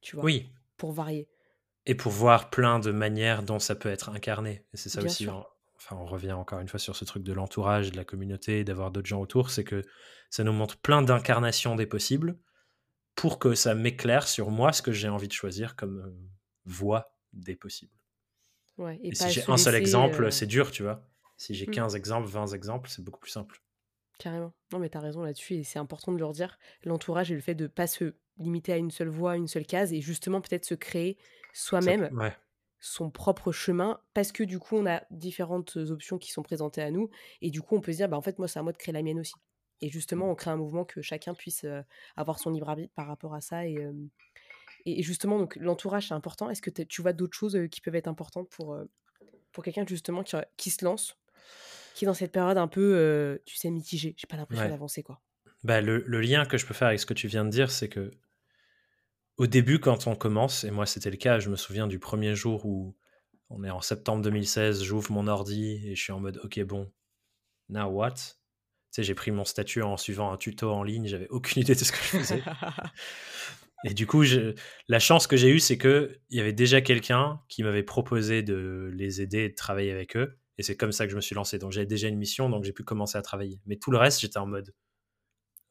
tu 0.00 0.16
vois. 0.16 0.24
Oui. 0.24 0.50
Pour 0.78 0.92
varier. 0.92 1.28
Et 1.84 1.94
pour 1.94 2.12
voir 2.12 2.50
plein 2.50 2.78
de 2.78 2.90
manières 2.90 3.42
dont 3.42 3.58
ça 3.58 3.74
peut 3.74 3.90
être 3.90 4.08
incarné. 4.08 4.64
C'est 4.74 4.88
ça 4.88 5.02
aussi, 5.02 5.26
enfin, 5.86 6.00
on 6.00 6.06
revient 6.06 6.32
encore 6.32 6.60
une 6.60 6.68
fois 6.68 6.80
sur 6.80 6.96
ce 6.96 7.04
truc 7.04 7.22
de 7.22 7.32
l'entourage, 7.32 7.92
de 7.92 7.96
la 7.96 8.04
communauté, 8.04 8.64
d'avoir 8.64 8.90
d'autres 8.90 9.06
gens 9.06 9.20
autour, 9.20 9.50
c'est 9.50 9.64
que 9.64 9.82
ça 10.30 10.42
nous 10.44 10.52
montre 10.52 10.76
plein 10.78 11.02
d'incarnations 11.02 11.76
des 11.76 11.86
possibles 11.86 12.38
pour 13.14 13.38
que 13.38 13.54
ça 13.54 13.74
m'éclaire 13.74 14.26
sur 14.26 14.50
moi 14.50 14.72
ce 14.72 14.82
que 14.82 14.92
j'ai 14.92 15.08
envie 15.08 15.28
de 15.28 15.32
choisir 15.32 15.76
comme 15.76 16.00
euh, 16.00 16.10
voie 16.64 17.16
des 17.32 17.56
possibles. 17.56 17.92
Ouais, 18.76 18.98
et, 19.02 19.14
si 19.14 19.30
j'ai 19.30 19.44
un 19.48 19.56
seul 19.56 19.74
exemple, 19.74 20.24
euh, 20.24 20.30
c'est 20.30 20.46
dur, 20.46 20.70
tu 20.70 20.82
vois. 20.82 21.08
Si 21.38 21.54
j'ai 21.54 21.66
15 21.66 21.94
mmh. 21.94 21.96
exemples, 21.96 22.28
20 22.28 22.46
exemples, 22.48 22.90
c'est 22.90 23.02
beaucoup 23.02 23.20
plus 23.20 23.30
simple. 23.30 23.62
Carrément. 24.18 24.52
Non, 24.72 24.78
mais 24.78 24.88
t'as 24.88 25.00
raison 25.00 25.22
là-dessus, 25.22 25.54
et 25.54 25.64
c'est 25.64 25.78
important 25.78 26.12
de 26.12 26.18
le 26.18 26.24
redire. 26.24 26.58
L'entourage 26.84 27.30
et 27.30 27.34
le 27.34 27.40
fait 27.40 27.54
de 27.54 27.66
pas 27.66 27.86
se 27.86 28.14
limiter 28.38 28.72
à 28.72 28.76
une 28.76 28.90
seule 28.90 29.08
voie, 29.08 29.36
une 29.36 29.48
seule 29.48 29.66
case, 29.66 29.92
et 29.92 30.00
justement 30.00 30.40
peut-être 30.40 30.64
se 30.64 30.74
créer 30.74 31.16
soi-même 31.54 32.10
son 32.80 33.10
propre 33.10 33.52
chemin, 33.52 34.00
parce 34.14 34.32
que 34.32 34.42
du 34.42 34.58
coup, 34.58 34.76
on 34.76 34.86
a 34.86 35.02
différentes 35.10 35.76
options 35.76 36.18
qui 36.18 36.30
sont 36.30 36.42
présentées 36.42 36.82
à 36.82 36.90
nous, 36.90 37.10
et 37.40 37.50
du 37.50 37.62
coup, 37.62 37.76
on 37.76 37.80
peut 37.80 37.92
se 37.92 37.98
dire, 37.98 38.08
bah, 38.08 38.16
en 38.16 38.22
fait, 38.22 38.38
moi, 38.38 38.48
c'est 38.48 38.58
à 38.58 38.62
moi 38.62 38.72
de 38.72 38.78
créer 38.78 38.92
la 38.92 39.02
mienne 39.02 39.20
aussi. 39.20 39.34
Et 39.80 39.90
justement, 39.90 40.26
mmh. 40.26 40.30
on 40.30 40.34
crée 40.34 40.50
un 40.50 40.56
mouvement 40.56 40.84
que 40.84 41.02
chacun 41.02 41.34
puisse 41.34 41.66
avoir 42.16 42.38
son 42.38 42.50
libre 42.50 42.68
arbitre 42.68 42.92
par 42.94 43.06
rapport 43.06 43.34
à 43.34 43.40
ça. 43.40 43.66
Et, 43.66 43.76
et 44.86 45.02
justement, 45.02 45.38
donc 45.38 45.56
l'entourage, 45.56 46.08
c'est 46.08 46.14
important. 46.14 46.48
Est-ce 46.48 46.62
que 46.62 46.70
tu 46.70 47.02
vois 47.02 47.12
d'autres 47.12 47.36
choses 47.36 47.58
qui 47.70 47.80
peuvent 47.82 47.94
être 47.94 48.08
importantes 48.08 48.48
pour, 48.48 48.78
pour 49.52 49.64
quelqu'un 49.64 49.84
justement 49.86 50.22
qui, 50.22 50.34
qui, 50.56 50.70
se 50.70 50.82
lance, 50.82 51.18
qui 51.94 52.04
est 52.04 52.06
dans 52.06 52.14
cette 52.14 52.32
période 52.32 52.56
un 52.56 52.68
peu, 52.68 53.38
tu 53.44 53.56
sais, 53.56 53.70
mitigée? 53.70 54.14
J'ai 54.16 54.26
pas 54.26 54.36
l'impression 54.36 54.68
d'avancer, 54.68 55.02
quoi. 55.02 55.20
Bah, 55.64 55.80
le, 55.80 56.04
le, 56.06 56.20
lien 56.20 56.44
que 56.44 56.58
je 56.58 56.64
peux 56.64 56.74
faire 56.74 56.88
avec 56.88 57.00
ce 57.00 57.06
que 57.06 57.14
tu 57.14 57.26
viens 57.26 57.44
de 57.44 57.50
dire, 57.50 57.70
c'est 57.70 57.88
que 57.88 58.12
au 59.36 59.46
début, 59.46 59.78
quand 59.80 60.06
on 60.06 60.14
commence, 60.14 60.64
et 60.64 60.70
moi 60.70 60.86
c'était 60.86 61.10
le 61.10 61.16
cas, 61.16 61.38
je 61.38 61.50
me 61.50 61.56
souviens 61.56 61.86
du 61.86 61.98
premier 61.98 62.34
jour 62.34 62.64
où 62.66 62.96
on 63.50 63.62
est 63.64 63.70
en 63.70 63.80
septembre 63.80 64.22
2016, 64.22 64.82
j'ouvre 64.82 65.12
mon 65.12 65.26
ordi 65.28 65.80
et 65.86 65.94
je 65.94 66.02
suis 66.02 66.12
en 66.12 66.20
mode 66.20 66.40
ok 66.42 66.62
bon, 66.64 66.90
now 67.68 67.86
what? 67.86 68.12
Tu 68.12 68.22
sais, 68.90 69.02
j'ai 69.02 69.14
pris 69.14 69.30
mon 69.30 69.44
statut 69.44 69.82
en 69.82 69.96
suivant 69.96 70.32
un 70.32 70.36
tuto 70.36 70.70
en 70.70 70.82
ligne, 70.82 71.06
j'avais 71.06 71.28
aucune 71.28 71.62
idée 71.62 71.74
de 71.74 71.80
ce 71.80 71.92
que 71.92 71.98
je 71.98 72.18
faisais. 72.18 72.42
et 73.84 73.94
du 73.94 74.06
coup, 74.06 74.24
la 74.88 74.98
chance 74.98 75.26
que 75.26 75.36
j'ai 75.36 75.50
eue, 75.50 75.60
c'est 75.60 75.78
qu'il 75.78 76.18
y 76.30 76.40
avait 76.40 76.52
déjà 76.52 76.80
quelqu'un 76.80 77.40
qui 77.48 77.62
m'avait 77.62 77.82
proposé 77.82 78.42
de 78.42 78.90
les 78.94 79.20
aider 79.20 79.40
et 79.44 79.48
de 79.50 79.54
travailler 79.54 79.92
avec 79.92 80.16
eux. 80.16 80.38
Et 80.58 80.62
c'est 80.62 80.76
comme 80.76 80.92
ça 80.92 81.04
que 81.04 81.10
je 81.10 81.16
me 81.16 81.20
suis 81.20 81.34
lancé. 81.34 81.58
Donc 81.58 81.72
j'avais 81.72 81.86
déjà 81.86 82.08
une 82.08 82.16
mission, 82.16 82.48
donc 82.48 82.64
j'ai 82.64 82.72
pu 82.72 82.82
commencer 82.82 83.18
à 83.18 83.22
travailler. 83.22 83.60
Mais 83.66 83.76
tout 83.76 83.90
le 83.90 83.98
reste, 83.98 84.20
j'étais 84.20 84.38
en 84.38 84.46
mode. 84.46 84.72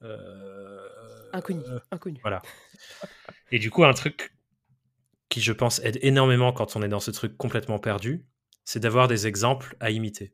Euh, 0.04 0.88
inconnu, 1.36 1.64
euh, 1.68 1.80
inconnu. 1.92 2.20
Voilà. 2.22 2.42
Et 3.52 3.60
du 3.60 3.70
coup, 3.72 3.84
un 3.84 3.94
truc 3.94 4.36
qui, 5.30 5.42
je 5.42 5.52
pense, 5.54 5.80
aide 5.80 6.00
énormément 6.02 6.54
quand 6.54 6.76
on 6.76 6.82
est 6.82 6.88
dans 6.88 7.00
ce 7.00 7.12
truc 7.12 7.38
complètement 7.38 7.80
perdu, 7.80 8.26
c'est 8.64 8.80
d'avoir 8.80 9.08
des 9.08 9.28
exemples 9.28 9.76
à 9.80 9.92
imiter. 9.92 10.34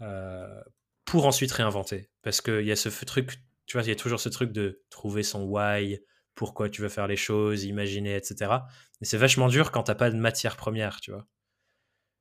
Euh, 0.00 0.62
pour 1.04 1.26
ensuite 1.26 1.50
réinventer. 1.52 2.08
Parce 2.22 2.40
qu'il 2.40 2.64
y 2.64 2.72
a 2.72 2.76
ce 2.76 2.88
truc, 3.04 3.42
tu 3.66 3.76
vois, 3.76 3.82
il 3.82 3.88
y 3.88 3.92
a 3.92 3.96
toujours 3.96 4.20
ce 4.20 4.28
truc 4.28 4.52
de 4.52 4.84
trouver 4.90 5.22
son 5.22 5.42
why, 5.42 6.00
pourquoi 6.34 6.68
tu 6.68 6.82
veux 6.82 6.88
faire 6.88 7.08
les 7.08 7.16
choses, 7.16 7.64
imaginer, 7.64 8.14
etc. 8.14 8.52
Et 9.00 9.04
c'est 9.04 9.18
vachement 9.18 9.48
dur 9.48 9.72
quand 9.72 9.82
t'as 9.82 9.94
pas 9.94 10.10
de 10.10 10.16
matière 10.16 10.56
première, 10.56 11.00
tu 11.00 11.10
vois. 11.10 11.26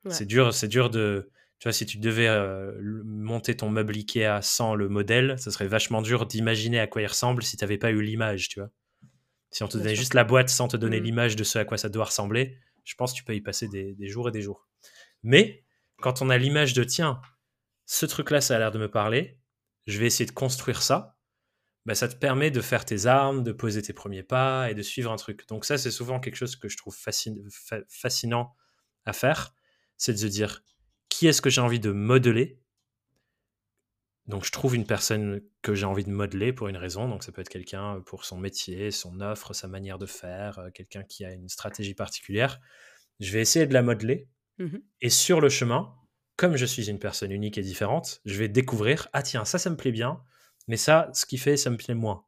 C'est 0.10 0.26
dur, 0.26 0.54
c'est 0.54 0.70
dur 0.70 0.90
de, 0.90 1.30
tu 1.60 1.68
vois, 1.68 1.74
si 1.74 1.86
tu 1.86 1.98
devais 1.98 2.28
euh, 2.28 2.72
monter 3.04 3.58
ton 3.58 3.70
meuble 3.70 3.94
Ikea 3.94 4.42
sans 4.42 4.76
le 4.76 4.88
modèle, 4.88 5.38
ça 5.38 5.52
serait 5.52 5.68
vachement 5.68 6.02
dur 6.02 6.26
d'imaginer 6.26 6.80
à 6.80 6.88
quoi 6.88 7.02
il 7.02 7.08
ressemble 7.08 7.44
si 7.44 7.58
tu 7.58 7.64
n'avais 7.64 7.78
pas 7.78 7.92
eu 7.92 8.02
l'image, 8.02 8.48
tu 8.48 8.62
vois. 8.62 8.70
Si 9.52 9.64
on 9.64 9.68
te 9.68 9.78
donnait 9.78 9.96
juste 9.96 10.14
la 10.14 10.24
boîte 10.24 10.50
sans 10.50 10.70
te 10.70 10.78
donner 10.78 11.02
mmh. 11.02 11.04
l'image 11.04 11.36
de 11.36 11.44
ce 11.44 11.60
à 11.60 11.66
quoi 11.66 11.78
ça 11.78 11.90
doit 11.90 12.06
ressembler, 12.06 12.58
je 12.86 12.96
pense 12.96 13.12
que 13.12 13.18
tu 13.18 13.24
peux 13.26 13.36
y 13.36 13.42
passer 13.42 13.68
des, 13.68 14.08
jours 14.08 14.30
et 14.30 14.32
des 14.32 14.42
jours. 14.42 14.70
Mais 15.22 15.66
quand 16.02 16.22
on 16.22 16.30
a 16.30 16.38
l'image 16.38 16.74
de 16.74 16.84
tiens, 16.84 17.20
ce 17.86 18.06
truc-là, 18.06 18.40
ça 18.40 18.56
a 18.56 18.60
l'air 18.60 18.72
de 18.72 18.80
me 18.80 18.90
parler, 18.90 19.38
je 19.86 20.00
vais 20.00 20.06
essayer 20.06 20.26
de 20.26 20.32
construire 20.32 20.82
ça, 20.82 21.18
bah, 21.86 21.96
ça 21.96 22.08
te 22.08 22.16
permet 22.16 22.52
de 22.52 22.62
faire 22.62 22.86
tes 22.86 23.06
armes, 23.06 23.44
de 23.44 23.52
poser 23.52 23.82
tes 23.82 23.94
premiers 23.94 24.24
pas 24.24 24.72
et 24.72 24.76
de 24.76 24.82
suivre 24.82 25.12
un 25.12 25.18
truc. 25.18 25.46
Donc 25.50 25.66
ça, 25.66 25.78
c'est 25.78 25.92
souvent 25.92 26.22
quelque 26.22 26.36
chose 26.36 26.56
que 26.56 26.70
je 26.70 26.78
trouve 26.78 26.96
fascinant 27.90 28.56
à 29.06 29.12
faire, 29.12 29.54
c'est 29.98 30.14
de 30.14 30.18
se 30.18 30.28
dire 30.28 30.64
qui 31.10 31.28
est-ce 31.28 31.42
que 31.42 31.50
j'ai 31.50 31.62
envie 31.62 31.80
de 31.80 31.92
modeler? 31.92 32.60
Donc 34.28 34.46
je 34.46 34.52
trouve 34.52 34.76
une 34.76 34.86
personne 34.86 35.42
que 35.64 35.74
j'ai 35.74 35.88
envie 35.88 36.04
de 36.04 36.12
modeler 36.12 36.54
pour 36.54 36.68
une 36.68 36.78
raison. 36.78 37.10
Donc 37.10 37.24
ça 37.24 37.32
peut 37.32 37.42
être 37.42 37.50
quelqu'un 37.50 38.02
pour 38.06 38.26
son 38.26 38.38
métier, 38.38 38.92
son 38.92 39.22
offre, 39.22 39.54
sa 39.54 39.68
manière 39.68 39.98
de 39.98 40.06
faire, 40.06 40.60
euh, 40.60 40.70
quelqu'un 40.70 41.04
qui 41.04 41.26
a 41.26 41.34
une 41.34 41.50
stratégie 41.50 41.96
particulière. 41.96 42.60
Je 43.20 43.32
vais 43.32 43.42
essayer 43.42 43.66
de 43.66 43.74
la 43.74 43.82
modeler. 43.82 44.30
Mmh 44.60 44.78
et 45.02 45.10
sur 45.10 45.40
le 45.40 45.48
chemin, 45.48 45.96
comme 46.36 46.58
je 46.58 46.66
suis 46.66 46.90
une 46.90 47.00
personne 47.00 47.32
unique 47.32 47.58
et 47.58 47.62
différente, 47.62 48.22
je 48.26 48.38
vais 48.38 48.50
découvrir, 48.50 49.08
ah 49.14 49.24
tiens, 49.24 49.46
ça, 49.46 49.58
ça 49.58 49.70
me 49.70 49.78
plaît 49.78 49.94
bien, 49.94 50.22
mais 50.68 50.78
ça, 50.78 51.10
ce 51.14 51.26
qui 51.26 51.38
fait, 51.38 51.58
ça 51.58 51.70
me 51.70 51.78
plaît 51.78 51.96
moins. 51.96 52.26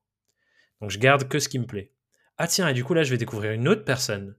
Donc 0.79 0.89
je 0.89 0.97
garde 0.97 1.27
que 1.27 1.39
ce 1.39 1.49
qui 1.49 1.59
me 1.59 1.65
plaît. 1.65 1.93
Ah 2.37 2.47
tiens, 2.47 2.67
et 2.69 2.73
du 2.73 2.83
coup 2.83 2.93
là, 2.93 3.03
je 3.03 3.11
vais 3.11 3.17
découvrir 3.17 3.51
une 3.51 3.67
autre 3.67 3.83
personne 3.83 4.35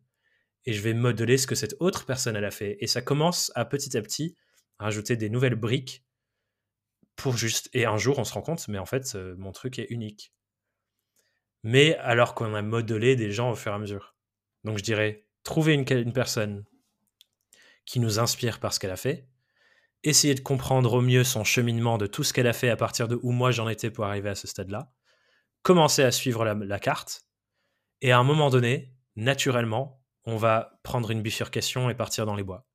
et 0.64 0.72
je 0.72 0.81
vais 0.81 0.94
modeler 0.94 1.38
ce 1.38 1.46
que 1.46 1.55
cette 1.55 1.75
autre 1.81 2.07
personne 2.07 2.37
a 2.37 2.51
fait. 2.51 2.77
Et 2.81 2.87
ça 2.87 3.03
commence 3.03 3.51
à 3.55 3.64
petit 3.64 3.96
à 3.96 4.03
petit 4.03 4.37
rajouter 4.79 5.16
des 5.16 5.31
nouvelles 5.31 5.57
briques 5.57 6.05
pour 7.16 7.37
juste. 7.37 7.68
Et 7.72 7.85
un 7.85 7.96
jour, 7.96 8.18
on 8.18 8.25
se 8.25 8.33
rend 8.33 8.42
compte, 8.42 8.66
mais 8.68 8.79
en 8.79 8.87
fait, 8.87 9.14
euh, 9.14 9.35
mon 9.38 9.53
truc 9.53 9.79
est 9.79 9.90
unique. 9.90 10.33
Mais 11.62 11.96
alors 11.96 12.35
qu'on 12.35 12.55
a 12.55 12.62
modelé 12.62 13.16
des 13.16 13.31
gens 13.31 13.51
au 13.51 13.55
fur 13.55 13.72
et 13.72 13.75
à 13.75 13.79
mesure. 13.79 14.16
Donc 14.64 14.79
je 14.79 14.83
dirais, 14.83 15.27
trouver 15.44 15.75
une, 15.75 16.12
personne 16.12 16.64
qui 17.85 18.01
nous 18.01 18.18
inspire 18.18 18.61
par 18.61 18.72
ce 18.72 18.81
qu'elle 18.81 18.90
a 18.90 18.96
fait, 18.96 19.29
essayer 20.05 20.35
de 20.35 20.40
comprendre 20.40 20.94
au 20.94 21.01
mieux 21.01 21.25
son 21.25 21.44
cheminement 21.44 21.98
de 21.98 22.07
tout 22.07 22.25
ce 22.25 22.33
qu'elle 22.33 22.46
a 22.46 22.53
fait 22.53 22.70
à 22.70 22.77
partir 22.77 23.09
de 23.09 23.18
où 23.22 23.33
moi 23.33 23.51
j'en 23.51 23.68
étais 23.68 23.90
pour 23.90 24.05
arriver 24.05 24.31
à 24.31 24.35
ce 24.35 24.46
stade-là, 24.46 24.92
commencer 25.62 26.03
à 26.03 26.11
suivre 26.11 26.44
la, 26.44 26.79
carte, 26.79 27.27
et 28.01 28.12
à 28.12 28.18
un 28.18 28.25
moment 28.25 28.51
donné, 28.51 28.92
naturellement, 29.14 30.02
on 30.25 30.37
va 30.37 30.79
prendre 30.83 31.11
une 31.11 31.23
bifurcation 31.23 31.91
et 31.91 31.95
partir 31.95 32.27
dans 32.27 32.35
les 32.35 32.43
bois. 32.43 32.67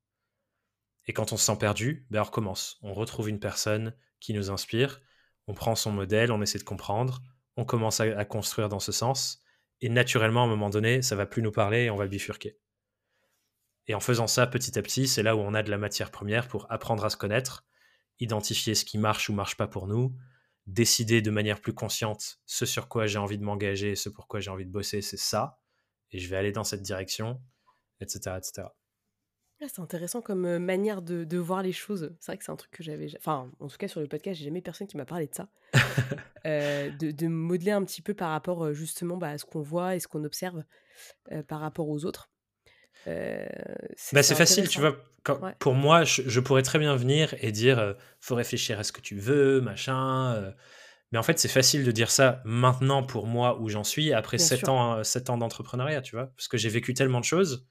Et 1.05 1.13
quand 1.13 1.31
on 1.31 1.37
se 1.37 1.45
sent 1.45 1.57
perdu, 1.57 2.05
ben 2.09 2.21
on 2.21 2.25
recommence. 2.25 2.77
On 2.81 2.93
retrouve 2.93 3.29
une 3.29 3.39
personne 3.39 3.95
qui 4.19 4.33
nous 4.33 4.49
inspire, 4.49 5.01
on 5.47 5.53
prend 5.53 5.75
son 5.75 5.91
modèle, 5.91 6.31
on 6.31 6.41
essaie 6.41 6.59
de 6.59 6.63
comprendre, 6.63 7.21
on 7.55 7.65
commence 7.65 8.01
à, 8.01 8.25
construire 8.25 8.69
dans 8.69 8.79
ce 8.79 8.91
sens, 8.91 9.41
et 9.79 9.89
naturellement, 9.89 10.41
à 10.41 10.45
un 10.45 10.49
moment 10.49 10.69
donné, 10.69 11.01
ça 11.01 11.15
va 11.15 11.25
plus 11.25 11.41
nous 11.41 11.51
parler 11.51 11.83
et 11.83 11.89
on 11.89 11.95
va 11.95 12.07
bifurquer. 12.07 12.57
Et 13.87 13.95
en 13.95 13.99
faisant 13.99 14.27
ça 14.27 14.47
petit 14.47 14.77
à 14.77 14.81
petit, 14.81 15.07
c'est 15.07 15.23
là 15.23 15.35
où 15.35 15.39
on 15.39 15.53
a 15.53 15.63
de 15.63 15.71
la 15.71 15.77
matière 15.77 16.11
première 16.11 16.47
pour 16.47 16.69
apprendre 16.69 17.05
à 17.05 17.09
se 17.09 17.15
connaître, 17.15 17.65
identifier 18.19 18.75
ce 18.75 18.83
qui 18.83 18.97
marche 18.97 19.29
ou 19.29 19.33
marche 19.33 19.55
pas 19.55 19.67
pour 19.67 19.87
nous, 19.87 20.13
décider 20.65 21.21
de 21.21 21.31
manière 21.31 21.61
plus 21.61 21.73
consciente 21.73 22.39
ce 22.45 22.65
sur 22.65 22.89
quoi 22.89 23.07
j'ai 23.07 23.19
envie 23.19 23.37
de 23.37 23.43
m'engager, 23.43 23.95
ce 23.95 24.09
pour 24.09 24.27
quoi 24.27 24.41
j'ai 24.41 24.51
envie 24.51 24.65
de 24.65 24.71
bosser, 24.71 25.01
c'est 25.01 25.15
ça, 25.15 25.61
et 26.11 26.19
je 26.19 26.29
vais 26.29 26.37
aller 26.37 26.51
dans 26.51 26.63
cette 26.63 26.81
direction, 26.81 27.41
etc. 27.99 28.37
etc. 28.37 28.67
Ah, 29.59 29.65
c'est 29.67 29.81
intéressant 29.81 30.21
comme 30.21 30.59
manière 30.59 31.01
de, 31.01 31.37
voir 31.37 31.63
les 31.63 31.71
choses. 31.71 32.15
C'est 32.19 32.31
vrai 32.31 32.37
que 32.37 32.43
c'est 32.43 32.51
un 32.51 32.55
truc 32.55 32.71
que 32.71 32.83
j'avais. 32.83 33.07
Enfin, 33.17 33.49
en 33.59 33.67
tout 33.67 33.77
cas, 33.77 33.87
sur 33.87 34.01
le 34.01 34.07
podcast, 34.07 34.37
j'ai 34.37 34.45
jamais 34.45 34.61
personne 34.61 34.85
qui 34.85 34.97
m'a 34.97 35.05
parlé 35.05 35.27
de 35.27 35.33
ça. 35.33 35.49
de, 36.45 37.27
modeler 37.27 37.71
un 37.71 37.83
petit 37.83 38.01
peu 38.03 38.13
par 38.13 38.29
rapport 38.29 38.71
justement 38.73 39.17
bah, 39.17 39.29
à 39.29 39.37
ce 39.37 39.45
qu'on 39.45 39.61
voit 39.61 39.95
et 39.95 39.99
ce 39.99 40.07
qu'on 40.07 40.23
observe 40.23 40.63
par 41.47 41.59
rapport 41.59 41.89
aux 41.89 42.05
autres. 42.05 42.29
c'est 43.05 43.49
bah, 44.13 44.21
facile, 44.21 44.69
tu 44.69 44.79
vois. 44.79 44.97
Pour 45.59 45.73
moi, 45.73 46.03
je, 46.03 46.39
pourrais 46.39 46.61
très 46.61 46.77
bien 46.77 46.95
venir 46.95 47.33
et 47.41 47.51
dire 47.51 47.95
faut 48.19 48.35
réfléchir 48.35 48.79
à 48.79 48.83
ce 48.83 48.91
que 48.91 49.01
tu 49.01 49.15
veux, 49.15 49.59
machin. 49.59 50.53
Mais 51.11 51.17
en 51.17 51.23
fait, 51.23 51.39
c'est 51.39 51.47
facile 51.47 51.83
de 51.83 51.91
dire 51.91 52.11
ça 52.11 52.41
maintenant 52.45 53.03
pour 53.03 53.27
moi 53.27 53.59
où 53.59 53.69
j'en 53.69 53.83
suis, 53.83 54.13
après 54.13 54.37
7 54.37 54.67
ans, 54.67 55.03
7 55.03 55.29
ans 55.29 55.37
d'entrepreneuriat, 55.37 56.01
tu 56.01 56.15
vois. 56.15 56.27
Parce 56.35 56.47
que 56.47 56.57
j'ai 56.57 56.69
vécu 56.69 56.93
tellement 56.93 57.19
de 57.19 57.25
choses 57.25 57.67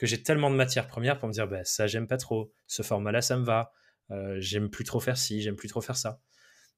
que 0.00 0.06
j'ai 0.06 0.22
tellement 0.22 0.50
de 0.50 0.56
matières 0.56 0.86
premières 0.86 1.18
pour 1.18 1.28
me 1.28 1.32
dire 1.34 1.46
bah, 1.46 1.62
ça 1.62 1.86
j'aime 1.86 2.06
pas 2.06 2.16
trop, 2.16 2.54
ce 2.66 2.80
format-là 2.80 3.20
ça 3.20 3.36
me 3.36 3.44
va, 3.44 3.70
euh, 4.10 4.36
j'aime 4.38 4.70
plus 4.70 4.82
trop 4.84 4.98
faire 4.98 5.18
ci, 5.18 5.42
j'aime 5.42 5.56
plus 5.56 5.68
trop 5.68 5.82
faire 5.82 5.96
ça. 5.96 6.22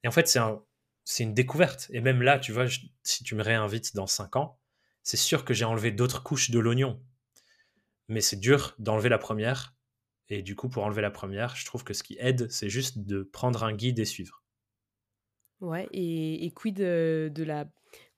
Et 0.03 0.09
en 0.09 0.11
fait 0.11 0.27
c'est 0.27 0.41
un, 0.41 0.61
c'est 1.05 1.23
une 1.23 1.33
découverte. 1.33 1.89
Et 1.91 2.01
même 2.01 2.21
là, 2.21 2.41
tu 2.41 2.51
vois, 2.51 2.67
si 3.05 3.25
tu 3.25 3.37
me 3.37 3.43
réinvites 3.43 3.95
dans 3.95 4.09
5 4.09 4.37
ans, 4.37 4.59
c'est 5.05 5.17
sûr 5.17 5.45
que 5.45 5.55
j'ai 5.55 5.65
enlevé 5.65 5.93
d'autres 5.93 6.23
couches 6.25 6.51
de 6.51 6.59
l'oignon. 6.59 7.01
Mais 8.09 8.21
c'est 8.21 8.41
dur 8.41 8.75
d'enlever 8.79 9.09
la 9.09 9.19
première. 9.19 9.77
Et 10.29 10.43
du 10.43 10.57
coup, 10.57 10.69
pour 10.69 10.85
enlever 10.85 11.03
la 11.03 11.11
première, 11.11 11.55
je 11.55 11.65
trouve 11.65 11.85
que 11.85 11.95
ce 11.95 12.03
qui 12.03 12.17
aide, 12.19 12.51
c'est 12.51 12.69
juste 12.69 12.99
de 12.99 13.23
prendre 13.23 13.63
un 13.63 13.73
guide 13.73 13.99
et 13.99 14.05
suivre. 14.05 14.42
Ouais, 15.63 15.89
et, 15.93 16.45
et 16.45 16.51
quid 16.51 16.77
de, 16.77 17.31
de 17.33 17.45
la 17.45 17.67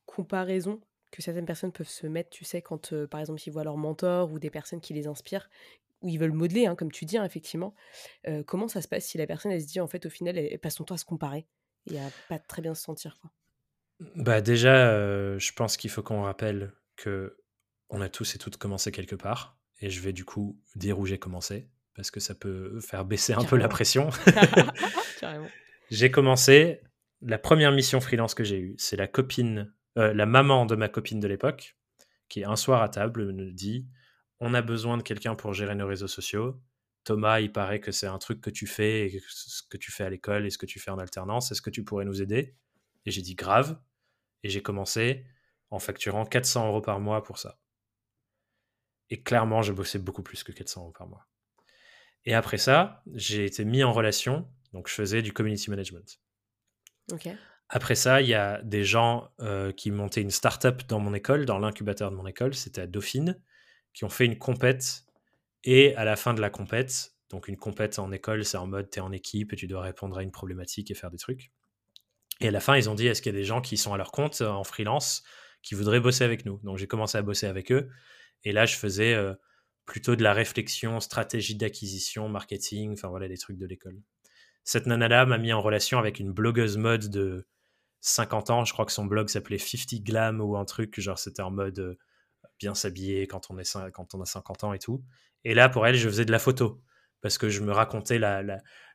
comparaison 0.06 0.80
que 1.12 1.22
certaines 1.22 1.46
personnes 1.46 1.72
peuvent 1.72 1.88
se 1.88 2.06
mettre, 2.06 2.30
tu 2.30 2.44
sais, 2.44 2.60
quand 2.60 2.92
euh, 2.92 3.06
par 3.06 3.20
exemple 3.20 3.40
ils 3.46 3.50
voient 3.50 3.62
leur 3.62 3.76
mentor 3.76 4.32
ou 4.32 4.40
des 4.40 4.50
personnes 4.50 4.80
qui 4.80 4.94
les 4.94 5.06
inspirent, 5.06 5.48
ou 6.02 6.08
ils 6.08 6.18
veulent 6.18 6.32
modeler, 6.32 6.66
hein, 6.66 6.74
comme 6.74 6.90
tu 6.90 7.04
dis, 7.04 7.16
hein, 7.16 7.24
effectivement. 7.24 7.74
Euh, 8.26 8.42
comment 8.42 8.66
ça 8.66 8.82
se 8.82 8.88
passe 8.88 9.04
si 9.04 9.16
la 9.16 9.26
personne, 9.26 9.52
elle 9.52 9.62
se 9.62 9.66
dit, 9.66 9.80
en 9.80 9.86
fait, 9.86 10.06
au 10.06 10.10
final, 10.10 10.36
elle, 10.36 10.58
passe 10.58 10.76
son 10.76 10.84
temps 10.84 10.94
à 10.94 10.98
se 10.98 11.04
comparer 11.04 11.46
et 11.90 11.98
à 12.00 12.08
pas 12.28 12.38
très 12.38 12.62
bien 12.62 12.74
se 12.74 12.82
sentir 12.82 13.18
quoi? 13.20 13.30
Bah 14.16 14.40
déjà, 14.40 14.90
euh, 14.90 15.38
je 15.38 15.52
pense 15.52 15.76
qu'il 15.76 15.88
faut 15.88 16.02
qu'on 16.02 16.22
rappelle 16.22 16.72
que 16.96 17.38
on 17.90 18.00
a 18.00 18.08
tous 18.08 18.34
et 18.34 18.38
toutes 18.38 18.56
commencé 18.56 18.90
quelque 18.90 19.14
part. 19.14 19.56
Et 19.80 19.90
je 19.90 20.00
vais 20.00 20.12
du 20.12 20.24
coup 20.24 20.60
dire 20.74 20.98
où 20.98 21.06
j'ai 21.06 21.18
commencé, 21.18 21.70
parce 21.94 22.10
que 22.10 22.18
ça 22.18 22.34
peut 22.34 22.80
faire 22.80 23.04
baisser 23.04 23.34
un 23.34 23.44
peu 23.44 23.56
la 23.56 23.68
pression. 23.68 24.10
j'ai 25.90 26.10
commencé, 26.10 26.80
la 27.24 27.38
première 27.38 27.72
mission 27.72 28.00
freelance 28.00 28.34
que 28.34 28.44
j'ai 28.44 28.58
eue, 28.58 28.74
c'est 28.78 28.96
la 28.96 29.06
copine, 29.06 29.72
euh, 29.98 30.12
la 30.12 30.26
maman 30.26 30.66
de 30.66 30.76
ma 30.76 30.88
copine 30.88 31.20
de 31.20 31.26
l'époque, 31.26 31.76
qui 32.28 32.44
un 32.44 32.56
soir 32.56 32.82
à 32.82 32.88
table 32.88 33.32
me 33.32 33.50
dit 33.50 33.88
On 34.40 34.54
a 34.54 34.62
besoin 34.62 34.96
de 34.98 35.02
quelqu'un 35.02 35.34
pour 35.34 35.54
gérer 35.54 35.74
nos 35.74 35.86
réseaux 35.86 36.08
sociaux. 36.08 36.60
Thomas, 37.04 37.40
il 37.40 37.52
paraît 37.52 37.80
que 37.80 37.92
c'est 37.92 38.06
un 38.06 38.18
truc 38.18 38.40
que 38.40 38.50
tu 38.50 38.66
fais, 38.66 39.06
et 39.06 39.22
ce 39.28 39.62
que 39.68 39.76
tu 39.76 39.90
fais 39.90 40.04
à 40.04 40.10
l'école 40.10 40.46
et 40.46 40.50
ce 40.50 40.58
que 40.58 40.66
tu 40.66 40.78
fais 40.78 40.90
en 40.90 40.98
alternance. 40.98 41.50
Est-ce 41.52 41.62
que 41.62 41.70
tu 41.70 41.84
pourrais 41.84 42.04
nous 42.04 42.22
aider? 42.22 42.56
Et 43.06 43.10
j'ai 43.10 43.22
dit 43.22 43.34
grave. 43.34 43.78
Et 44.42 44.48
j'ai 44.48 44.62
commencé 44.62 45.24
en 45.70 45.78
facturant 45.78 46.24
400 46.26 46.68
euros 46.68 46.82
par 46.82 47.00
mois 47.00 47.22
pour 47.22 47.38
ça. 47.38 47.58
Et 49.10 49.22
clairement, 49.22 49.62
je 49.62 49.72
bossais 49.72 49.98
beaucoup 49.98 50.22
plus 50.22 50.44
que 50.44 50.52
400 50.52 50.82
euros 50.82 50.92
par 50.92 51.06
mois. 51.06 51.26
Et 52.24 52.34
après 52.34 52.58
ça, 52.58 53.02
j'ai 53.14 53.44
été 53.44 53.64
mis 53.64 53.84
en 53.84 53.92
relation, 53.92 54.48
donc 54.72 54.88
je 54.88 54.94
faisais 54.94 55.20
du 55.20 55.32
community 55.32 55.70
management. 55.70 56.20
Après 57.68 57.94
ça, 57.94 58.20
il 58.20 58.28
y 58.28 58.34
a 58.34 58.62
des 58.62 58.84
gens 58.84 59.30
euh, 59.40 59.72
qui 59.72 59.90
montaient 59.90 60.20
une 60.20 60.30
start-up 60.30 60.82
dans 60.86 61.00
mon 61.00 61.14
école, 61.14 61.46
dans 61.46 61.58
l'incubateur 61.58 62.10
de 62.10 62.16
mon 62.16 62.26
école, 62.26 62.54
c'était 62.54 62.82
à 62.82 62.86
Dauphine, 62.86 63.40
qui 63.94 64.04
ont 64.04 64.10
fait 64.10 64.26
une 64.26 64.38
compète. 64.38 65.04
Et 65.64 65.96
à 65.96 66.04
la 66.04 66.16
fin 66.16 66.34
de 66.34 66.40
la 66.42 66.50
compète, 66.50 67.14
donc 67.30 67.48
une 67.48 67.56
compète 67.56 67.98
en 67.98 68.12
école, 68.12 68.44
c'est 68.44 68.58
en 68.58 68.66
mode 68.66 68.90
tu 68.90 68.98
es 68.98 69.02
en 69.02 69.12
équipe 69.12 69.52
et 69.52 69.56
tu 69.56 69.66
dois 69.66 69.80
répondre 69.80 70.18
à 70.18 70.22
une 70.22 70.30
problématique 70.30 70.90
et 70.90 70.94
faire 70.94 71.10
des 71.10 71.16
trucs. 71.16 71.52
Et 72.40 72.48
à 72.48 72.50
la 72.50 72.60
fin, 72.60 72.76
ils 72.76 72.90
ont 72.90 72.94
dit 72.94 73.06
est-ce 73.06 73.22
qu'il 73.22 73.32
y 73.32 73.36
a 73.36 73.38
des 73.38 73.44
gens 73.44 73.60
qui 73.60 73.76
sont 73.76 73.94
à 73.94 73.96
leur 73.96 74.12
compte 74.12 74.40
euh, 74.42 74.48
en 74.48 74.64
freelance 74.64 75.22
qui 75.62 75.74
voudraient 75.74 76.00
bosser 76.00 76.24
avec 76.24 76.44
nous? 76.44 76.60
Donc 76.64 76.76
j'ai 76.76 76.86
commencé 76.86 77.16
à 77.16 77.22
bosser 77.22 77.46
avec 77.46 77.72
eux. 77.72 77.88
Et 78.44 78.52
là, 78.52 78.66
je 78.66 78.76
faisais 78.76 79.14
euh, 79.14 79.34
plutôt 79.86 80.16
de 80.16 80.22
la 80.22 80.34
réflexion, 80.34 81.00
stratégie 81.00 81.56
d'acquisition, 81.56 82.28
marketing, 82.28 82.92
enfin 82.92 83.08
voilà, 83.08 83.26
des 83.28 83.38
trucs 83.38 83.58
de 83.58 83.66
l'école. 83.66 84.00
Cette 84.64 84.86
nana-là 84.86 85.26
m'a 85.26 85.38
mis 85.38 85.52
en 85.52 85.60
relation 85.60 85.98
avec 85.98 86.18
une 86.18 86.32
blogueuse 86.32 86.78
mode 86.78 87.08
de 87.10 87.46
50 88.00 88.50
ans. 88.50 88.64
Je 88.64 88.72
crois 88.72 88.86
que 88.86 88.92
son 88.92 89.04
blog 89.04 89.28
s'appelait 89.28 89.58
50 89.58 90.02
Glam 90.02 90.40
ou 90.40 90.56
un 90.56 90.64
truc, 90.64 90.98
genre 91.00 91.18
c'était 91.18 91.42
en 91.42 91.50
mode 91.50 91.78
euh, 91.78 91.98
bien 92.58 92.74
s'habiller 92.74 93.26
quand, 93.26 93.50
on 93.50 93.58
a 93.58 93.64
50 94.24 94.64
ans 94.64 94.72
et 94.72 94.78
tout. 94.78 95.04
Et 95.44 95.54
là, 95.54 95.68
pour 95.68 95.86
elle, 95.86 95.96
je 95.96 96.08
faisais 96.08 96.24
de 96.24 96.32
la 96.32 96.38
photo 96.38 96.82
parce 97.20 97.38
que 97.38 97.48
je 97.48 97.60
me 97.60 97.72
racontais 97.72 98.20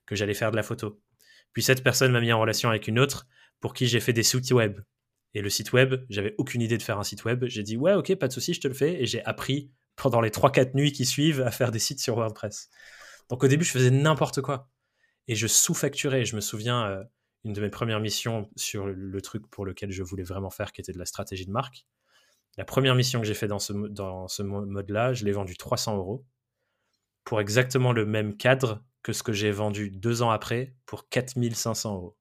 que 0.06 0.16
j'allais 0.16 0.34
faire 0.34 0.52
de 0.52 0.56
la 0.56 0.64
photo. 0.64 1.02
Puis 1.54 1.64
cette 1.64 1.84
personne 1.84 2.12
m'a 2.12 2.22
mis 2.22 2.32
en 2.32 2.40
relation 2.40 2.70
avec 2.70 2.88
une 2.88 3.00
autre 3.00 3.28
pour 3.60 3.74
qui 3.74 3.88
j'ai 3.88 4.00
fait 4.00 4.14
des 4.14 4.24
sites 4.24 4.52
web. 4.52 4.80
Et 5.36 5.42
le 5.42 5.50
site 5.50 5.74
web, 5.74 6.04
j'avais 6.10 6.34
aucune 6.38 6.62
idée 6.62 6.78
de 6.78 6.84
faire 6.84 6.98
un 6.98 7.04
site 7.04 7.26
web. 7.26 7.46
J'ai 7.48 7.64
dit 7.64 7.78
ouais, 7.78 7.94
ok, 7.94 8.16
pas 8.16 8.28
de 8.28 8.34
souci, 8.34 8.54
je 8.54 8.62
te 8.62 8.68
le 8.68 8.74
fais. 8.74 9.02
Et 9.02 9.06
j'ai 9.06 9.24
appris 9.26 9.72
pendant 9.96 10.22
les 10.22 10.30
3-4 10.30 10.76
nuits 10.76 10.92
qui 10.92 11.06
suivent 11.06 11.42
à 11.42 11.52
faire 11.52 11.72
des 11.72 11.80
sites 11.80 12.00
sur 12.00 12.16
WordPress. 12.16 12.70
Donc 13.30 13.44
au 13.44 13.48
début, 13.48 13.66
je 13.66 13.72
faisais 13.72 13.92
n'importe 13.92 14.42
quoi. 14.42 14.70
Et 15.30 15.36
je 15.36 15.48
sous-facturais. 15.48 16.26
Je 16.26 16.36
me 16.36 16.42
souviens, 16.42 16.86
euh, 16.86 17.04
une 17.46 17.54
de 17.54 17.62
mes 17.62 17.70
premières 17.70 18.00
missions 18.00 18.50
sur 18.58 18.88
le 18.88 19.22
truc 19.22 19.48
pour 19.50 19.66
lequel 19.66 19.92
je 19.92 20.04
voulais 20.04 20.24
vraiment 20.24 20.50
faire, 20.50 20.72
qui 20.74 20.82
était 20.82 20.92
de 20.92 21.00
la 21.00 21.06
stratégie 21.06 21.46
de 21.46 21.52
marque. 21.52 21.86
La 22.58 22.66
première 22.66 22.96
mission 22.96 23.22
que 23.22 23.28
j'ai 23.28 23.34
fait 23.34 23.48
dans 23.48 23.60
ce, 23.60 23.72
dans 23.72 24.28
ce 24.28 24.44
mode-là, 24.44 25.14
je 25.14 25.24
l'ai 25.24 25.32
vendu 25.32 25.56
300 25.56 25.96
euros 25.96 26.26
pour 27.24 27.40
exactement 27.40 27.94
le 27.94 28.06
même 28.06 28.36
cadre 28.36 28.84
que 29.04 29.14
ce 29.14 29.24
que 29.24 29.32
j'ai 29.32 29.52
vendu 29.52 29.92
deux 29.92 30.22
ans 30.22 30.32
après 30.32 30.74
pour 30.86 31.08
4500 31.08 31.96
euros. 31.96 32.18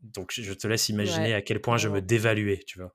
Donc 0.00 0.32
je 0.32 0.52
te 0.52 0.66
laisse 0.66 0.88
imaginer 0.88 1.32
à 1.32 1.42
quel 1.42 1.60
point 1.60 1.78
je 1.78 1.88
me 1.88 2.02
dévaluais, 2.02 2.62
tu 2.66 2.78
vois. 2.78 2.94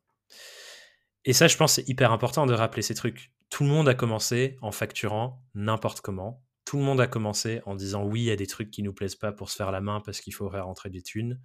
Et 1.26 1.34
ça, 1.34 1.48
je 1.48 1.58
pense, 1.58 1.74
c'est 1.74 1.88
hyper 1.88 2.12
important 2.12 2.46
de 2.46 2.54
rappeler 2.54 2.82
ces 2.82 2.96
trucs. 2.96 3.32
Tout 3.50 3.64
le 3.64 3.70
monde 3.70 3.88
a 3.88 3.94
commencé 3.94 4.58
en 4.62 4.72
facturant 4.72 5.44
n'importe 5.56 6.02
comment. 6.02 6.44
Tout 6.72 6.78
le 6.78 6.84
monde 6.84 7.02
a 7.02 7.08
commencé 7.08 7.60
en 7.66 7.76
disant 7.76 8.06
oui, 8.06 8.22
il 8.22 8.26
y 8.28 8.32
a 8.32 8.38
des 8.38 8.48
trucs 8.48 8.72
qui 8.72 8.82
nous 8.82 8.94
plaisent 8.94 9.18
pas 9.18 9.34
pour 9.34 9.50
se 9.50 9.58
faire 9.58 9.72
la 9.72 9.82
main 9.82 10.00
parce 10.00 10.22
qu'il 10.22 10.34
faudrait 10.34 10.62
rentrer 10.62 10.90
des 10.90 11.02
thunes. 11.02 11.38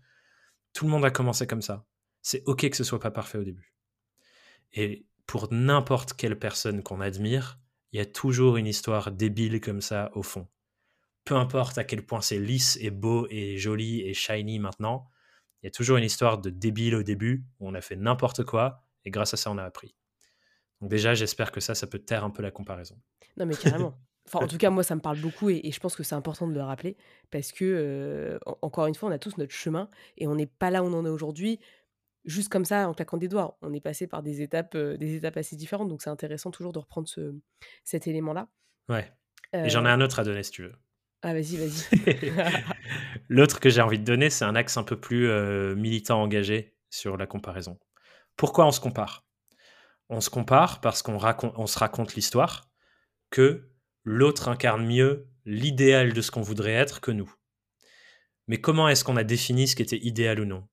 Tout 0.72 0.84
le 0.84 0.92
monde 0.92 1.04
a 1.04 1.10
commencé 1.10 1.48
comme 1.48 1.62
ça. 1.62 1.84
C'est 2.22 2.44
ok 2.46 2.70
que 2.70 2.76
ce 2.76 2.84
soit 2.84 3.00
pas 3.00 3.10
parfait 3.10 3.38
au 3.38 3.42
début. 3.42 3.74
Et 4.72 5.04
pour 5.26 5.52
n'importe 5.52 6.12
quelle 6.12 6.38
personne 6.38 6.84
qu'on 6.84 7.00
admire, 7.00 7.58
il 7.90 7.96
y 7.96 8.00
a 8.00 8.06
toujours 8.06 8.56
une 8.56 8.68
histoire 8.68 9.10
débile 9.10 9.60
comme 9.60 9.80
ça 9.80 10.12
au 10.14 10.22
fond 10.22 10.46
peu 11.24 11.34
importe 11.34 11.76
à 11.76 11.82
quel 11.82 12.06
point 12.06 12.20
c'est 12.20 12.38
lisse 12.38 12.78
et 12.80 12.90
beau 12.90 13.26
et 13.30 13.58
joli 13.58 14.00
et 14.02 14.14
shiny 14.14 14.60
maintenant, 14.60 15.10
il 15.60 15.66
y 15.66 15.68
a 15.68 15.72
toujours 15.72 15.96
une 15.96 16.04
histoire 16.04 16.38
de 16.38 16.50
débile 16.50 16.94
au 16.94 17.02
début 17.02 17.44
où 17.58 17.68
on 17.68 17.74
a 17.74 17.80
fait 17.80 17.96
n'importe 17.96 18.44
quoi 18.44 18.84
et 19.04 19.10
grâce 19.10 19.34
à 19.34 19.36
ça 19.36 19.50
on 19.50 19.58
a 19.58 19.64
appris. 19.64 19.96
Donc 20.80 20.88
déjà 20.88 21.14
j'espère 21.14 21.50
que 21.50 21.58
ça, 21.58 21.74
ça 21.74 21.88
peut 21.88 21.98
taire 21.98 22.22
un 22.22 22.30
peu 22.30 22.42
la 22.42 22.52
comparaison. 22.52 22.96
Non 23.36 23.44
mais 23.44 23.56
carrément. 23.56 23.98
Enfin, 24.26 24.44
en 24.44 24.48
tout 24.48 24.58
cas, 24.58 24.70
moi, 24.70 24.82
ça 24.82 24.94
me 24.94 25.00
parle 25.00 25.20
beaucoup 25.20 25.50
et, 25.50 25.70
je 25.70 25.78
pense 25.78 25.94
que 25.94 26.02
c'est 26.02 26.14
important 26.14 26.48
de 26.48 26.52
le 26.52 26.62
rappeler 26.62 26.96
parce 27.30 27.52
que, 27.52 27.64
euh, 27.64 28.38
encore 28.60 28.86
une 28.86 28.94
fois, 28.94 29.08
on 29.08 29.12
a 29.12 29.18
tous 29.18 29.36
notre 29.38 29.52
chemin 29.52 29.88
et 30.18 30.26
on 30.26 30.34
n'est 30.34 30.46
pas 30.46 30.70
là 30.70 30.82
où 30.82 30.86
on 30.86 30.92
en 30.94 31.06
est 31.06 31.10
aujourd'hui 31.10 31.60
juste 32.26 32.48
comme 32.48 32.64
ça 32.64 32.88
en 32.88 32.94
claquant 32.94 33.16
des 33.16 33.28
doigts. 33.28 33.56
On 33.62 33.72
est 33.72 33.80
passé 33.80 34.06
par 34.06 34.22
des 34.22 34.42
étapes, 34.42 34.74
euh, 34.74 34.96
des 34.96 35.14
étapes 35.14 35.36
assez 35.36 35.56
différentes, 35.56 35.88
donc 35.88 36.02
c'est 36.02 36.10
intéressant 36.10 36.50
toujours 36.50 36.72
de 36.72 36.78
reprendre 36.78 37.08
ce, 37.08 37.34
cet 37.84 38.06
élément-là. 38.06 38.48
Ouais. 38.88 39.10
Et 39.52 39.70
j'en 39.70 39.84
ai 39.84 39.88
euh, 39.88 39.92
un 39.92 40.00
autre 40.00 40.18
à 40.18 40.24
donner 40.24 40.42
si 40.42 40.50
tu 40.50 40.62
veux. 40.62 40.74
Ah, 41.22 41.32
vas-y, 41.32 41.56
vas-y. 41.56 42.32
L'autre 43.28 43.58
que 43.58 43.70
j'ai 43.70 43.80
envie 43.80 43.98
de 43.98 44.04
donner, 44.04 44.28
c'est 44.28 44.44
un 44.44 44.54
axe 44.54 44.76
un 44.76 44.82
peu 44.82 45.00
plus 45.00 45.28
euh, 45.28 45.74
militant 45.74 46.20
engagé 46.20 46.76
sur 46.90 47.16
la 47.16 47.26
comparaison. 47.26 47.78
Pourquoi 48.36 48.66
on 48.66 48.70
se 48.70 48.80
compare? 48.80 49.24
On 50.08 50.20
se 50.20 50.30
compare 50.30 50.80
parce 50.80 51.02
qu'on 51.02 51.18
on 51.56 51.66
se 51.66 51.78
raconte 51.78 52.14
l'histoire 52.14 52.70
que 53.30 53.70
l'autre 54.06 54.48
incarne 54.48 54.86
mieux 54.86 55.28
l'idéal 55.44 56.14
de 56.14 56.20
ce 56.22 56.30
qu'on 56.30 56.40
voudrait 56.40 56.72
être 56.72 57.02
que 57.02 57.10
nous. 57.10 57.30
Mais 58.46 58.60
comment 58.60 58.88
est-ce 58.88 59.04
qu'on 59.04 59.16
a 59.16 59.24
défini 59.24 59.68
ce 59.68 59.76
qui 59.76 59.82
était 59.82 59.98
idéal 59.98 60.40
ou 60.40 60.44
non? 60.46 60.66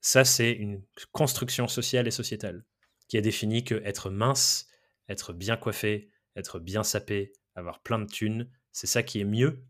Ça, 0.00 0.24
c'est 0.24 0.50
une 0.50 0.82
construction 1.12 1.68
sociale 1.68 2.08
et 2.08 2.10
sociétale 2.10 2.64
qui 3.08 3.16
a 3.16 3.20
défini 3.20 3.62
que 3.64 3.76
être 3.84 4.10
mince, 4.10 4.66
être 5.08 5.32
bien 5.32 5.56
coiffé, 5.56 6.10
être 6.34 6.58
bien 6.58 6.82
sapé, 6.82 7.32
avoir 7.54 7.82
plein 7.82 8.00
de 8.00 8.06
thunes, 8.06 8.50
c'est 8.72 8.86
ça 8.86 9.02
qui 9.02 9.20
est 9.20 9.24
mieux 9.24 9.64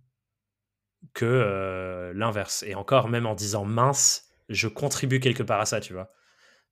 que 1.12 1.26
euh, 1.26 2.12
l'inverse. 2.14 2.62
Et 2.62 2.74
encore, 2.74 3.08
même 3.08 3.26
en 3.26 3.34
disant 3.34 3.64
mince, 3.64 4.28
je 4.48 4.68
contribue 4.68 5.20
quelque 5.20 5.42
part 5.42 5.60
à 5.60 5.66
ça, 5.66 5.80
tu 5.80 5.92
vois. 5.92 6.12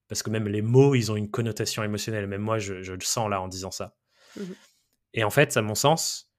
Parce 0.09 0.23
que 0.23 0.31
même 0.31 0.49
les 0.49 0.63
mots, 0.63 0.95
ils 0.95 1.13
ont 1.13 1.17
une 1.17 1.31
connotation 1.31 1.83
émotionnelle. 1.83 2.27
Même 2.27 2.41
moi, 2.41 2.59
je, 2.59 2.75
le 2.75 3.01
sens 3.01 3.29
là 3.29 3.41
en 3.41 3.49
disant 3.49 3.71
ça. 3.71 3.97
Mmh 4.37 4.43
Et 5.15 5.25
en 5.25 5.31
fait, 5.31 5.57
à 5.57 5.63
mon 5.63 5.75
sens, 5.75 6.30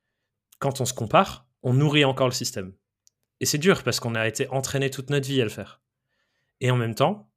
quand 0.62 0.80
on 0.80 0.86
se 0.86 0.94
compare, 0.94 1.48
on 1.64 1.74
nourrit 1.74 2.06
encore 2.06 2.28
le 2.28 2.34
système. 2.34 2.74
Et 3.40 3.46
c'est 3.46 3.58
dur 3.58 3.84
parce 3.84 4.00
qu'on 4.00 4.16
a 4.16 4.28
été 4.28 4.48
entraîné 4.50 4.92
toute 4.92 5.10
notre 5.10 5.28
vie 5.28 5.42
à 5.42 5.44
le 5.44 5.50
faire. 5.50 5.82
Et 6.62 6.70
en 6.70 6.78
même 6.78 6.94
temps, 6.94 7.30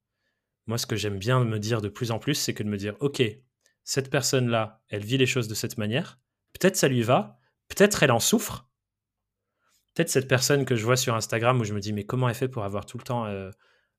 moi, 0.66 0.76
ce 0.76 0.86
que 0.86 0.94
j'aime 0.94 1.18
bien 1.18 1.42
me 1.42 1.58
dire 1.58 1.80
de 1.80 1.88
plus 1.88 2.10
en 2.10 2.18
plus, 2.18 2.34
c'est 2.34 2.52
que 2.52 2.62
de 2.62 2.68
me 2.68 2.76
dire, 2.76 2.94
OK, 3.00 3.22
cette 3.82 4.10
personne-là, 4.10 4.82
elle 4.88 5.04
vit 5.04 5.16
les 5.16 5.26
choses 5.26 5.48
de 5.48 5.54
cette 5.54 5.78
manière. 5.78 6.20
Peut-être 6.52 6.76
ça 6.76 6.86
lui 6.86 7.02
va, 7.02 7.38
peut-être 7.68 8.02
elle 8.02 8.12
en 8.12 8.20
souffre, 8.20 8.68
peut-être 9.94 10.10
cette 10.10 10.28
personne 10.28 10.66
que 10.66 10.76
je 10.76 10.84
vois 10.84 10.96
sur 10.96 11.14
Instagram 11.14 11.58
où 11.60 11.64
je 11.64 11.72
me 11.72 11.80
dis, 11.80 11.94
mais 11.94 12.04
comment 12.04 12.28
elle 12.28 12.34
fait 12.34 12.48
pour 12.48 12.64
avoir 12.64 12.84
tout 12.84 12.98
le 12.98 13.04
temps 13.04 13.24
euh, 13.24 13.50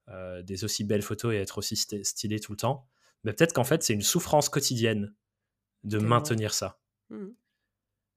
euh, 0.09 0.43
des 0.43 0.63
aussi 0.63 0.83
belles 0.83 1.01
photos 1.01 1.33
et 1.33 1.37
être 1.37 1.57
aussi 1.57 1.75
stylée 1.75 2.39
tout 2.39 2.51
le 2.51 2.57
temps? 2.57 2.87
Mais 3.23 3.33
Peut-être 3.33 3.53
qu'en 3.53 3.63
fait, 3.63 3.81
c'est 3.81 3.93
une 3.93 4.03
souffrance 4.03 4.49
quotidienne 4.49 5.15
de 5.83 5.97
maintenir 5.97 6.53
ça. 6.53 6.79
Mmh. 7.09 7.29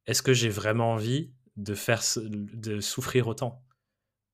Est-ce 0.09 0.23
que 0.23 0.33
j'ai 0.33 0.49
vraiment 0.49 0.93
envie 0.95 1.33
de 1.57 1.75
faire 1.75 2.03
de 2.17 2.81
souffrir 2.81 3.29
autant 3.29 3.63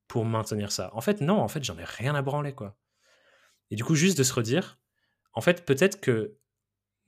pour 0.07 0.25
maintenir 0.25 0.73
ça? 0.73 0.91
En 0.95 1.01
fait, 1.01 1.21
non, 1.21 1.41
en 1.41 1.49
fait, 1.49 1.65
j'en 1.65 1.77
ai 1.77 1.85
rien 1.85 2.15
à 2.15 2.23
branler, 2.23 2.55
quoi. 2.55 2.79
Et 3.71 3.77
du 3.77 3.85
coup, 3.85 3.97
juste 3.97 4.17
de 4.17 4.23
se 4.23 4.33
redire, 4.33 4.79
en 5.33 5.41
fait, 5.41 5.67
peut-être 5.67 6.01
que 6.01 6.39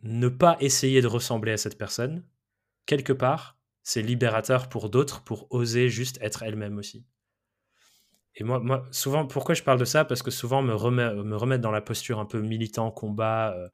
ne 0.02 0.28
pas 0.28 0.56
essayer 0.58 1.00
de 1.00 1.06
ressembler 1.06 1.52
à 1.52 1.56
cette 1.56 1.78
personne, 1.78 2.26
quelque 2.86 3.12
part, 3.12 3.56
c'est 3.84 4.02
libérateur 4.02 4.68
pour 4.68 4.90
d'autres 4.90 5.22
pour 5.22 5.46
oser 5.52 5.88
juste 5.88 6.18
être 6.20 6.42
elle-même 6.42 6.76
aussi. 6.76 7.06
Et 8.34 8.42
moi, 8.44 8.84
souvent, 8.90 9.26
pourquoi 9.26 9.54
je 9.54 9.62
parle 9.62 9.78
de 9.78 9.84
ça? 9.84 10.04
Parce 10.04 10.22
que 10.22 10.32
souvent, 10.32 10.60
me, 10.60 10.74
remet, 10.74 11.14
me 11.14 11.36
remettre 11.36 11.62
dans 11.62 11.70
la 11.70 11.80
posture 11.80 12.18
un 12.18 12.26
peu 12.26 12.40
militant, 12.40 12.90
combat, 12.90 13.54
euh, 13.54 13.68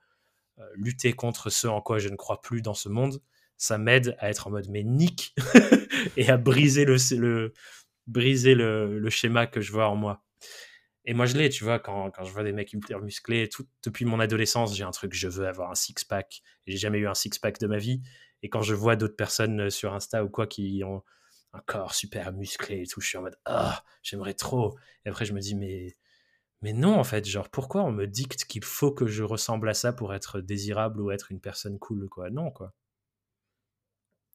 lutter 0.74 1.14
contre 1.14 1.50
ce 1.50 1.66
en 1.66 1.80
quoi 1.80 1.98
je 1.98 2.10
ne 2.10 2.16
crois 2.16 2.42
plus 2.42 2.62
dans 2.62 2.74
ce 2.74 2.90
monde, 2.90 3.20
ça 3.62 3.78
m'aide 3.78 4.16
à 4.18 4.28
être 4.28 4.48
en 4.48 4.50
mode 4.50 4.68
mais 4.70 4.82
nique 4.82 5.36
et 6.16 6.28
à 6.28 6.36
briser 6.36 6.84
le, 6.84 6.96
le 7.16 7.52
briser 8.08 8.56
le, 8.56 9.08
schéma 9.08 9.46
que 9.46 9.60
je 9.60 9.70
vois 9.70 9.88
en 9.88 9.94
moi. 9.94 10.24
Et 11.04 11.14
moi 11.14 11.26
je 11.26 11.36
l'ai, 11.36 11.48
tu 11.48 11.62
vois, 11.62 11.78
quand, 11.78 12.10
quand, 12.10 12.24
je 12.24 12.32
vois 12.32 12.42
des 12.42 12.52
mecs 12.52 12.72
hyper 12.72 13.00
musclés, 13.00 13.48
depuis 13.84 14.04
mon 14.04 14.18
adolescence, 14.18 14.76
j'ai 14.76 14.82
un 14.82 14.90
truc, 14.90 15.14
je 15.14 15.28
veux 15.28 15.46
avoir 15.46 15.70
un 15.70 15.76
six-pack. 15.76 16.42
J'ai 16.66 16.76
jamais 16.76 16.98
eu 16.98 17.06
un 17.06 17.14
six-pack 17.14 17.60
de 17.60 17.68
ma 17.68 17.78
vie. 17.78 18.02
Et 18.42 18.48
quand 18.48 18.62
je 18.62 18.74
vois 18.74 18.96
d'autres 18.96 19.14
personnes 19.14 19.70
sur 19.70 19.94
Insta 19.94 20.24
ou 20.24 20.28
quoi 20.28 20.48
qui 20.48 20.82
ont 20.84 21.04
un 21.52 21.60
corps 21.60 21.94
super 21.94 22.32
musclé 22.32 22.82
et 22.82 22.86
tout, 22.88 23.00
je 23.00 23.06
suis 23.06 23.18
en 23.18 23.22
mode 23.22 23.38
ah, 23.44 23.84
j'aimerais 24.02 24.34
trop. 24.34 24.76
Et 25.04 25.10
après 25.10 25.24
je 25.24 25.34
me 25.34 25.40
dis 25.40 25.54
mais 25.54 25.96
mais 26.62 26.72
non 26.72 26.98
en 26.98 27.04
fait, 27.04 27.24
genre 27.28 27.48
pourquoi 27.48 27.84
on 27.84 27.92
me 27.92 28.06
dicte 28.08 28.44
qu'il 28.44 28.64
faut 28.64 28.90
que 28.90 29.06
je 29.06 29.22
ressemble 29.22 29.68
à 29.68 29.74
ça 29.74 29.92
pour 29.92 30.14
être 30.14 30.40
désirable 30.40 31.00
ou 31.00 31.12
être 31.12 31.30
une 31.30 31.40
personne 31.40 31.78
cool 31.78 32.08
quoi? 32.08 32.28
Non 32.30 32.50
quoi. 32.50 32.74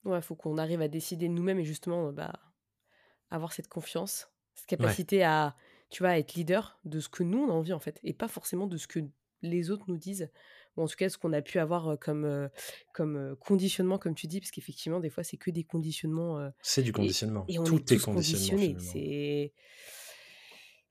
Ouais, 0.08 0.22
faut 0.22 0.36
qu'on 0.36 0.58
arrive 0.58 0.82
à 0.82 0.88
décider 0.88 1.28
nous-mêmes 1.28 1.60
et 1.60 1.66
justement 1.66 2.12
bah 2.14 2.34
avoir 3.30 3.52
cette 3.52 3.68
confiance, 3.68 4.30
cette 4.56 4.68
capacité 4.68 5.24
à 5.24 5.56
tu 5.90 6.02
vois 6.02 6.18
être 6.18 6.34
leader 6.34 6.80
de 6.86 7.00
ce 7.02 7.10
que 7.10 7.24
nous 7.24 7.40
on 7.40 7.50
a 7.50 7.54
envie 7.54 7.74
en 7.74 7.80
fait 7.80 8.00
et 8.04 8.14
pas 8.14 8.30
forcément 8.30 8.68
de 8.68 8.78
ce 8.78 8.88
que 8.88 9.00
les 9.42 9.70
autres 9.70 9.86
nous 9.90 9.98
disent 9.98 10.30
ou 10.78 10.82
en 10.84 10.88
tout 10.88 10.96
cas 10.96 11.10
ce 11.10 11.18
qu'on 11.18 11.34
a 11.34 11.42
pu 11.42 11.60
avoir 11.60 12.00
comme, 12.00 12.50
comme 12.94 13.36
conditionnement, 13.40 13.98
comme 13.98 14.14
tu 14.14 14.28
dis, 14.28 14.40
parce 14.40 14.52
qu'effectivement, 14.52 15.00
des 15.00 15.10
fois, 15.10 15.24
c'est 15.24 15.38
que 15.38 15.50
des 15.50 15.64
conditionnements. 15.64 16.52
c'est 16.62 16.84
du 16.84 16.94
conditionnement. 16.94 17.46
Et, 17.48 17.58
on 17.58 17.64
Tout 17.64 17.82
est, 17.92 17.98
conditionné. 17.98 18.76
C'est 18.80 19.54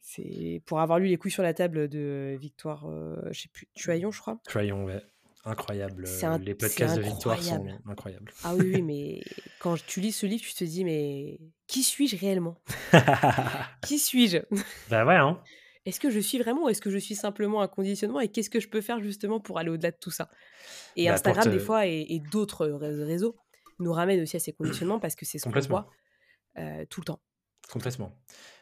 c'est 0.01 0.63
pour 0.67 0.81
avoir 0.81 0.99
lu 0.99 1.07
les 1.07 1.19
couilles 1.19 1.31
sur 1.31 1.45
la 1.45 1.55
table 1.55 1.89
de 1.89 2.37
Victoire, 2.41 2.91
je 3.31 3.41
sais 3.41 3.49
plus, 3.49 3.69
Tuaillon, 3.75 4.11
je 4.11 4.21
crois. 4.21 4.41
Tuaillon, 4.49 4.85
ouais. 4.85 5.03
Incroyable. 5.47 6.05
les 6.43 6.55
podcasts 6.55 6.97
de 6.97 7.03
Victoire 7.03 7.43
sont 7.43 7.67
incroyables. 7.87 8.33
Ah 8.45 8.55
oui, 8.55 8.73
oui, 8.75 8.83
mais 8.83 9.23
quand 9.61 9.77
tu 9.87 10.01
lis 10.01 10.13
ce 10.13 10.27
livre, 10.27 10.43
tu 10.43 10.55
te 10.55 10.65
dis, 10.65 10.85
mais 10.85 11.41
qui 11.67 11.83
suis-je 11.83 12.17
réellement? 12.17 12.61
Qui 13.87 13.99
suis-je? 13.99 14.39
Bah 14.91 15.07
ouais, 15.07 15.17
hein 15.17 15.41
est-ce 15.87 16.01
que 16.01 16.11
je 16.11 16.19
suis 16.19 16.39
vraiment 16.39 16.65
ou 16.65 16.69
est-ce 16.69 16.81
que 16.81 16.91
je 16.91 16.99
suis 16.99 17.15
simplement 17.15 17.63
un 17.63 17.69
conditionnement 17.69 18.19
et 18.21 18.29
qu'est-ce 18.29 18.51
que 18.51 18.59
je 18.59 18.69
peux 18.69 18.81
faire 18.81 19.01
justement 19.01 19.39
pour 19.39 19.59
aller 19.61 19.71
au-delà 19.71 19.93
de 19.93 19.97
tout 19.99 20.11
ça? 20.11 20.29
Et 20.97 21.07
bah, 21.07 21.15
Instagram, 21.15 21.49
des 21.49 21.61
fois, 21.61 21.87
et, 21.87 22.21
d'autres 22.33 22.67
réseaux 22.67 23.37
nous 23.79 23.93
ramènent 23.93 24.21
aussi 24.21 24.37
à 24.37 24.41
ces 24.41 24.53
conditionnements 24.53 24.99
parce 24.99 25.15
que 25.15 25.25
c'est 25.25 25.39
ce 25.39 25.49
qu'on 25.49 25.61
voit 25.61 25.89
euh, 26.59 26.85
tout 26.91 27.01
le 27.01 27.05
temps. 27.05 27.21
Complètement. 27.71 28.19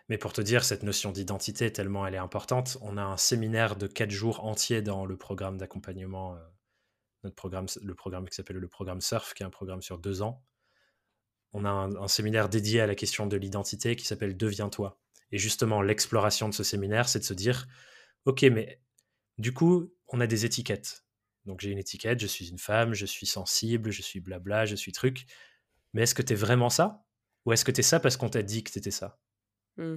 Mais 0.08 0.18
pour 0.18 0.34
te 0.34 0.42
dire, 0.42 0.64
cette 0.64 0.82
notion 0.82 1.12
d'identité, 1.12 1.72
tellement 1.72 2.06
elle 2.06 2.14
est 2.14 2.18
importante, 2.18 2.76
on 2.82 2.98
a 2.98 3.02
un 3.02 3.16
séminaire 3.16 3.76
de 3.76 3.86
quatre 3.86 4.10
jours 4.10 4.44
entiers 4.44 4.82
dans 4.82 5.06
le 5.06 5.16
programme 5.16 5.56
d'accompagnement, 5.56 6.34
euh, 6.34 6.38
notre 7.24 7.36
programme, 7.36 7.66
le 7.82 7.94
programme 7.94 8.28
qui 8.28 8.34
s'appelle 8.34 8.56
le 8.56 8.68
programme 8.68 9.00
SURF, 9.00 9.34
qui 9.34 9.42
est 9.42 9.46
un 9.46 9.50
programme 9.50 9.82
sur 9.82 9.98
deux 9.98 10.22
ans. 10.22 10.44
On 11.52 11.64
a 11.64 11.70
un, 11.70 11.94
un 11.96 12.08
séminaire 12.08 12.48
dédié 12.48 12.80
à 12.80 12.86
la 12.86 12.94
question 12.94 13.26
de 13.26 13.36
l'identité 13.36 13.96
qui 13.96 14.06
s'appelle 14.06 14.36
Deviens-toi. 14.36 15.00
Et 15.32 15.38
justement, 15.38 15.82
l'exploration 15.82 16.48
de 16.48 16.54
ce 16.54 16.62
séminaire, 16.62 17.08
c'est 17.08 17.18
de 17.18 17.24
se 17.24 17.34
dire, 17.34 17.66
OK, 18.24 18.42
mais 18.42 18.80
du 19.38 19.52
coup, 19.52 19.92
on 20.08 20.20
a 20.20 20.26
des 20.26 20.44
étiquettes. 20.44 21.04
Donc 21.44 21.60
j'ai 21.60 21.70
une 21.70 21.78
étiquette, 21.78 22.20
je 22.20 22.26
suis 22.26 22.48
une 22.48 22.58
femme, 22.58 22.94
je 22.94 23.06
suis 23.06 23.26
sensible, 23.26 23.90
je 23.90 24.02
suis 24.02 24.20
blabla, 24.20 24.64
je 24.64 24.76
suis 24.76 24.92
truc. 24.92 25.26
Mais 25.92 26.02
est-ce 26.02 26.14
que 26.14 26.22
tu 26.22 26.32
es 26.32 26.36
vraiment 26.36 26.70
ça? 26.70 27.04
Ou 27.44 27.52
est-ce 27.52 27.64
que 27.64 27.72
tu 27.72 27.80
es 27.80 27.82
ça 27.82 28.00
parce 28.00 28.16
qu'on 28.16 28.30
t'a 28.30 28.42
dit 28.42 28.64
que 28.64 28.70
tu 28.70 28.78
étais 28.78 28.90
ça? 28.90 29.18
Mmh. 29.76 29.96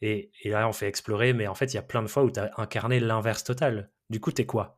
et, 0.00 0.30
là, 0.44 0.68
on 0.68 0.72
fait 0.72 0.86
explorer, 0.86 1.32
mais 1.32 1.48
en 1.48 1.54
fait, 1.56 1.72
il 1.72 1.74
y 1.74 1.78
a 1.78 1.82
plein 1.82 2.02
de 2.02 2.06
fois 2.06 2.22
où 2.22 2.30
tu 2.30 2.38
as 2.38 2.52
incarné 2.56 3.00
l'inverse 3.00 3.42
total. 3.42 3.90
Du 4.10 4.20
coup, 4.20 4.30
tu 4.30 4.42
es 4.42 4.46
quoi? 4.46 4.77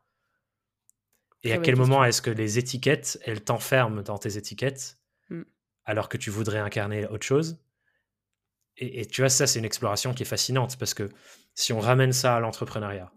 Et 1.42 1.52
à 1.52 1.58
quel 1.58 1.76
moment 1.76 2.04
est-ce 2.04 2.20
que 2.20 2.30
les 2.30 2.58
étiquettes, 2.58 3.18
elles 3.24 3.42
t'enferment 3.42 4.02
dans 4.02 4.18
tes 4.18 4.36
étiquettes 4.36 4.98
mmh. 5.30 5.42
alors 5.84 6.08
que 6.08 6.18
tu 6.18 6.30
voudrais 6.30 6.58
incarner 6.58 7.06
autre 7.06 7.24
chose? 7.24 7.58
Et, 8.76 9.04
tu 9.04 9.20
vois, 9.20 9.28
ça, 9.28 9.46
c'est 9.46 9.58
une 9.58 9.64
exploration 9.64 10.14
qui 10.14 10.22
est 10.22 10.26
fascinante 10.26 10.78
parce 10.78 10.94
que 10.94 11.10
si 11.54 11.72
on 11.72 11.80
ramène 11.80 12.12
ça 12.12 12.36
à 12.36 12.40
l'entrepreneuriat, 12.40 13.12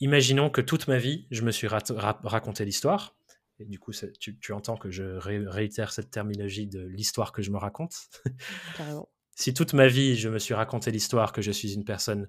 imaginons 0.00 0.50
que 0.50 0.60
toute 0.60 0.88
ma 0.88 0.98
vie, 0.98 1.26
je 1.30 1.42
me 1.42 1.50
suis 1.50 1.68
raconté 1.68 2.64
l'histoire. 2.64 3.16
Et 3.58 3.64
du 3.64 3.78
coup, 3.78 3.92
tu, 3.92 4.52
entends 4.52 4.76
que 4.76 4.90
je 4.90 5.04
réitère 5.04 5.92
cette 5.92 6.10
terminologie 6.10 6.66
de 6.66 6.80
l'histoire 6.80 7.32
que 7.32 7.40
je 7.40 7.50
me 7.50 7.56
raconte. 7.56 7.94
si 9.36 9.54
toute 9.54 9.72
ma 9.72 9.86
vie, 9.86 10.16
je 10.16 10.28
me 10.28 10.38
suis 10.38 10.54
raconté 10.54 10.90
l'histoire 10.90 11.32
que 11.32 11.40
je 11.40 11.52
suis 11.52 11.72
une 11.72 11.84
personne 11.84 12.28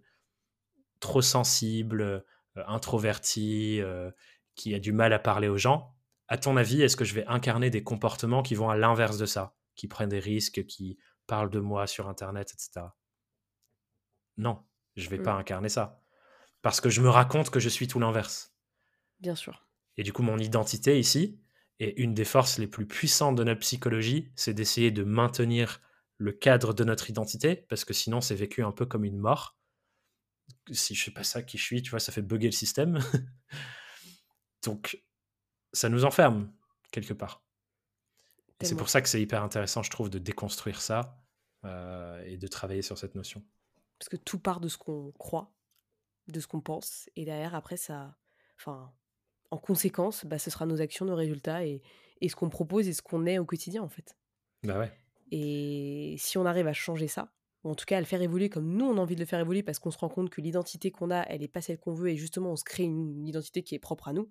trop 0.99 1.21
sensible, 1.21 2.01
euh, 2.01 2.21
introvertie, 2.67 3.81
euh, 3.81 4.11
qui 4.55 4.73
a 4.73 4.79
du 4.79 4.91
mal 4.91 5.13
à 5.13 5.19
parler 5.19 5.47
aux 5.47 5.57
gens, 5.57 5.95
à 6.27 6.37
ton 6.37 6.57
avis, 6.57 6.81
est-ce 6.81 6.95
que 6.95 7.05
je 7.05 7.13
vais 7.13 7.25
incarner 7.27 7.69
des 7.69 7.83
comportements 7.83 8.41
qui 8.41 8.55
vont 8.55 8.69
à 8.69 8.77
l'inverse 8.77 9.17
de 9.17 9.25
ça, 9.25 9.55
qui 9.75 9.87
prennent 9.87 10.09
des 10.09 10.19
risques, 10.19 10.65
qui 10.65 10.97
parle 11.27 11.49
de 11.49 11.59
moi 11.59 11.87
sur 11.87 12.07
Internet, 12.07 12.51
etc. 12.53 12.87
Non, 14.37 14.63
je 14.95 15.09
vais 15.09 15.19
pas 15.19 15.35
mmh. 15.35 15.39
incarner 15.39 15.69
ça. 15.69 16.01
Parce 16.61 16.81
que 16.81 16.89
je 16.89 17.01
me 17.01 17.09
raconte 17.09 17.51
que 17.51 17.59
je 17.59 17.69
suis 17.69 17.87
tout 17.87 17.99
l'inverse. 17.99 18.55
Bien 19.19 19.35
sûr. 19.35 19.67
Et 19.97 20.03
du 20.03 20.13
coup, 20.13 20.23
mon 20.23 20.39
identité 20.39 20.99
ici, 20.99 21.39
et 21.79 22.01
une 22.01 22.13
des 22.13 22.25
forces 22.25 22.57
les 22.57 22.67
plus 22.67 22.87
puissantes 22.87 23.35
de 23.35 23.43
notre 23.43 23.61
psychologie, 23.61 24.31
c'est 24.35 24.53
d'essayer 24.53 24.91
de 24.91 25.03
maintenir 25.03 25.81
le 26.17 26.31
cadre 26.31 26.73
de 26.73 26.83
notre 26.83 27.09
identité, 27.09 27.55
parce 27.69 27.85
que 27.85 27.93
sinon, 27.93 28.21
c'est 28.21 28.35
vécu 28.35 28.63
un 28.63 28.71
peu 28.71 28.85
comme 28.85 29.05
une 29.05 29.17
mort. 29.17 29.57
Si 30.71 30.95
je 30.95 31.05
sais 31.05 31.11
pas 31.11 31.23
ça 31.23 31.43
qui 31.43 31.57
je 31.57 31.63
suis, 31.63 31.81
tu 31.81 31.91
vois, 31.91 31.99
ça 31.99 32.11
fait 32.11 32.21
bugger 32.21 32.47
le 32.47 32.53
système. 32.53 32.99
Donc, 34.65 35.01
ça 35.73 35.89
nous 35.89 36.05
enferme 36.05 36.51
quelque 36.91 37.13
part 37.13 37.45
c'est 38.61 38.75
pour 38.75 38.89
ça 38.89 39.01
que 39.01 39.09
c'est 39.09 39.21
hyper 39.21 39.43
intéressant, 39.43 39.83
je 39.83 39.89
trouve, 39.89 40.09
de 40.09 40.19
déconstruire 40.19 40.81
ça 40.81 41.17
euh, 41.65 42.23
et 42.25 42.37
de 42.37 42.47
travailler 42.47 42.81
sur 42.81 42.97
cette 42.97 43.15
notion. 43.15 43.43
Parce 43.99 44.09
que 44.09 44.17
tout 44.17 44.39
part 44.39 44.59
de 44.59 44.67
ce 44.67 44.77
qu'on 44.77 45.11
croit, 45.17 45.53
de 46.27 46.39
ce 46.39 46.47
qu'on 46.47 46.61
pense, 46.61 47.09
et 47.15 47.25
derrière, 47.25 47.55
après, 47.55 47.77
ça. 47.77 48.17
Enfin, 48.57 48.93
en 49.51 49.57
conséquence, 49.57 50.25
bah, 50.25 50.39
ce 50.39 50.49
sera 50.49 50.65
nos 50.65 50.81
actions, 50.81 51.05
nos 51.05 51.15
résultats 51.15 51.65
et, 51.65 51.81
et 52.21 52.29
ce 52.29 52.35
qu'on 52.35 52.49
propose 52.49 52.87
et 52.87 52.93
ce 52.93 53.01
qu'on 53.01 53.25
est 53.25 53.37
au 53.37 53.45
quotidien, 53.45 53.83
en 53.83 53.89
fait. 53.89 54.15
Bah 54.63 54.79
ouais. 54.79 54.91
Et 55.31 56.15
si 56.17 56.37
on 56.37 56.45
arrive 56.45 56.67
à 56.67 56.73
changer 56.73 57.07
ça, 57.07 57.33
ou 57.63 57.69
en 57.69 57.75
tout 57.75 57.85
cas 57.85 57.97
à 57.97 57.99
le 57.99 58.05
faire 58.05 58.21
évoluer 58.21 58.47
comme 58.47 58.67
nous 58.67 58.85
on 58.85 58.97
a 58.97 59.01
envie 59.01 59.15
de 59.15 59.19
le 59.19 59.25
faire 59.25 59.39
évoluer 59.39 59.63
parce 59.63 59.79
qu'on 59.79 59.89
se 59.89 59.97
rend 59.97 60.07
compte 60.07 60.29
que 60.29 60.39
l'identité 60.39 60.91
qu'on 60.91 61.09
a, 61.09 61.21
elle 61.23 61.41
n'est 61.41 61.47
pas 61.47 61.61
celle 61.61 61.79
qu'on 61.79 61.95
veut 61.95 62.09
et 62.09 62.15
justement 62.15 62.51
on 62.51 62.55
se 62.55 62.63
crée 62.63 62.83
une 62.83 63.27
identité 63.27 63.63
qui 63.63 63.73
est 63.73 63.79
propre 63.79 64.07
à 64.07 64.13
nous, 64.13 64.29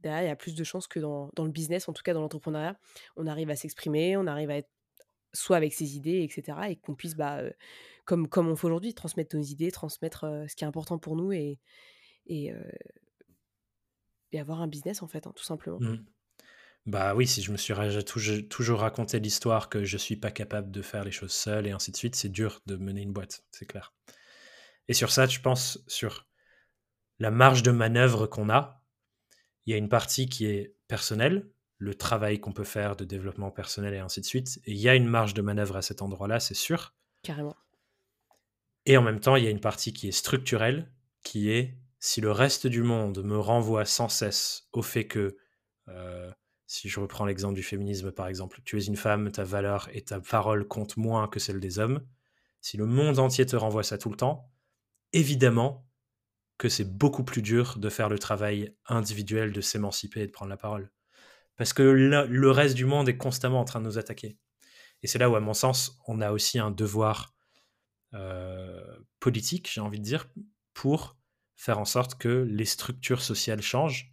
derrière, 0.00 0.22
il 0.22 0.26
y 0.26 0.30
a 0.30 0.36
plus 0.36 0.54
de 0.54 0.64
chances 0.64 0.86
que 0.86 1.00
dans, 1.00 1.30
le 1.36 1.50
business, 1.50 1.88
en 1.88 1.92
tout 1.92 2.02
cas 2.02 2.14
dans 2.14 2.20
l'entrepreneuriat, 2.20 2.78
on 3.16 3.26
arrive 3.26 3.50
à 3.50 3.56
s'exprimer, 3.56 4.16
on 4.16 4.26
arrive 4.26 4.50
à 4.50 4.56
être 4.58 4.70
soit 5.34 5.56
avec 5.56 5.74
ses 5.74 5.96
idées, 5.96 6.22
etc. 6.22 6.58
Et 6.70 6.76
qu'on 6.76 6.94
puisse, 6.94 7.14
bah, 7.14 7.42
comme, 8.04 8.28
comme 8.28 8.48
on 8.48 8.56
fait 8.56 8.66
aujourd'hui, 8.66 8.94
transmettre 8.94 9.36
nos 9.36 9.42
idées, 9.42 9.70
transmettre 9.70 10.20
ce 10.48 10.56
qui 10.56 10.64
est 10.64 10.66
important 10.66 10.98
pour 10.98 11.16
nous 11.16 11.32
et, 11.32 11.58
et, 12.26 12.52
avoir 14.34 14.62
un 14.62 14.68
business, 14.68 15.02
en 15.02 15.08
fait, 15.08 15.26
hein, 15.26 15.32
tout 15.34 15.44
simplement. 15.44 15.80
Mmh. 15.80 16.04
Bah 16.88 17.14
oui, 17.14 17.26
si 17.26 17.42
je 17.42 17.52
me 17.52 17.58
suis 17.58 17.74
toujours 18.48 18.80
raconté 18.80 19.20
l'histoire 19.20 19.68
que 19.68 19.84
je 19.84 19.98
suis 19.98 20.16
pas 20.16 20.30
capable 20.30 20.70
de 20.70 20.80
faire 20.80 21.04
les 21.04 21.10
choses 21.10 21.32
seul 21.32 21.66
et 21.66 21.70
ainsi 21.70 21.92
de 21.92 21.96
suite, 21.98 22.16
c'est 22.16 22.30
dur 22.30 22.62
de 22.64 22.76
mener 22.76 23.02
une 23.02 23.12
boîte, 23.12 23.44
c'est 23.50 23.66
clair. 23.66 23.92
Et 24.88 24.94
sur 24.94 25.10
ça, 25.10 25.28
tu 25.28 25.40
penses 25.40 25.84
sur 25.86 26.26
la 27.18 27.30
marge 27.30 27.62
de 27.62 27.72
manœuvre 27.72 28.26
qu'on 28.26 28.48
a 28.48 28.77
il 29.68 29.72
y 29.72 29.74
a 29.74 29.76
une 29.76 29.90
partie 29.90 30.30
qui 30.30 30.46
est 30.46 30.74
personnelle, 30.88 31.46
le 31.76 31.94
travail 31.94 32.40
qu'on 32.40 32.54
peut 32.54 32.64
faire 32.64 32.96
de 32.96 33.04
développement 33.04 33.50
personnel 33.50 33.92
et 33.92 33.98
ainsi 33.98 34.22
de 34.22 34.24
suite. 34.24 34.58
Et 34.64 34.72
il 34.72 34.78
y 34.78 34.88
a 34.88 34.94
une 34.94 35.06
marge 35.06 35.34
de 35.34 35.42
manœuvre 35.42 35.76
à 35.76 35.82
cet 35.82 36.00
endroit-là, 36.00 36.40
c'est 36.40 36.54
sûr. 36.54 36.94
Carrément. 37.22 37.54
Et 38.86 38.96
en 38.96 39.02
même 39.02 39.20
temps, 39.20 39.36
il 39.36 39.44
y 39.44 39.46
a 39.46 39.50
une 39.50 39.60
partie 39.60 39.92
qui 39.92 40.08
est 40.08 40.12
structurelle, 40.12 40.90
qui 41.22 41.50
est 41.50 41.76
si 41.98 42.22
le 42.22 42.32
reste 42.32 42.66
du 42.66 42.82
monde 42.82 43.22
me 43.22 43.38
renvoie 43.38 43.84
sans 43.84 44.08
cesse 44.08 44.70
au 44.72 44.80
fait 44.80 45.06
que, 45.06 45.36
euh, 45.88 46.32
si 46.66 46.88
je 46.88 46.98
reprends 46.98 47.26
l'exemple 47.26 47.54
du 47.54 47.62
féminisme 47.62 48.10
par 48.10 48.26
exemple, 48.26 48.62
tu 48.64 48.78
es 48.78 48.84
une 48.84 48.96
femme, 48.96 49.30
ta 49.30 49.44
valeur 49.44 49.90
et 49.92 50.00
ta 50.00 50.18
parole 50.18 50.66
comptent 50.66 50.96
moins 50.96 51.28
que 51.28 51.40
celle 51.40 51.60
des 51.60 51.78
hommes, 51.78 52.00
si 52.62 52.78
le 52.78 52.86
monde 52.86 53.18
entier 53.18 53.44
te 53.44 53.56
renvoie 53.56 53.82
ça 53.82 53.98
tout 53.98 54.08
le 54.08 54.16
temps, 54.16 54.50
évidemment, 55.12 55.86
que 56.58 56.68
c'est 56.68 56.84
beaucoup 56.84 57.24
plus 57.24 57.40
dur 57.40 57.78
de 57.78 57.88
faire 57.88 58.08
le 58.08 58.18
travail 58.18 58.74
individuel, 58.86 59.52
de 59.52 59.60
s'émanciper 59.60 60.22
et 60.22 60.26
de 60.26 60.32
prendre 60.32 60.50
la 60.50 60.56
parole. 60.56 60.90
Parce 61.56 61.72
que 61.72 61.82
le, 61.82 62.50
reste 62.50 62.74
du 62.74 62.84
monde 62.84 63.08
est 63.08 63.16
constamment 63.16 63.60
en 63.60 63.64
train 63.64 63.80
de 63.80 63.86
nous 63.86 63.98
attaquer. 63.98 64.38
Et 65.02 65.06
c'est 65.06 65.18
là 65.18 65.30
où, 65.30 65.36
à 65.36 65.40
mon 65.40 65.54
sens, 65.54 65.98
on 66.06 66.20
a 66.20 66.32
aussi 66.32 66.58
un 66.58 66.70
devoir 66.70 67.34
euh, 68.14 68.98
politique, 69.20 69.70
j'ai 69.72 69.80
envie 69.80 69.98
de 69.98 70.04
dire, 70.04 70.28
pour 70.74 71.16
faire 71.56 71.78
en 71.78 71.84
sorte 71.84 72.16
que 72.16 72.46
les 72.48 72.64
structures 72.64 73.22
sociales 73.22 73.62
changent 73.62 74.12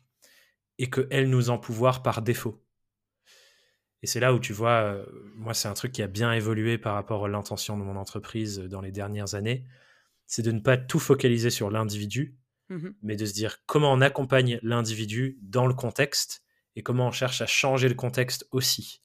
et 0.78 0.90
qu'elles 0.90 1.30
nous 1.30 1.50
empouvoirent 1.50 2.04
par 2.04 2.22
défaut. 2.22 2.64
Et 4.02 4.08
c'est 4.08 4.20
là 4.20 4.34
où 4.34 4.40
tu 4.40 4.54
vois, 4.54 4.82
euh, 4.84 5.06
moi 5.36 5.54
c'est 5.54 5.68
un 5.68 5.74
truc 5.74 5.92
qui 5.92 6.04
a 6.04 6.08
bien 6.08 6.32
évolué 6.34 6.78
par 6.78 6.94
rapport 6.94 7.26
à 7.26 7.28
l'intention 7.28 7.78
de 7.78 7.84
mon 7.84 7.96
entreprise 7.96 8.60
dans 8.60 8.82
les 8.82 8.92
dernières 8.92 9.34
années, 9.34 9.66
c'est 10.28 10.42
de 10.42 10.52
ne 10.52 10.60
pas 10.60 10.78
tout 10.78 11.00
focaliser 11.00 11.50
sur 11.50 11.70
l'individu, 11.70 12.38
Mmh 12.70 12.90
mais 13.04 13.16
de 13.16 13.26
se 13.26 13.34
dire 13.34 13.58
comment 13.68 13.94
on 13.94 14.02
accompagne 14.02 14.60
l'individu 14.64 15.38
dans 15.44 15.68
le 15.68 15.76
contexte 15.76 16.44
et 16.76 16.82
comment 16.82 17.08
on 17.08 17.12
cherche 17.12 17.42
à 17.42 17.46
changer 17.46 17.88
le 17.88 17.94
contexte 17.94 18.48
aussi. 18.52 19.02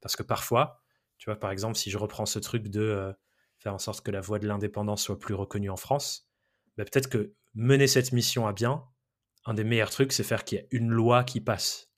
Parce 0.00 0.16
que 0.16 0.24
parfois, 0.24 0.82
tu 1.18 1.30
vois, 1.30 1.38
par 1.38 1.50
exemple, 1.52 1.76
si 1.76 1.90
je 1.90 1.98
reprends 1.98 2.26
ce 2.26 2.40
truc 2.40 2.68
de 2.68 2.80
euh, 2.80 3.12
faire 3.58 3.72
en 3.72 3.78
sorte 3.78 4.04
que 4.04 4.10
la 4.10 4.20
voix 4.20 4.38
de 4.38 4.48
l'indépendance 4.48 5.04
soit 5.04 5.18
plus 5.18 5.34
reconnue 5.34 5.70
en 5.70 5.76
France, 5.76 6.28
bah, 6.76 6.84
peut-être 6.84 7.08
que 7.08 7.32
mener 7.54 7.86
cette 7.86 8.12
mission 8.12 8.46
à 8.46 8.52
bien, 8.52 8.84
un 9.44 9.54
des 9.54 9.64
meilleurs 9.64 9.90
trucs, 9.90 10.12
c'est 10.12 10.24
faire 10.24 10.44
qu'il 10.44 10.58
y 10.58 10.60
ait 10.60 10.68
une 10.72 10.90
loi 10.90 11.22
qui 11.22 11.40
passe. 11.40 11.92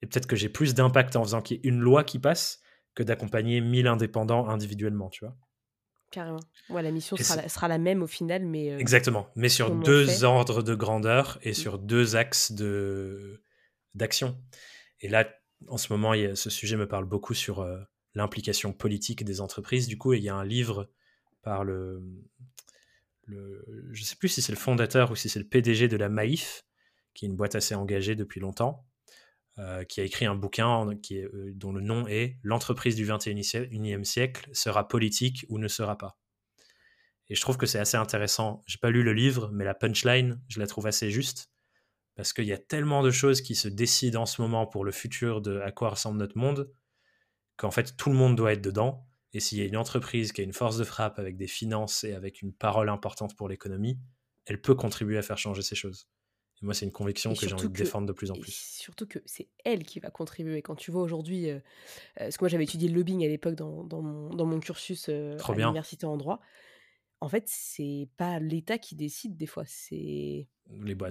Et 0.00 0.06
peut-être 0.06 0.26
que 0.26 0.36
j'ai 0.36 0.48
plus 0.48 0.74
d'impact 0.74 1.16
en 1.16 1.22
faisant 1.22 1.42
qu'il 1.42 1.58
y 1.58 1.60
ait 1.60 1.68
une 1.68 1.80
loi 1.80 2.02
qui 2.02 2.18
passe 2.18 2.60
que 2.94 3.02
d'accompagner 3.02 3.60
1000 3.60 3.86
indépendants 3.86 4.48
individuellement, 4.48 5.10
tu 5.10 5.24
vois. 5.24 5.36
Carrément. 6.14 6.40
Ouais, 6.68 6.82
la 6.82 6.92
mission 6.92 7.16
sera 7.16 7.34
la, 7.36 7.48
sera 7.48 7.66
la 7.66 7.78
même 7.78 8.00
au 8.00 8.06
final, 8.06 8.46
mais 8.46 8.70
euh, 8.70 8.78
Exactement, 8.78 9.28
mais 9.34 9.48
sur 9.48 9.74
deux 9.74 10.06
fait? 10.06 10.24
ordres 10.24 10.62
de 10.62 10.74
grandeur 10.76 11.38
et 11.42 11.50
Mm. 11.50 11.54
sur 11.54 11.78
deux 11.80 12.14
axes 12.14 12.52
de 12.52 13.42
d'action. 13.94 14.40
Et 15.00 15.08
là, 15.08 15.28
en 15.66 15.76
ce 15.76 15.92
moment, 15.92 16.12
a- 16.12 16.36
ce 16.36 16.50
sujet 16.50 16.76
me 16.76 16.86
parle 16.86 17.04
beaucoup 17.04 17.34
sur 17.34 17.60
euh, 17.62 17.80
l'implication 18.14 18.72
politique 18.72 19.24
des 19.24 19.40
entreprises. 19.40 19.88
Du 19.88 19.98
coup, 19.98 20.12
il 20.12 20.22
y 20.22 20.28
a 20.28 20.36
un 20.36 20.44
livre 20.44 20.88
par 21.42 21.64
le, 21.64 22.00
le 23.26 23.64
je 23.92 24.04
sais 24.04 24.16
plus 24.16 24.28
si 24.28 24.40
c'est 24.42 24.52
le 24.52 24.58
fondateur 24.58 25.10
ou 25.10 25.16
si 25.16 25.28
c'est 25.28 25.38
le 25.40 25.46
PDG 25.48 25.88
de 25.88 25.96
la 25.96 26.08
Maïf, 26.08 26.64
qui 27.12 27.24
est 27.24 27.28
une 27.28 27.36
boîte 27.36 27.54
assez 27.56 27.74
engagée 27.74 28.14
depuis 28.14 28.40
longtemps, 28.40 28.86
euh, 29.58 29.84
qui 29.84 30.00
a 30.00 30.04
écrit 30.04 30.26
un 30.26 30.34
bouquin 30.34 30.84
euh, 30.88 31.52
dont 31.54 31.72
le 31.72 31.80
nom 31.80 32.08
est 32.08 32.38
L'entreprise 32.42 32.96
du 32.96 33.06
21e 33.06 34.02
siècle 34.02 34.50
sera 34.52 34.88
politique 34.88 35.46
ou 35.48 35.58
ne 35.58 35.68
sera 35.68 35.96
pas. 35.96 36.18
Et 37.28 37.36
je 37.36 37.40
trouve 37.40 37.56
que 37.56 37.66
c'est 37.66 37.78
assez 37.78 37.96
intéressant. 37.96 38.64
J'ai 38.66 38.78
pas 38.78 38.90
lu 38.90 39.04
le 39.04 39.12
livre, 39.12 39.50
mais 39.52 39.64
la 39.64 39.74
punchline, 39.74 40.42
je 40.48 40.58
la 40.58 40.66
trouve 40.66 40.88
assez 40.88 41.10
juste. 41.10 41.52
Parce 42.16 42.32
qu'il 42.32 42.46
y 42.46 42.52
a 42.52 42.58
tellement 42.58 43.04
de 43.04 43.12
choses 43.12 43.42
qui 43.42 43.54
se 43.54 43.68
décident 43.68 44.22
en 44.22 44.26
ce 44.26 44.42
moment 44.42 44.66
pour 44.66 44.84
le 44.84 44.90
futur 44.90 45.40
de 45.40 45.60
à 45.60 45.70
quoi 45.70 45.90
ressemble 45.90 46.18
notre 46.18 46.36
monde, 46.36 46.72
qu'en 47.56 47.70
fait 47.70 47.96
tout 47.96 48.10
le 48.10 48.16
monde 48.16 48.36
doit 48.36 48.54
être 48.54 48.60
dedans. 48.60 49.06
Et 49.32 49.40
s'il 49.40 49.58
y 49.58 49.62
a 49.62 49.66
une 49.66 49.76
entreprise 49.76 50.32
qui 50.32 50.40
a 50.40 50.44
une 50.44 50.52
force 50.52 50.78
de 50.78 50.84
frappe 50.84 51.20
avec 51.20 51.36
des 51.36 51.48
finances 51.48 52.02
et 52.02 52.14
avec 52.14 52.42
une 52.42 52.52
parole 52.52 52.88
importante 52.88 53.36
pour 53.36 53.48
l'économie, 53.48 54.00
elle 54.46 54.60
peut 54.60 54.74
contribuer 54.74 55.18
à 55.18 55.22
faire 55.22 55.38
changer 55.38 55.62
ces 55.62 55.76
choses. 55.76 56.08
Moi, 56.64 56.74
c'est 56.74 56.86
une 56.86 56.92
conviction 56.92 57.32
Et 57.32 57.36
que 57.36 57.46
j'ai 57.46 57.54
envie 57.54 57.68
de 57.68 57.72
défendre 57.74 58.06
de 58.06 58.12
plus 58.12 58.30
en 58.30 58.34
plus. 58.34 58.52
surtout 58.52 59.06
que 59.06 59.18
c'est 59.26 59.48
elle 59.64 59.84
qui 59.84 60.00
va 60.00 60.10
contribuer. 60.10 60.62
Quand 60.62 60.74
tu 60.74 60.90
vois 60.90 61.02
aujourd'hui, 61.02 61.50
euh, 61.50 61.56
euh, 61.56 61.60
parce 62.16 62.36
que 62.38 62.44
moi 62.44 62.48
j'avais 62.48 62.64
étudié 62.64 62.88
le 62.88 62.94
lobbying 62.96 63.24
à 63.24 63.28
l'époque 63.28 63.54
dans, 63.54 63.84
dans 63.84 64.02
mon, 64.02 64.30
dans 64.34 64.46
mon 64.46 64.60
cursus 64.60 65.06
euh, 65.08 65.36
à 65.38 65.54
l'université 65.54 66.06
en 66.06 66.16
droit, 66.16 66.40
en 67.20 67.28
fait, 67.28 67.44
c'est 67.46 68.08
pas 68.16 68.38
l'État 68.38 68.78
qui 68.78 68.96
décide 68.96 69.36
des 69.36 69.46
fois, 69.46 69.64
c'est 69.66 70.48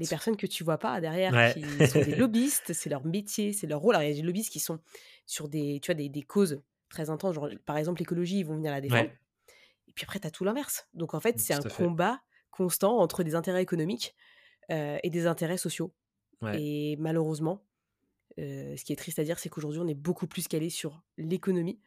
Les 0.02 0.08
personnes 0.08 0.38
que 0.38 0.46
tu 0.48 0.64
vois 0.64 0.78
pas 0.78 1.02
derrière 1.02 1.34
Ouais. 1.34 1.54
qui 1.54 1.88
sont 1.88 2.02
des 2.02 2.16
lobbyistes, 2.16 2.74
c'est 2.74 2.90
leur 2.90 3.06
métier, 3.06 3.54
c'est 3.54 3.68
leur 3.68 3.80
rôle. 3.80 3.96
Alors, 3.96 4.04
il 4.08 4.10
y 4.10 4.14
a 4.14 4.16
des 4.22 4.26
lobbyistes 4.26 4.52
qui 4.52 4.60
sont 4.60 4.80
sur 5.26 5.50
des, 5.50 5.80
tu 5.82 5.88
vois, 5.92 5.96
des, 5.96 6.10
des 6.10 6.22
causes 6.24 6.62
très 6.90 7.10
intenses, 7.10 7.36
genre 7.36 7.50
par 7.66 7.78
exemple 7.78 8.00
l'écologie, 8.02 8.40
ils 8.40 8.46
vont 8.46 8.56
venir 8.56 8.72
la 8.72 8.82
défendre. 8.82 9.10
Ouais, 9.10 9.18
Et 9.88 9.94
puis 9.94 10.04
après, 10.06 10.20
tu 10.20 10.28
as 10.28 10.32
tout 10.32 10.44
l'inverse. 10.44 10.88
Donc 10.94 11.14
en 11.14 11.20
fait, 11.20 11.40
c'est 11.40 11.54
tout 11.54 11.68
un 11.68 11.70
fait. 11.70 11.84
combat 11.84 12.22
constant 12.52 12.98
entre 13.00 13.24
des 13.24 13.34
intérêts 13.36 13.64
économiques 13.64 14.16
euh, 14.72 14.98
et 15.04 15.10
des 15.10 15.28
intérêts 15.28 15.58
sociaux. 15.58 15.94
Ouais. 16.42 16.62
Et 16.62 16.96
malheureusement, 16.98 17.64
euh, 18.40 18.76
ce 18.76 18.84
qui 18.84 18.94
est 18.94 18.98
triste 18.98 19.20
à 19.20 19.24
dire, 19.24 19.40
c'est 19.40 19.50
qu'aujourd'hui, 19.50 19.80
on 19.80 19.88
est 19.88 19.94
beaucoup 19.94 20.28
plus 20.28 20.48
calé 20.48 20.70
sur 20.70 21.02
l'économie 21.18 21.80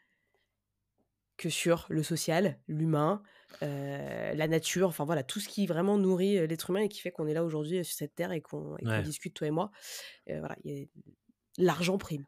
que 1.37 1.51
sur 1.51 1.87
le 1.91 2.03
social, 2.03 2.59
l'humain, 2.67 3.23
euh, 3.63 4.33
la 4.33 4.49
nature, 4.49 4.89
enfin 4.89 5.05
voilà, 5.05 5.23
tout 5.23 5.39
ce 5.39 5.49
qui 5.49 5.67
vraiment 5.67 5.99
nourrit 5.99 6.47
l'être 6.47 6.71
humain 6.71 6.81
et 6.81 6.89
qui 6.89 7.01
fait 7.01 7.11
qu'on 7.11 7.27
est 7.27 7.35
là 7.35 7.45
aujourd'hui 7.45 7.85
sur 7.85 7.95
cette 7.95 8.15
terre 8.15 8.33
et 8.33 8.41
qu'on 8.41 8.77
discute, 9.05 9.35
toi 9.35 9.47
et 9.47 9.51
moi. 9.51 9.71
Voilà, 10.27 10.57
l'argent 11.59 11.99
prime. 11.99 12.25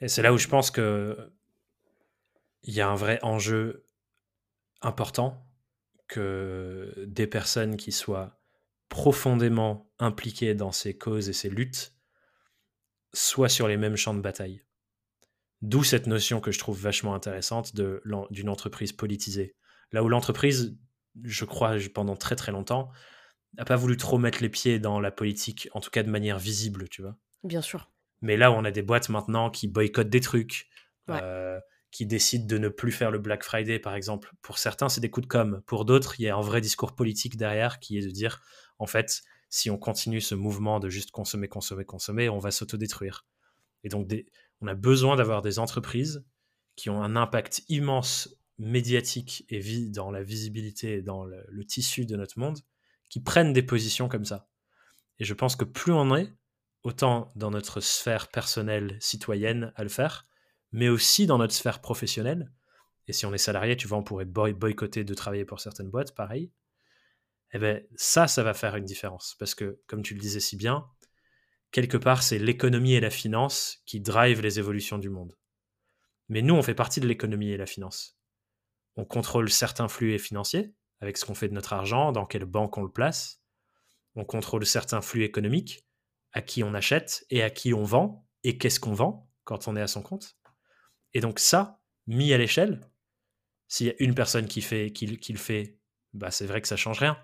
Et 0.00 0.08
c'est 0.08 0.20
là 0.20 0.34
où 0.34 0.38
je 0.38 0.48
pense 0.48 0.70
que 0.70 1.32
il 2.64 2.74
y 2.74 2.80
a 2.80 2.88
un 2.88 2.94
vrai 2.94 3.18
enjeu 3.22 3.86
important 4.82 5.44
que 6.08 6.92
des 7.06 7.26
personnes 7.26 7.76
qui 7.76 7.92
soient 7.92 8.41
profondément 8.92 9.90
impliquées 9.98 10.54
dans 10.54 10.70
ces 10.70 10.98
causes 10.98 11.30
et 11.30 11.32
ces 11.32 11.48
luttes 11.48 11.94
soient 13.14 13.48
sur 13.48 13.66
les 13.66 13.78
mêmes 13.78 13.96
champs 13.96 14.12
de 14.12 14.20
bataille. 14.20 14.62
D'où 15.62 15.82
cette 15.82 16.06
notion 16.06 16.42
que 16.42 16.52
je 16.52 16.58
trouve 16.58 16.78
vachement 16.78 17.14
intéressante 17.14 17.74
d'une 17.74 18.48
entreprise 18.50 18.92
politisée. 18.92 19.56
Là 19.92 20.04
où 20.04 20.10
l'entreprise, 20.10 20.76
je 21.24 21.44
crois, 21.46 21.76
pendant 21.94 22.16
très 22.16 22.36
très 22.36 22.52
longtemps, 22.52 22.90
n'a 23.56 23.64
pas 23.64 23.76
voulu 23.76 23.96
trop 23.96 24.18
mettre 24.18 24.42
les 24.42 24.50
pieds 24.50 24.78
dans 24.78 25.00
la 25.00 25.10
politique, 25.10 25.70
en 25.72 25.80
tout 25.80 25.90
cas 25.90 26.02
de 26.02 26.10
manière 26.10 26.38
visible, 26.38 26.86
tu 26.90 27.00
vois. 27.00 27.16
Bien 27.44 27.62
sûr. 27.62 27.90
Mais 28.20 28.36
là 28.36 28.50
où 28.50 28.54
on 28.56 28.64
a 28.66 28.70
des 28.70 28.82
boîtes 28.82 29.08
maintenant 29.08 29.48
qui 29.48 29.68
boycottent 29.68 30.10
des 30.10 30.20
trucs, 30.20 30.68
Ouais. 31.08 31.18
euh, 31.22 31.58
qui 31.90 32.04
décident 32.06 32.46
de 32.46 32.58
ne 32.58 32.68
plus 32.68 32.92
faire 32.92 33.10
le 33.10 33.18
Black 33.18 33.42
Friday, 33.42 33.78
par 33.78 33.94
exemple. 33.94 34.32
Pour 34.42 34.58
certains, 34.58 34.88
c'est 34.90 35.00
des 35.00 35.10
coups 35.10 35.26
de 35.26 35.32
com'. 35.32 35.62
Pour 35.66 35.84
d'autres, 35.84 36.20
il 36.20 36.24
y 36.24 36.28
a 36.28 36.36
un 36.36 36.40
vrai 36.40 36.60
discours 36.60 36.94
politique 36.94 37.36
derrière 37.38 37.80
qui 37.80 37.98
est 37.98 38.06
de 38.06 38.10
dire, 38.10 38.40
en 38.78 38.86
fait, 38.86 39.22
si 39.48 39.70
on 39.70 39.78
continue 39.78 40.20
ce 40.20 40.34
mouvement 40.34 40.80
de 40.80 40.88
juste 40.88 41.10
consommer, 41.10 41.48
consommer, 41.48 41.84
consommer, 41.84 42.28
on 42.28 42.38
va 42.38 42.50
s'autodétruire. 42.50 43.26
Et 43.84 43.88
donc, 43.88 44.10
on 44.60 44.66
a 44.66 44.74
besoin 44.74 45.16
d'avoir 45.16 45.42
des 45.42 45.58
entreprises 45.58 46.24
qui 46.76 46.88
ont 46.88 47.02
un 47.02 47.16
impact 47.16 47.62
immense 47.68 48.34
médiatique 48.58 49.44
et 49.48 49.60
dans 49.88 50.10
la 50.10 50.22
visibilité 50.22 50.94
et 50.94 51.02
dans 51.02 51.24
le, 51.24 51.64
tissu 51.64 52.06
de 52.06 52.16
notre 52.16 52.38
monde, 52.38 52.60
qui 53.08 53.20
prennent 53.20 53.52
des 53.52 53.62
positions 53.62 54.08
comme 54.08 54.24
ça. 54.24 54.48
Et 55.18 55.24
je 55.24 55.34
pense 55.34 55.56
que 55.56 55.64
plus 55.64 55.92
on 55.92 56.16
est, 56.16 56.32
autant 56.82 57.32
dans 57.36 57.50
notre 57.50 57.80
sphère 57.80 58.28
personnelle 58.28 58.96
citoyenne 59.00 59.72
à 59.76 59.82
le 59.82 59.88
faire, 59.88 60.26
mais 60.72 60.88
aussi 60.88 61.26
dans 61.26 61.38
notre 61.38 61.54
sphère 61.54 61.80
professionnelle. 61.80 62.50
Et 63.06 63.12
si 63.12 63.26
on 63.26 63.34
est 63.34 63.38
salarié, 63.38 63.76
tu 63.76 63.86
vois, 63.86 63.98
on 63.98 64.02
pourrait 64.02 64.24
boy- 64.24 64.54
boycotter 64.54 65.04
de 65.04 65.14
travailler 65.14 65.44
pour 65.44 65.60
certaines 65.60 65.90
boîtes, 65.90 66.14
pareil. 66.14 66.50
Eh 67.52 67.58
ben 67.58 67.82
ça, 67.96 68.26
ça 68.26 68.42
va 68.42 68.54
faire 68.54 68.76
une 68.76 68.84
différence. 68.84 69.36
Parce 69.38 69.54
que, 69.54 69.80
comme 69.86 70.02
tu 70.02 70.14
le 70.14 70.20
disais 70.20 70.40
si 70.40 70.56
bien, 70.56 70.86
quelque 71.70 71.96
part, 71.96 72.22
c'est 72.22 72.38
l'économie 72.38 72.94
et 72.94 73.00
la 73.00 73.10
finance 73.10 73.82
qui 73.86 74.00
drivent 74.00 74.40
les 74.40 74.58
évolutions 74.58 74.98
du 74.98 75.10
monde. 75.10 75.36
Mais 76.28 76.42
nous, 76.42 76.54
on 76.54 76.62
fait 76.62 76.74
partie 76.74 77.00
de 77.00 77.06
l'économie 77.06 77.50
et 77.50 77.56
la 77.56 77.66
finance. 77.66 78.18
On 78.96 79.04
contrôle 79.04 79.50
certains 79.50 79.88
flux 79.88 80.18
financiers, 80.18 80.74
avec 81.00 81.16
ce 81.16 81.24
qu'on 81.24 81.34
fait 81.34 81.48
de 81.48 81.54
notre 81.54 81.72
argent, 81.72 82.12
dans 82.12 82.26
quelle 82.26 82.44
banque 82.44 82.78
on 82.78 82.82
le 82.82 82.90
place. 82.90 83.42
On 84.14 84.24
contrôle 84.24 84.64
certains 84.66 85.00
flux 85.00 85.24
économiques, 85.24 85.86
à 86.32 86.42
qui 86.42 86.62
on 86.62 86.74
achète 86.74 87.26
et 87.30 87.42
à 87.42 87.50
qui 87.50 87.74
on 87.74 87.82
vend, 87.82 88.26
et 88.44 88.58
qu'est-ce 88.58 88.80
qu'on 88.80 88.94
vend 88.94 89.30
quand 89.44 89.68
on 89.68 89.76
est 89.76 89.80
à 89.80 89.86
son 89.86 90.02
compte. 90.02 90.36
Et 91.14 91.20
donc 91.20 91.38
ça, 91.38 91.80
mis 92.06 92.32
à 92.32 92.38
l'échelle, 92.38 92.80
s'il 93.68 93.86
y 93.86 93.90
a 93.90 93.94
une 93.98 94.14
personne 94.14 94.46
qui, 94.46 94.62
fait, 94.62 94.92
qui 94.92 95.06
le 95.06 95.38
fait, 95.38 95.78
bah 96.12 96.30
c'est 96.30 96.46
vrai 96.46 96.60
que 96.60 96.68
ça 96.68 96.76
change 96.76 96.98
rien. 96.98 97.18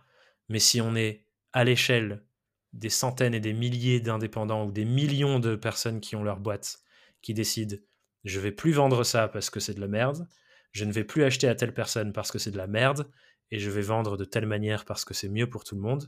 Mais 0.49 0.59
si 0.59 0.81
on 0.81 0.95
est 0.95 1.25
à 1.53 1.65
l'échelle 1.65 2.25
des 2.73 2.91
centaines 2.91 3.35
et 3.35 3.41
des 3.41 3.53
milliers 3.53 4.01
d'indépendants 4.01 4.67
ou 4.67 4.73
des 4.73 4.85
millions 4.85 5.41
de 5.41 5.57
personnes 5.57 6.01
qui 6.01 6.17
ont 6.17 6.23
leur 6.23 6.41
boîte, 6.41 6.81
qui 7.23 7.35
décident 7.35 7.77
je 8.25 8.41
vais 8.41 8.53
plus 8.53 8.73
vendre 8.73 9.05
ça 9.05 9.29
parce 9.29 9.51
que 9.51 9.61
c'est 9.61 9.75
de 9.75 9.81
la 9.81 9.89
merde, 9.89 10.29
je 10.73 10.85
ne 10.85 10.93
vais 10.93 11.05
plus 11.05 11.25
acheter 11.25 11.49
à 11.49 11.55
telle 11.55 11.73
personne 11.73 12.13
parce 12.13 12.31
que 12.31 12.39
c'est 12.39 12.51
de 12.51 12.57
la 12.57 12.67
merde, 12.67 13.11
et 13.51 13.59
je 13.59 13.71
vais 13.71 13.83
vendre 13.83 14.17
de 14.17 14.25
telle 14.25 14.47
manière 14.47 14.85
parce 14.85 15.05
que 15.05 15.15
c'est 15.15 15.29
mieux 15.29 15.49
pour 15.49 15.65
tout 15.65 15.75
le 15.75 15.81
monde, 15.81 16.07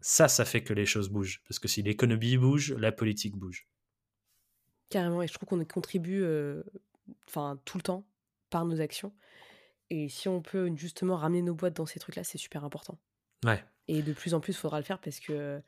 ça, 0.00 0.28
ça 0.28 0.44
fait 0.44 0.62
que 0.62 0.72
les 0.72 0.86
choses 0.86 1.08
bougent. 1.08 1.42
Parce 1.48 1.58
que 1.58 1.68
si 1.68 1.82
l'économie 1.82 2.36
bouge, 2.36 2.72
la 2.74 2.92
politique 2.92 3.36
bouge. 3.36 3.68
Carrément, 4.90 5.22
et 5.22 5.26
je 5.26 5.32
trouve 5.32 5.48
qu'on 5.48 5.64
contribue 5.64 6.22
euh, 6.22 6.62
tout 7.64 7.78
le 7.78 7.82
temps 7.82 8.06
par 8.50 8.64
nos 8.64 8.80
actions. 8.80 9.12
Et 9.90 10.08
si 10.08 10.28
on 10.28 10.42
peut 10.42 10.70
justement 10.76 11.16
ramener 11.16 11.42
nos 11.42 11.54
boîtes 11.54 11.76
dans 11.76 11.86
ces 11.86 11.98
trucs-là, 11.98 12.22
c'est 12.22 12.38
super 12.38 12.64
important. 12.64 12.98
Ouais, 13.44 13.62
Et 13.88 14.02
de 14.02 14.12
plus 14.12 14.34
en 14.34 14.40
plus, 14.40 14.52
il 14.52 14.56
faudra 14.56 14.78
le 14.78 14.84
faire 14.84 14.98
parce 14.98 15.20
que 15.20 15.60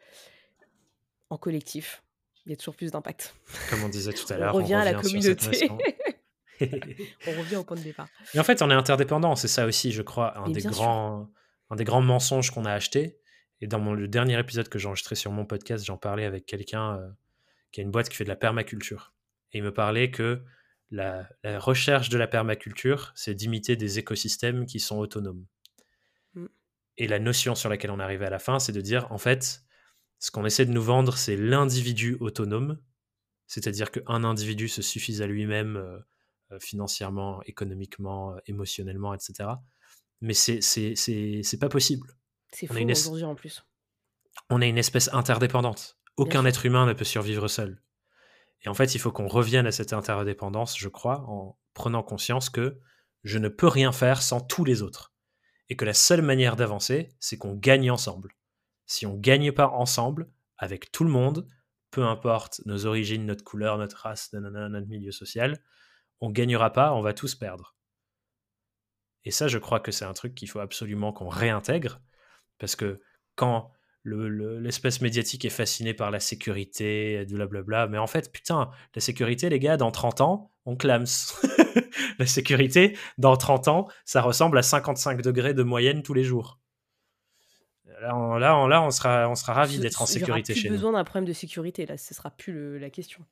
en 1.31 1.39
collectif, 1.39 2.03
il 2.45 2.51
y 2.51 2.53
a 2.53 2.57
toujours 2.57 2.77
plus 2.77 2.93
d'impact. 2.93 3.35
comme 3.70 3.83
on 3.85 3.89
disait 3.89 4.12
tout 4.12 4.33
à 4.33 4.37
On 4.37 4.39
l'heure, 4.41 4.55
revient 4.55 4.74
à 4.74 4.85
la 4.85 4.95
communauté. 4.95 5.68
On 6.61 7.31
revient 7.39 7.57
au 7.57 7.64
point 7.64 7.77
de 7.77 7.83
départ. 7.83 8.09
Et 8.35 8.41
en 8.41 8.45
fait, 8.45 8.62
on 8.62 8.70
est 8.70 8.74
interdépendant, 8.74 9.37
c'est 9.37 9.49
ça 9.49 9.66
aussi, 9.66 9.93
je 9.93 10.03
crois, 10.03 10.39
un 10.39 10.47
Mais 10.47 10.55
des, 10.55 10.61
sûr. 10.62 10.70
grands, 10.70 11.31
un 11.70 11.77
des 11.77 11.85
grands 11.85 12.01
mensonges 12.01 12.51
qu'on 12.51 12.64
a 12.64 12.72
acheté. 12.72 13.18
Et 13.61 13.66
dans 13.66 13.79
mon, 13.79 13.93
le 13.93 14.09
dernier 14.09 14.39
épisode 14.39 14.68
que 14.68 14.79
j'ai 14.79 14.87
enregistré 14.87 15.16
sur 15.16 15.33
mon 15.33 15.45
podcast, 15.45 15.85
j'en 15.85 15.97
parlais 15.99 16.24
avec 16.24 16.47
quelqu'un 16.47 16.99
euh, 16.99 17.09
qui 17.72 17.81
a 17.81 17.83
une 17.83 17.91
boîte 17.91 18.09
qui 18.09 18.16
fait 18.16 18.24
de 18.24 18.29
la 18.29 18.37
permaculture. 18.37 19.12
Et 19.53 19.59
il 19.59 19.64
me 19.64 19.72
parlait 19.72 20.11
que 20.11 20.43
la, 20.91 21.29
la 21.43 21.59
recherche 21.59 22.09
de 22.09 22.18
la 22.18 22.27
permaculture, 22.27 23.12
c'est 23.14 23.35
d'imiter 23.35 23.77
des 23.77 23.99
écosystèmes 23.99 24.66
qui 24.66 24.81
sont 24.81 24.99
autonomes. 24.99 25.45
Et 26.99 27.07
la 27.09 27.19
notion 27.19 27.55
sur 27.55 27.69
laquelle 27.69 27.91
on 27.91 28.01
est 28.01 28.03
arrivé 28.03 28.25
à 28.27 28.31
la 28.31 28.39
fin, 28.39 28.59
c'est 28.59 28.73
de 28.73 28.81
dire, 28.81 29.07
en 29.13 29.19
fait, 29.19 29.63
ce 30.19 30.31
qu'on 30.31 30.45
essaie 30.47 30.65
de 30.65 30.73
nous 30.73 30.83
vendre, 30.83 31.17
c'est 31.17 31.37
l'individu 31.37 32.17
autonome, 32.21 32.81
c'est-à-dire 33.47 33.91
qu'un 33.91 34.25
individu 34.25 34.69
se 34.69 34.83
suffise 34.83 35.21
à 35.23 35.27
lui-même 35.27 35.77
euh, 35.77 35.99
euh, 36.53 36.59
financièrement, 36.61 37.43
économiquement, 37.45 38.33
euh, 38.35 38.39
émotionnellement, 38.47 39.13
etc. 39.15 39.51
Mais 40.23 40.33
c'est 40.35 40.61
c'est- 40.63 40.95
c'est- 40.95 41.43
c'est 41.43 41.59
pas 41.59 41.69
possible. 41.69 42.09
C'est 42.53 42.67
une 42.81 42.91
aujourd'hui 42.93 43.25
en 43.25 43.35
plus. 43.35 43.63
on 44.51 44.61
est 44.61 44.69
une 44.69 44.79
espèce 44.79 45.09
interdépendante. 45.13 45.99
Aucun 46.17 46.45
être 46.47 46.65
humain 46.67 46.87
ne 46.87 46.93
peut 46.93 47.05
survivre 47.05 47.49
seul. 47.49 47.83
Et 48.63 48.69
en 48.69 48.75
fait, 48.75 48.95
il 48.95 48.99
faut 48.99 49.11
qu'on 49.13 49.29
revienne 49.29 49.67
à 49.67 49.73
cette 49.73 49.93
interdépendance, 49.93 50.79
je 50.79 50.89
crois, 50.89 51.21
en 51.29 51.59
prenant 51.75 52.03
conscience 52.03 52.49
que 52.49 52.79
je 53.25 53.39
ne 53.39 53.49
peux 53.49 53.67
rien 53.69 53.93
faire 53.93 54.23
sans 54.23 54.41
tous 54.41 54.65
les 54.65 54.83
autres. 54.83 55.13
Et 55.69 55.77
que 55.77 55.85
la 55.85 55.95
seule 55.95 56.23
manière 56.23 56.57
d'avancer, 56.57 57.09
c'est 57.19 57.37
qu'on 57.39 57.55
gagne 57.55 57.91
ensemble. 57.91 58.33
Si 58.87 59.07
on 59.07 59.14
gagne 59.17 59.53
pas 59.53 59.69
ensemble, 59.69 60.31
avec 60.59 60.93
tout 60.93 61.05
le 61.05 61.11
monde, 61.11 61.49
peu 61.91 62.05
importe 62.05 62.61
nos 62.67 62.87
origines, 62.87 63.27
notre 63.27 63.45
couleur, 63.45 63.79
notre 63.79 63.97
race, 63.99 64.33
nanana, 64.33 64.69
notre 64.69 64.87
milieu 64.87 65.12
social, 65.12 65.61
on 66.21 66.31
gagnera 66.31 66.73
pas, 66.73 66.93
on 66.95 67.01
va 67.01 67.12
tous 67.12 67.35
perdre. 67.35 67.75
Et 69.25 69.31
ça, 69.31 69.49
je 69.49 69.59
crois 69.59 69.81
que 69.81 69.91
c'est 69.93 70.05
un 70.05 70.12
truc 70.12 70.35
qu'il 70.35 70.49
faut 70.49 70.61
absolument 70.61 71.12
qu'on 71.12 71.29
réintègre, 71.29 72.01
parce 72.59 72.77
que 72.77 73.01
quand 73.35 73.73
le- 74.03 74.29
le- 74.29 74.61
l'espèce 74.61 75.01
médiatique 75.01 75.45
est 75.45 75.51
fascinée 75.51 75.95
par 75.95 76.12
la 76.12 76.21
sécurité, 76.21 77.25
blablabla, 77.29 77.89
mais 77.89 77.99
en 77.99 78.07
fait, 78.07 78.31
putain, 78.33 78.71
la 78.95 79.01
sécurité, 79.01 79.49
les 79.51 79.59
gars, 79.59 79.77
dans 79.77 79.91
30 79.91 80.21
ans, 80.21 80.53
on 80.67 80.77
clame. 80.77 81.05
la 82.19 82.27
sécurité, 82.27 82.97
dans 83.19 83.37
30 83.37 83.69
ans, 83.69 83.89
ça 84.05 84.21
ressemble 84.21 84.59
à 84.59 84.62
55 84.62 85.23
degrés 85.23 85.55
de 85.55 85.62
moyenne 85.62 86.03
tous 86.03 86.14
les 86.14 86.25
jours. 86.25 86.59
Là, 88.01 88.14
on, 88.14 88.37
là, 88.37 88.59
on, 88.59 88.67
là, 88.67 88.83
on 88.83 88.91
sera, 88.91 89.29
on 89.29 89.35
sera 89.35 89.55
ravis 89.55 89.79
d'être 89.79 90.03
en 90.03 90.05
y 90.05 90.09
aura 90.09 90.12
sécurité 90.12 90.53
plus 90.53 90.62
chez 90.62 90.69
nous. 90.69 90.75
besoin 90.75 90.93
d'un 90.93 91.05
problème 91.05 91.25
de 91.25 91.33
sécurité, 91.33 91.87
là, 91.87 91.97
ce 91.97 92.12
sera 92.12 92.31
plus 92.31 92.53
le- 92.53 92.79
la 92.79 92.91
question. 92.91 93.25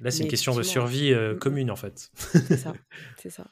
Là, 0.00 0.10
c'est 0.10 0.22
une 0.22 0.30
question 0.30 0.54
de 0.54 0.62
survie 0.62 1.12
euh, 1.12 1.32
mm, 1.32 1.36
mm. 1.36 1.38
commune, 1.38 1.70
en 1.70 1.76
fait. 1.76 2.10
C'est 2.16 2.56
ça, 2.56 2.72
c'est 3.18 3.30
ça. 3.30 3.46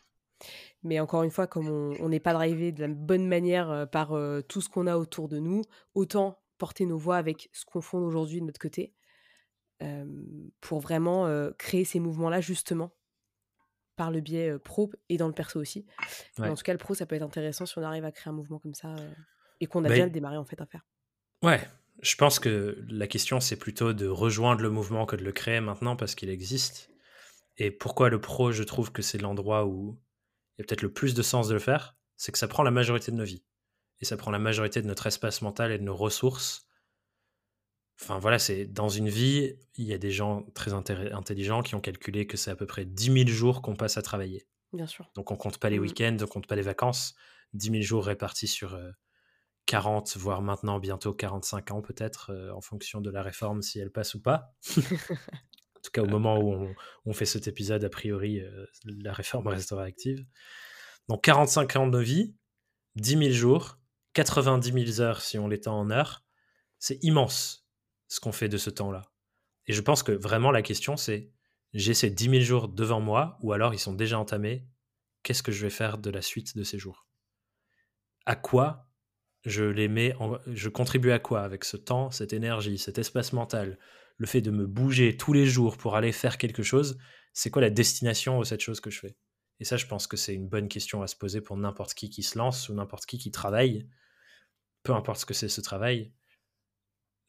Mais 0.82 1.00
encore 1.00 1.22
une 1.22 1.30
fois, 1.30 1.46
comme 1.46 1.68
on 1.68 2.08
n'est 2.08 2.20
pas 2.20 2.32
drivé 2.32 2.72
de 2.72 2.80
la 2.80 2.88
bonne 2.88 3.26
manière 3.26 3.70
euh, 3.70 3.86
par 3.86 4.12
euh, 4.12 4.42
tout 4.42 4.60
ce 4.60 4.68
qu'on 4.68 4.86
a 4.86 4.96
autour 4.96 5.28
de 5.28 5.38
nous, 5.38 5.62
autant 5.94 6.38
porter 6.56 6.86
nos 6.86 6.98
voix 6.98 7.16
avec 7.16 7.50
ce 7.52 7.64
qu'on 7.64 7.80
fonde 7.80 8.04
aujourd'hui 8.04 8.40
de 8.40 8.46
notre 8.46 8.60
côté 8.60 8.94
pour 10.62 10.80
vraiment 10.80 11.28
créer 11.58 11.84
ces 11.84 12.00
mouvements-là, 12.00 12.40
justement, 12.40 12.94
par 13.96 14.10
le 14.10 14.20
biais 14.20 14.50
euh, 14.50 14.58
pro 14.58 14.90
et 15.08 15.16
dans 15.16 15.28
le 15.28 15.34
perso 15.34 15.60
aussi. 15.60 15.86
Ouais. 16.38 16.48
en 16.48 16.54
tout 16.54 16.62
cas, 16.62 16.72
le 16.72 16.78
pro, 16.78 16.94
ça 16.94 17.06
peut 17.06 17.14
être 17.16 17.22
intéressant 17.22 17.66
si 17.66 17.78
on 17.78 17.82
arrive 17.82 18.04
à 18.04 18.12
créer 18.12 18.30
un 18.30 18.34
mouvement 18.34 18.58
comme 18.58 18.74
ça 18.74 18.94
euh, 18.94 19.10
et 19.60 19.66
qu'on 19.66 19.84
a 19.84 19.88
Bah, 19.88 19.94
bien 19.94 20.06
démarré 20.08 20.36
en 20.36 20.44
fait 20.44 20.60
à 20.60 20.66
faire. 20.66 20.86
Ouais, 21.42 21.60
je 22.02 22.16
pense 22.16 22.38
que 22.38 22.84
la 22.88 23.06
question, 23.06 23.40
c'est 23.40 23.56
plutôt 23.56 23.92
de 23.92 24.06
rejoindre 24.06 24.62
le 24.62 24.70
mouvement 24.70 25.06
que 25.06 25.16
de 25.16 25.22
le 25.24 25.32
créer 25.32 25.60
maintenant 25.60 25.96
parce 25.96 26.14
qu'il 26.14 26.28
existe. 26.30 26.90
Et 27.56 27.70
pourquoi 27.70 28.08
le 28.08 28.20
pro, 28.20 28.50
je 28.50 28.62
trouve 28.64 28.90
que 28.90 29.02
c'est 29.02 29.18
l'endroit 29.18 29.64
où 29.66 30.00
il 30.56 30.62
y 30.62 30.62
a 30.62 30.66
peut-être 30.66 30.82
le 30.82 30.92
plus 30.92 31.14
de 31.14 31.22
sens 31.22 31.48
de 31.48 31.54
le 31.54 31.60
faire, 31.60 31.96
c'est 32.16 32.32
que 32.32 32.38
ça 32.38 32.48
prend 32.48 32.62
la 32.62 32.70
majorité 32.70 33.12
de 33.12 33.16
nos 33.16 33.24
vies. 33.24 33.44
Et 34.00 34.04
ça 34.04 34.16
prend 34.16 34.30
la 34.32 34.40
majorité 34.40 34.82
de 34.82 34.86
notre 34.88 35.06
espace 35.06 35.40
mental 35.40 35.70
et 35.70 35.78
de 35.78 35.84
nos 35.84 35.94
ressources. 35.96 36.66
Enfin 38.00 38.18
voilà, 38.18 38.38
c'est 38.38 38.66
dans 38.66 38.88
une 38.88 39.08
vie, 39.08 39.54
il 39.76 39.84
y 39.86 39.94
a 39.94 39.98
des 39.98 40.10
gens 40.10 40.42
très 40.54 40.72
intelligents 40.72 41.62
qui 41.62 41.74
ont 41.74 41.80
calculé 41.80 42.26
que 42.26 42.36
c'est 42.36 42.50
à 42.50 42.56
peu 42.56 42.66
près 42.66 42.84
10 42.84 43.12
000 43.12 43.28
jours 43.28 43.62
qu'on 43.62 43.76
passe 43.76 43.96
à 43.96 44.02
travailler. 44.02 44.46
Bien 44.72 44.86
sûr. 44.86 45.10
Donc 45.14 45.30
on 45.30 45.36
compte 45.36 45.58
pas 45.58 45.70
les 45.70 45.78
Mm. 45.78 45.82
week-ends, 45.82 46.16
on 46.22 46.26
compte 46.26 46.46
pas 46.46 46.56
les 46.56 46.62
vacances. 46.62 47.14
10 47.52 47.70
000 47.70 47.82
jours 47.82 48.04
répartis 48.04 48.48
sur 48.48 48.74
euh, 48.74 48.90
40, 49.66 50.16
voire 50.16 50.42
maintenant 50.42 50.80
bientôt 50.80 51.14
45 51.14 51.70
ans 51.70 51.82
peut-être, 51.82 52.30
euh, 52.30 52.50
en 52.52 52.60
fonction 52.60 53.00
de 53.00 53.10
la 53.10 53.22
réforme, 53.22 53.62
si 53.62 53.78
elle 53.78 53.92
passe 53.92 54.14
ou 54.14 54.20
pas. 54.20 54.52
en 54.76 55.80
tout 55.82 55.90
cas, 55.92 56.02
au 56.02 56.08
moment 56.08 56.38
où 56.38 56.52
on, 56.52 56.74
on 57.06 57.12
fait 57.12 57.26
cet 57.26 57.46
épisode, 57.46 57.84
a 57.84 57.88
priori, 57.88 58.40
euh, 58.40 58.66
la 58.84 59.12
réforme 59.12 59.46
restera 59.46 59.84
active. 59.84 60.26
Donc 61.08 61.22
45 61.22 61.76
ans 61.76 61.86
de 61.86 61.98
vie, 62.00 62.34
10 62.96 63.18
000 63.18 63.30
jours, 63.30 63.78
90 64.14 64.94
000 64.94 65.00
heures 65.00 65.20
si 65.20 65.38
on 65.38 65.46
l'étend 65.46 65.78
en 65.78 65.90
heures. 65.90 66.24
C'est 66.78 66.98
immense 67.02 67.63
ce 68.14 68.20
qu'on 68.20 68.30
fait 68.30 68.48
de 68.48 68.58
ce 68.58 68.70
temps-là. 68.70 69.02
Et 69.66 69.72
je 69.72 69.80
pense 69.80 70.04
que 70.04 70.12
vraiment 70.12 70.52
la 70.52 70.62
question 70.62 70.96
c'est, 70.96 71.32
j'ai 71.72 71.94
ces 71.94 72.10
10 72.10 72.30
000 72.30 72.40
jours 72.42 72.68
devant 72.68 73.00
moi, 73.00 73.38
ou 73.42 73.52
alors 73.52 73.74
ils 73.74 73.80
sont 73.80 73.92
déjà 73.92 74.20
entamés, 74.20 74.68
qu'est-ce 75.24 75.42
que 75.42 75.50
je 75.50 75.62
vais 75.62 75.70
faire 75.70 75.98
de 75.98 76.10
la 76.10 76.22
suite 76.22 76.56
de 76.56 76.62
ces 76.62 76.78
jours? 76.78 77.08
À 78.24 78.36
quoi 78.36 78.88
je 79.44 79.64
les 79.64 79.88
mets, 79.88 80.14
je 80.46 80.68
contribue 80.68 81.10
à 81.10 81.18
quoi 81.18 81.42
avec 81.42 81.64
ce 81.64 81.76
temps, 81.76 82.12
cette 82.12 82.32
énergie, 82.32 82.78
cet 82.78 82.98
espace 82.98 83.32
mental, 83.32 83.80
le 84.16 84.26
fait 84.26 84.40
de 84.40 84.52
me 84.52 84.68
bouger 84.68 85.16
tous 85.16 85.32
les 85.32 85.44
jours 85.44 85.76
pour 85.76 85.96
aller 85.96 86.12
faire 86.12 86.38
quelque 86.38 86.62
chose, 86.62 86.96
c'est 87.32 87.50
quoi 87.50 87.62
la 87.62 87.70
destination 87.70 88.38
de 88.38 88.44
cette 88.44 88.60
chose 88.60 88.80
que 88.80 88.90
je 88.90 89.00
fais? 89.00 89.16
Et 89.58 89.64
ça, 89.64 89.76
je 89.76 89.86
pense 89.86 90.06
que 90.06 90.16
c'est 90.16 90.34
une 90.34 90.48
bonne 90.48 90.68
question 90.68 91.02
à 91.02 91.08
se 91.08 91.16
poser 91.16 91.40
pour 91.40 91.56
n'importe 91.56 91.94
qui 91.94 92.10
qui 92.10 92.22
se 92.22 92.38
lance 92.38 92.68
ou 92.68 92.74
n'importe 92.74 93.06
qui 93.06 93.18
qui 93.18 93.32
travaille, 93.32 93.88
peu 94.84 94.94
importe 94.94 95.18
ce 95.18 95.26
que 95.26 95.34
c'est 95.34 95.48
ce 95.48 95.60
travail. 95.60 96.12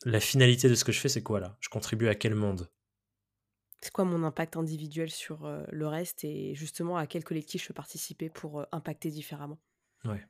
La 0.03 0.19
finalité 0.19 0.69
de 0.69 0.75
ce 0.75 0.83
que 0.83 0.91
je 0.91 0.99
fais, 0.99 1.09
c'est 1.09 1.23
quoi 1.23 1.39
là? 1.39 1.57
Je 1.61 1.69
contribue 1.69 2.07
à 2.07 2.15
quel 2.15 2.35
monde? 2.35 2.69
C'est 3.81 3.91
quoi 3.91 4.05
mon 4.05 4.23
impact 4.23 4.57
individuel 4.57 5.11
sur 5.11 5.45
euh, 5.45 5.63
le 5.71 5.87
reste 5.87 6.23
et 6.23 6.55
justement 6.55 6.97
à 6.97 7.05
quel 7.05 7.23
collectif 7.23 7.61
je 7.61 7.67
peux 7.67 7.73
participer 7.73 8.29
pour 8.29 8.61
euh, 8.61 8.65
impacter 8.71 9.09
différemment? 9.09 9.59
Ouais. 10.05 10.25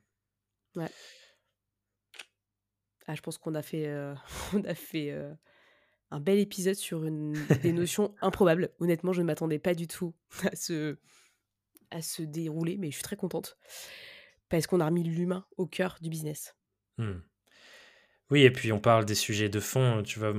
Ouais. 0.74 0.90
Ah, 3.06 3.14
je 3.14 3.20
pense 3.22 3.38
qu'on 3.38 3.54
a 3.54 3.62
fait, 3.62 3.86
euh, 3.86 4.14
on 4.54 4.62
a 4.64 4.74
fait 4.74 5.14
un 6.10 6.20
bel 6.20 6.38
épisode 6.38 6.74
sur 6.74 7.04
une, 7.04 7.32
des 7.62 7.72
notions 7.72 8.14
improbables. 8.20 8.70
Honnêtement, 8.78 9.12
je 9.12 9.22
ne 9.22 9.26
m'attendais 9.26 9.58
pas 9.58 9.74
du 9.74 9.86
tout 9.86 10.14
à 10.52 10.54
se, 10.54 10.98
à 11.90 12.02
se 12.02 12.22
dérouler, 12.22 12.76
mais 12.76 12.90
je 12.90 12.96
suis 12.96 13.04
très 13.04 13.16
contente 13.16 13.56
parce 14.48 14.66
qu'on 14.66 14.80
a 14.80 14.86
remis 14.86 15.02
l'humain 15.02 15.46
au 15.56 15.66
cœur 15.66 15.96
du 16.00 16.10
business. 16.10 16.56
Hmm. 16.98 17.20
Oui, 18.30 18.42
et 18.42 18.50
puis 18.50 18.72
on 18.72 18.80
parle 18.80 19.04
des 19.04 19.14
sujets 19.14 19.48
de 19.48 19.60
fond, 19.60 20.02
tu 20.02 20.18
vois, 20.18 20.34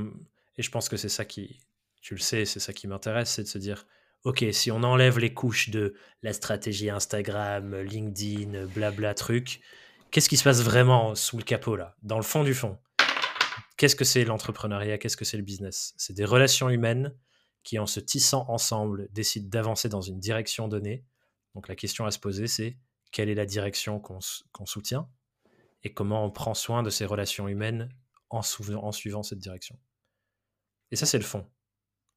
et 0.57 0.63
je 0.63 0.71
pense 0.71 0.89
que 0.89 0.97
c'est 0.97 1.09
ça 1.09 1.23
qui, 1.25 1.61
tu 2.01 2.15
le 2.15 2.19
sais, 2.19 2.45
c'est 2.45 2.59
ça 2.59 2.73
qui 2.73 2.87
m'intéresse, 2.87 3.31
c'est 3.31 3.43
de 3.43 3.47
se 3.47 3.57
dire, 3.57 3.85
ok, 4.23 4.43
si 4.51 4.71
on 4.71 4.83
enlève 4.83 5.19
les 5.19 5.33
couches 5.33 5.69
de 5.69 5.95
la 6.21 6.33
stratégie 6.33 6.89
Instagram, 6.89 7.81
LinkedIn, 7.81 8.65
blabla 8.65 9.13
truc, 9.13 9.61
qu'est-ce 10.11 10.27
qui 10.27 10.37
se 10.37 10.43
passe 10.43 10.61
vraiment 10.61 11.15
sous 11.15 11.37
le 11.37 11.43
capot 11.43 11.75
là, 11.75 11.95
dans 12.03 12.17
le 12.17 12.23
fond 12.23 12.43
du 12.43 12.53
fond? 12.53 12.77
Qu'est-ce 13.77 13.95
que 13.95 14.05
c'est 14.05 14.25
l'entrepreneuriat? 14.25 14.97
Qu'est-ce 14.97 15.15
que 15.15 15.23
c'est 15.25 15.37
le 15.37 15.43
business? 15.43 15.93
C'est 15.97 16.13
des 16.13 16.25
relations 16.25 16.69
humaines 16.69 17.15
qui, 17.63 17.77
en 17.77 17.85
se 17.85 17.99
tissant 17.99 18.45
ensemble, 18.49 19.07
décident 19.11 19.47
d'avancer 19.49 19.87
dans 19.87 20.01
une 20.01 20.19
direction 20.19 20.67
donnée. 20.67 21.05
Donc 21.53 21.67
la 21.67 21.75
question 21.75 22.05
à 22.05 22.11
se 22.11 22.17
poser, 22.17 22.47
c'est 22.47 22.77
quelle 23.11 23.29
est 23.29 23.35
la 23.35 23.45
direction 23.45 23.99
qu'on 23.99 24.65
soutient? 24.65 25.07
Et 25.87 25.93
comment 25.93 26.23
on 26.25 26.29
prend 26.31 26.53
soin 26.53 26.83
de 26.83 26.89
ces 26.89 27.05
relations 27.05 27.47
humaines 27.47 27.89
en, 28.29 28.41
suivant 28.91 29.23
cette 29.23 29.39
direction. 29.39 29.79
Et 30.91 30.95
ça, 30.97 31.05
c'est 31.05 31.17
le 31.17 31.23
fond. 31.23 31.49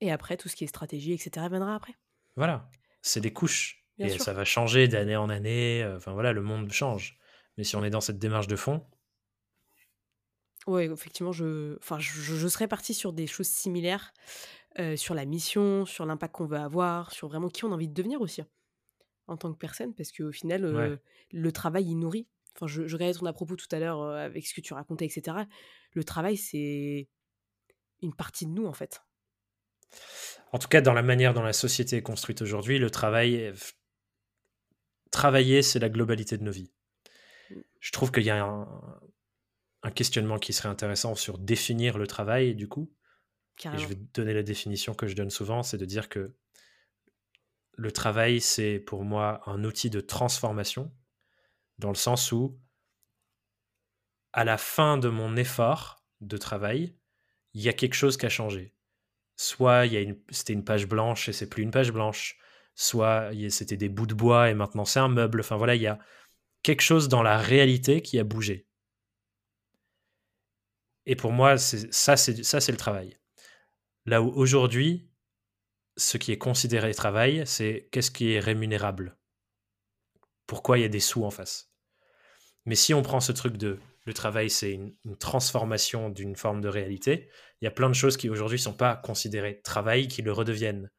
Et 0.00 0.10
après, 0.10 0.36
tout 0.36 0.48
ce 0.48 0.56
qui 0.56 0.64
est 0.64 0.66
stratégie, 0.66 1.12
etc., 1.12 1.46
viendra 1.48 1.74
après. 1.76 1.94
Voilà, 2.36 2.68
c'est 3.02 3.20
des 3.20 3.32
couches. 3.32 3.84
Bien 3.98 4.06
et 4.08 4.10
sûr. 4.10 4.22
ça 4.24 4.32
va 4.32 4.44
changer 4.44 4.88
d'année 4.88 5.16
en 5.16 5.28
année. 5.28 5.82
euh, 5.82 5.96
Enfin 5.96 6.12
voilà, 6.12 6.32
le 6.32 6.42
monde 6.42 6.70
change. 6.72 7.18
Mais 7.56 7.64
si 7.64 7.76
on 7.76 7.84
est 7.84 7.90
dans 7.90 8.00
cette 8.00 8.18
démarche 8.18 8.46
de 8.48 8.56
fond, 8.56 8.86
Oui, 10.66 10.82
effectivement, 10.84 11.32
je, 11.32 11.76
enfin, 11.78 11.98
je, 11.98 12.10
je 12.12 12.48
serais 12.48 12.68
partie 12.68 12.94
sur 12.94 13.12
des 13.12 13.26
choses 13.26 13.48
similaires, 13.48 14.12
euh, 14.78 14.96
sur 14.96 15.14
la 15.14 15.24
mission, 15.24 15.84
sur 15.86 16.06
l'impact 16.06 16.34
qu'on 16.34 16.46
veut 16.46 16.58
avoir, 16.58 17.12
sur 17.12 17.28
vraiment 17.28 17.48
qui 17.48 17.64
on 17.64 17.70
a 17.72 17.74
envie 17.74 17.88
de 17.88 17.94
devenir 17.94 18.20
aussi, 18.20 18.40
hein, 18.42 18.48
en 19.26 19.36
tant 19.36 19.52
que 19.52 19.58
personne, 19.58 19.94
parce 19.94 20.12
qu'au 20.12 20.32
final, 20.32 20.64
euh, 20.64 20.90
Ouais. 20.92 20.98
le 21.32 21.52
travail, 21.52 21.86
il 21.86 21.96
nourrit. 21.96 22.26
Enfin, 22.56 22.66
je, 22.66 22.86
je 22.86 22.96
regardais 22.96 23.18
ton 23.18 23.26
à 23.26 23.32
propos 23.32 23.56
tout 23.56 23.68
à 23.72 23.78
l'heure 23.78 24.00
euh, 24.02 24.16
avec 24.24 24.46
ce 24.46 24.54
que 24.54 24.60
tu 24.60 24.74
racontais, 24.74 25.06
etc. 25.06 25.46
Le 25.92 26.04
travail, 26.04 26.36
c'est 26.36 27.08
une 28.02 28.14
partie 28.14 28.46
de 28.46 28.50
nous, 28.52 28.66
en 28.66 28.72
fait. 28.72 29.00
en 30.52 30.58
tout 30.58 30.68
cas, 30.68 30.80
dans 30.80 30.92
la 30.94 31.02
manière 31.02 31.34
dont 31.34 31.42
la 31.42 31.52
société 31.52 31.96
est 31.96 32.02
construite 32.02 32.42
aujourd'hui, 32.42 32.78
le 32.78 32.90
travail, 32.90 33.34
est- 33.34 33.74
travailler, 35.10 35.62
c'est 35.62 35.78
la 35.78 35.88
globalité 35.88 36.38
de 36.38 36.44
nos 36.44 36.52
vies. 36.52 36.72
Je 37.80 37.90
trouve 37.92 38.12
qu'il 38.12 38.22
y 38.24 38.30
a 38.30 38.44
un, 38.44 39.00
un 39.82 39.90
questionnement 39.90 40.38
qui 40.38 40.52
serait 40.52 40.68
intéressant 40.68 41.14
sur 41.14 41.38
définir 41.38 41.98
le 41.98 42.06
travail, 42.06 42.54
du 42.54 42.68
coup. 42.68 42.92
Et 43.74 43.78
je 43.78 43.86
vais 43.88 43.94
donner 44.14 44.32
la 44.34 44.42
définition 44.42 44.94
que 44.94 45.06
je 45.06 45.14
donne 45.16 45.30
souvent, 45.30 45.62
c'est 45.62 45.78
de 45.78 45.84
dire 45.84 46.08
que 46.08 46.34
le 47.76 47.92
travail, 47.92 48.40
c'est 48.40 48.78
pour 48.78 49.04
moi 49.04 49.42
un 49.48 49.64
outil 49.64 49.90
de 49.90 50.00
transformation, 50.00 50.92
dans 51.80 51.88
le 51.88 51.96
sens 51.96 52.30
où, 52.30 52.60
à 54.32 54.44
la 54.44 54.58
fin 54.58 54.98
de 54.98 55.08
mon 55.08 55.36
effort 55.36 56.04
de 56.20 56.36
travail, 56.36 56.96
il 57.54 57.62
y 57.62 57.68
a 57.68 57.72
quelque 57.72 57.94
chose 57.94 58.16
qui 58.16 58.26
a 58.26 58.28
changé. 58.28 58.74
Soit 59.36 59.86
c'était 60.30 60.52
une 60.52 60.64
page 60.64 60.86
blanche 60.86 61.28
et 61.28 61.32
c'est 61.32 61.48
plus 61.48 61.62
une 61.62 61.70
page 61.70 61.90
blanche, 61.90 62.38
soit 62.74 63.32
c'était 63.48 63.78
des 63.78 63.88
bouts 63.88 64.06
de 64.06 64.14
bois 64.14 64.50
et 64.50 64.54
maintenant 64.54 64.84
c'est 64.84 65.00
un 65.00 65.08
meuble. 65.08 65.40
Enfin 65.40 65.56
voilà, 65.56 65.74
il 65.74 65.82
y 65.82 65.86
a 65.86 65.98
quelque 66.62 66.82
chose 66.82 67.08
dans 67.08 67.22
la 67.22 67.38
réalité 67.38 68.02
qui 68.02 68.18
a 68.18 68.24
bougé. 68.24 68.68
Et 71.06 71.16
pour 71.16 71.32
moi, 71.32 71.56
c'est, 71.56 71.92
ça, 71.92 72.16
c'est 72.16 72.70
le 72.70 72.76
travail. 72.76 73.18
Là 74.04 74.22
où 74.22 74.28
aujourd'hui, 74.28 75.10
ce 75.96 76.18
qui 76.18 76.30
est 76.30 76.38
considéré 76.38 76.94
travail, 76.94 77.42
c'est 77.46 77.88
qu'est-ce 77.90 78.10
qui 78.10 78.32
est 78.32 78.40
rémunérable? 78.40 79.18
Pourquoi 80.46 80.78
il 80.78 80.82
y 80.82 80.84
a 80.84 80.88
des 80.88 81.00
sous 81.00 81.24
en 81.24 81.30
face? 81.30 81.69
Mais 82.66 82.74
si 82.74 82.94
on 82.94 83.02
prend 83.02 83.20
ce 83.20 83.32
truc 83.32 83.56
de 83.56 83.78
le 84.04 84.14
travail, 84.14 84.50
c'est 84.50 84.72
une, 84.72 84.94
transformation 85.18 86.08
d'une 86.08 86.36
forme 86.36 86.60
de 86.60 86.68
réalité. 86.68 87.28
Il 87.60 87.64
y 87.64 87.68
a 87.68 87.70
plein 87.70 87.88
de 87.88 87.94
choses 87.94 88.16
qui 88.16 88.30
aujourd'hui 88.30 88.58
ne 88.58 88.62
sont 88.62 88.72
pas 88.72 88.96
considérées 88.96 89.60
travail, 89.62 90.08
qui 90.08 90.22
le 90.22 90.32
redeviennent. 90.32 90.90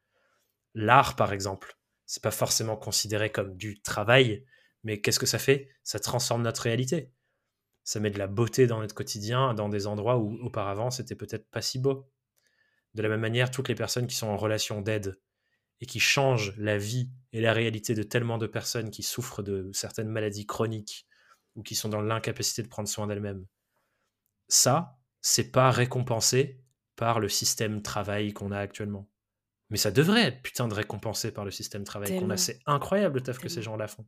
L'art, 0.74 1.16
par 1.16 1.32
exemple, 1.32 1.76
c'est 2.06 2.22
pas 2.22 2.30
forcément 2.30 2.76
considéré 2.76 3.30
comme 3.30 3.56
du 3.56 3.80
travail, 3.82 4.44
mais 4.84 5.00
qu'est-ce 5.00 5.18
que 5.18 5.26
ça 5.26 5.38
fait? 5.38 5.68
Ça 5.82 5.98
transforme 5.98 6.42
notre 6.42 6.62
réalité. 6.62 7.12
Ça 7.84 8.00
met 8.00 8.10
de 8.10 8.18
la 8.18 8.28
beauté 8.28 8.66
dans 8.66 8.80
notre 8.80 8.94
quotidien, 8.94 9.54
dans 9.54 9.68
des 9.68 9.86
endroits 9.86 10.18
où 10.18 10.38
auparavant 10.42 10.90
c'était 10.90 11.16
peut-être 11.16 11.48
pas 11.50 11.62
si 11.62 11.78
beau. 11.78 12.08
De 12.94 13.02
la 13.02 13.08
même 13.08 13.20
manière, 13.20 13.50
toutes 13.50 13.68
les 13.68 13.74
personnes 13.74 14.06
qui 14.06 14.16
sont 14.16 14.28
en 14.28 14.36
relation 14.36 14.80
d'aide 14.80 15.18
et 15.80 15.86
qui 15.86 15.98
changent 15.98 16.54
la 16.58 16.78
vie 16.78 17.10
et 17.32 17.40
la 17.40 17.52
réalité 17.52 17.94
de 17.94 18.02
tellement 18.02 18.38
de 18.38 18.46
personnes 18.46 18.90
qui 18.90 19.02
souffrent 19.02 19.42
de 19.42 19.70
certaines 19.72 20.08
maladies 20.08 20.46
chroniques 20.46 21.06
ou 21.54 21.62
qui 21.62 21.74
sont 21.74 21.88
dans 21.88 22.00
l'incapacité 22.00 22.62
de 22.62 22.68
prendre 22.68 22.88
soin 22.88 23.06
d'elles-mêmes. 23.06 23.46
Ça, 24.48 24.98
c'est 25.20 25.50
pas 25.50 25.70
récompensé 25.70 26.60
par 26.96 27.20
le 27.20 27.28
système 27.28 27.82
travail 27.82 28.32
qu'on 28.32 28.50
a 28.52 28.58
actuellement. 28.58 29.08
Mais 29.70 29.78
ça 29.78 29.90
devrait 29.90 30.24
être 30.24 30.42
putain 30.42 30.68
de 30.68 30.74
récompensé 30.74 31.32
par 31.32 31.44
le 31.44 31.50
système 31.50 31.84
travail 31.84 32.18
qu'on 32.18 32.30
a. 32.30 32.36
C'est 32.36 32.60
incroyable 32.66 33.16
le 33.16 33.22
taf 33.22 33.38
que 33.38 33.48
ces 33.48 33.62
gens-là 33.62 33.88
font. 33.88 34.06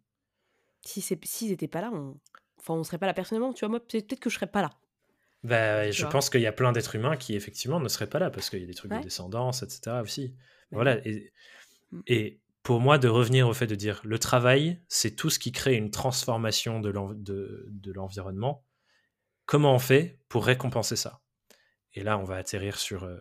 Si 0.84 1.00
s'ils 1.00 1.50
n'étaient 1.50 1.68
pas 1.68 1.80
là, 1.80 1.90
on... 1.92 2.20
Enfin, 2.58 2.74
on 2.74 2.84
serait 2.84 2.98
pas 2.98 3.06
là 3.06 3.14
personnellement. 3.14 3.52
Tu 3.52 3.60
vois, 3.60 3.68
moi, 3.70 3.80
peut-être 3.80 4.20
que 4.20 4.30
je 4.30 4.34
serais 4.34 4.46
pas 4.46 4.62
là. 4.62 4.70
Bah, 5.42 5.90
je 5.90 6.06
pense 6.06 6.30
qu'il 6.30 6.40
y 6.40 6.46
a 6.46 6.52
plein 6.52 6.72
d'êtres 6.72 6.94
humains 6.94 7.16
qui, 7.16 7.34
effectivement, 7.34 7.78
ne 7.78 7.88
seraient 7.88 8.08
pas 8.08 8.18
là 8.18 8.30
parce 8.30 8.48
qu'il 8.48 8.60
y 8.60 8.64
a 8.64 8.66
des 8.66 8.74
trucs 8.74 8.90
de 8.90 9.00
descendance, 9.00 9.62
etc. 9.62 9.98
aussi. 10.02 10.34
Voilà. 10.70 11.06
Et, 11.06 11.32
et 12.06 12.40
pour 12.64 12.80
moi, 12.80 12.96
de 12.96 13.08
revenir 13.08 13.46
au 13.46 13.52
fait 13.52 13.66
de 13.66 13.74
dire 13.74 14.00
le 14.04 14.18
travail, 14.18 14.82
c'est 14.88 15.14
tout 15.14 15.28
ce 15.28 15.38
qui 15.38 15.52
crée 15.52 15.74
une 15.74 15.90
transformation 15.90 16.80
de 16.80 17.92
l'environnement. 17.92 18.64
Comment 19.44 19.74
on 19.74 19.78
fait 19.78 20.18
pour 20.30 20.46
récompenser 20.46 20.96
ça? 20.96 21.20
Et 21.92 22.02
là, 22.02 22.16
on 22.18 22.24
va 22.24 22.36
atterrir 22.36 22.78
sur 22.78 23.04
euh, 23.04 23.18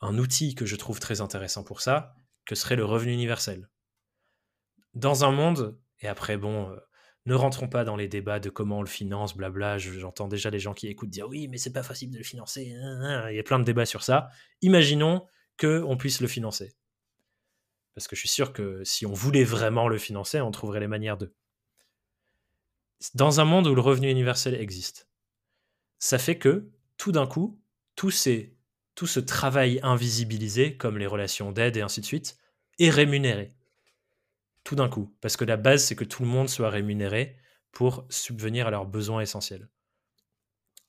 un 0.00 0.16
outil 0.18 0.54
que 0.54 0.66
je 0.66 0.76
trouve 0.76 1.00
très 1.00 1.20
intéressant 1.20 1.64
pour 1.64 1.80
ça, 1.80 2.14
que 2.46 2.54
serait 2.54 2.76
le 2.76 2.84
revenu 2.84 3.12
universel. 3.12 3.68
Dans 4.94 5.24
un 5.24 5.32
monde, 5.32 5.76
et 5.98 6.06
après, 6.06 6.36
bon, 6.36 6.70
euh, 6.70 6.76
ne 7.26 7.34
rentrons 7.34 7.68
pas 7.68 7.82
dans 7.82 7.96
les 7.96 8.06
débats 8.06 8.38
de 8.38 8.50
comment 8.50 8.78
on 8.78 8.82
le 8.82 8.88
finance, 8.88 9.36
blabla. 9.36 9.78
J'entends 9.78 10.28
déjà 10.28 10.48
les 10.48 10.60
gens 10.60 10.74
qui 10.74 10.86
écoutent 10.86 11.10
dire 11.10 11.28
oui, 11.28 11.48
mais 11.48 11.58
c'est 11.58 11.72
pas 11.72 11.82
facile 11.82 12.12
de 12.12 12.18
le 12.18 12.24
financer. 12.24 12.62
Il 12.62 13.34
y 13.34 13.38
a 13.40 13.42
plein 13.42 13.58
de 13.58 13.64
débats 13.64 13.84
sur 13.84 14.04
ça. 14.04 14.28
Imaginons 14.62 15.26
qu'on 15.58 15.96
puisse 15.96 16.20
le 16.20 16.28
financer. 16.28 16.72
Parce 17.94 18.08
que 18.08 18.16
je 18.16 18.20
suis 18.20 18.28
sûr 18.28 18.52
que 18.52 18.82
si 18.84 19.06
on 19.06 19.12
voulait 19.12 19.44
vraiment 19.44 19.88
le 19.88 19.98
financer, 19.98 20.40
on 20.40 20.50
trouverait 20.50 20.80
les 20.80 20.86
manières 20.86 21.16
de. 21.16 21.34
Dans 23.14 23.40
un 23.40 23.44
monde 23.44 23.66
où 23.66 23.74
le 23.74 23.80
revenu 23.80 24.10
universel 24.10 24.54
existe, 24.54 25.08
ça 25.98 26.18
fait 26.18 26.38
que 26.38 26.70
tout 26.96 27.12
d'un 27.12 27.26
coup, 27.26 27.60
tout, 27.96 28.10
tout 28.94 29.06
ce 29.06 29.20
travail 29.20 29.80
invisibilisé, 29.82 30.76
comme 30.76 30.98
les 30.98 31.06
relations 31.06 31.52
d'aide 31.52 31.76
et 31.76 31.82
ainsi 31.82 32.00
de 32.00 32.06
suite, 32.06 32.36
est 32.78 32.90
rémunéré. 32.90 33.54
Tout 34.64 34.76
d'un 34.76 34.88
coup. 34.88 35.16
Parce 35.20 35.36
que 35.36 35.44
la 35.44 35.56
base, 35.56 35.84
c'est 35.84 35.96
que 35.96 36.04
tout 36.04 36.22
le 36.22 36.28
monde 36.28 36.48
soit 36.48 36.70
rémunéré 36.70 37.36
pour 37.72 38.06
subvenir 38.10 38.66
à 38.66 38.70
leurs 38.70 38.86
besoins 38.86 39.20
essentiels. 39.20 39.68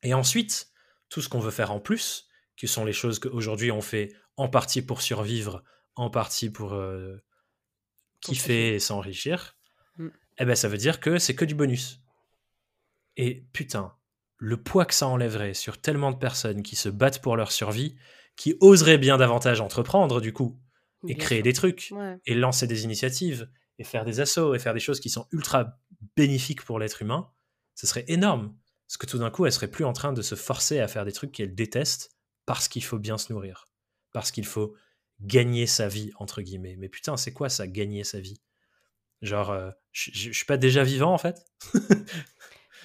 Et 0.03 0.13
ensuite, 0.13 0.71
tout 1.09 1.21
ce 1.21 1.29
qu'on 1.29 1.39
veut 1.39 1.51
faire 1.51 1.71
en 1.71 1.79
plus, 1.79 2.27
qui 2.55 2.67
sont 2.67 2.85
les 2.85 2.93
choses 2.93 3.19
qu'aujourd'hui 3.19 3.71
on 3.71 3.81
fait 3.81 4.13
en 4.37 4.47
partie 4.47 4.81
pour 4.81 5.01
survivre, 5.01 5.63
en 5.95 6.09
partie 6.09 6.49
pour 6.49 6.73
euh, 6.73 7.17
kiffer 8.21 8.75
et 8.75 8.79
s'enrichir, 8.79 9.55
mmh. 9.97 10.07
eh 10.39 10.45
ben 10.45 10.55
ça 10.55 10.67
veut 10.67 10.77
dire 10.77 10.99
que 10.99 11.17
c'est 11.19 11.35
que 11.35 11.45
du 11.45 11.55
bonus. 11.55 12.01
Et 13.17 13.45
putain, 13.53 13.93
le 14.37 14.61
poids 14.61 14.85
que 14.85 14.93
ça 14.93 15.07
enlèverait 15.07 15.53
sur 15.53 15.79
tellement 15.79 16.11
de 16.11 16.17
personnes 16.17 16.63
qui 16.63 16.75
se 16.75 16.89
battent 16.89 17.21
pour 17.21 17.35
leur 17.35 17.51
survie, 17.51 17.95
qui 18.35 18.55
oseraient 18.59 18.97
bien 18.97 19.17
davantage 19.17 19.61
entreprendre 19.61 20.21
du 20.21 20.33
coup, 20.33 20.59
et 21.07 21.15
créer 21.15 21.41
des 21.41 21.53
trucs, 21.53 21.93
et 22.25 22.35
lancer 22.35 22.67
des 22.67 22.83
initiatives, 22.83 23.49
et 23.79 23.83
faire 23.83 24.05
des 24.05 24.19
assauts, 24.19 24.53
et 24.55 24.59
faire 24.59 24.73
des 24.73 24.79
choses 24.79 24.99
qui 24.99 25.09
sont 25.09 25.27
ultra 25.31 25.77
bénéfiques 26.15 26.63
pour 26.63 26.79
l'être 26.79 27.01
humain, 27.01 27.29
ce 27.75 27.87
serait 27.87 28.05
énorme. 28.07 28.55
Parce 28.87 28.97
que 28.97 29.05
tout 29.05 29.17
d'un 29.17 29.31
coup, 29.31 29.45
elle 29.45 29.51
serait 29.51 29.69
plus 29.69 29.85
en 29.85 29.93
train 29.93 30.13
de 30.13 30.21
se 30.21 30.35
forcer 30.35 30.79
à 30.79 30.87
faire 30.87 31.05
des 31.05 31.11
trucs 31.11 31.31
qu'elle 31.31 31.55
déteste 31.55 32.11
parce 32.45 32.67
qu'il 32.67 32.83
faut 32.83 32.99
bien 32.99 33.17
se 33.17 33.31
nourrir, 33.31 33.67
parce 34.11 34.31
qu'il 34.31 34.45
faut 34.45 34.75
gagner 35.24 35.67
sa 35.67 35.88
vie, 35.88 36.11
entre 36.17 36.41
guillemets. 36.41 36.76
Mais 36.78 36.89
putain, 36.89 37.17
c'est 37.17 37.34
quoi 37.34 37.49
ça, 37.49 37.67
gagner 37.67 38.03
sa 38.03 38.19
vie? 38.19 38.41
Genre, 39.22 39.51
euh, 39.51 39.69
je 39.91 40.32
suis 40.32 40.45
pas 40.45 40.57
déjà 40.57 40.84
vivant 40.84 41.13
en 41.13 41.17
fait? 41.17 41.45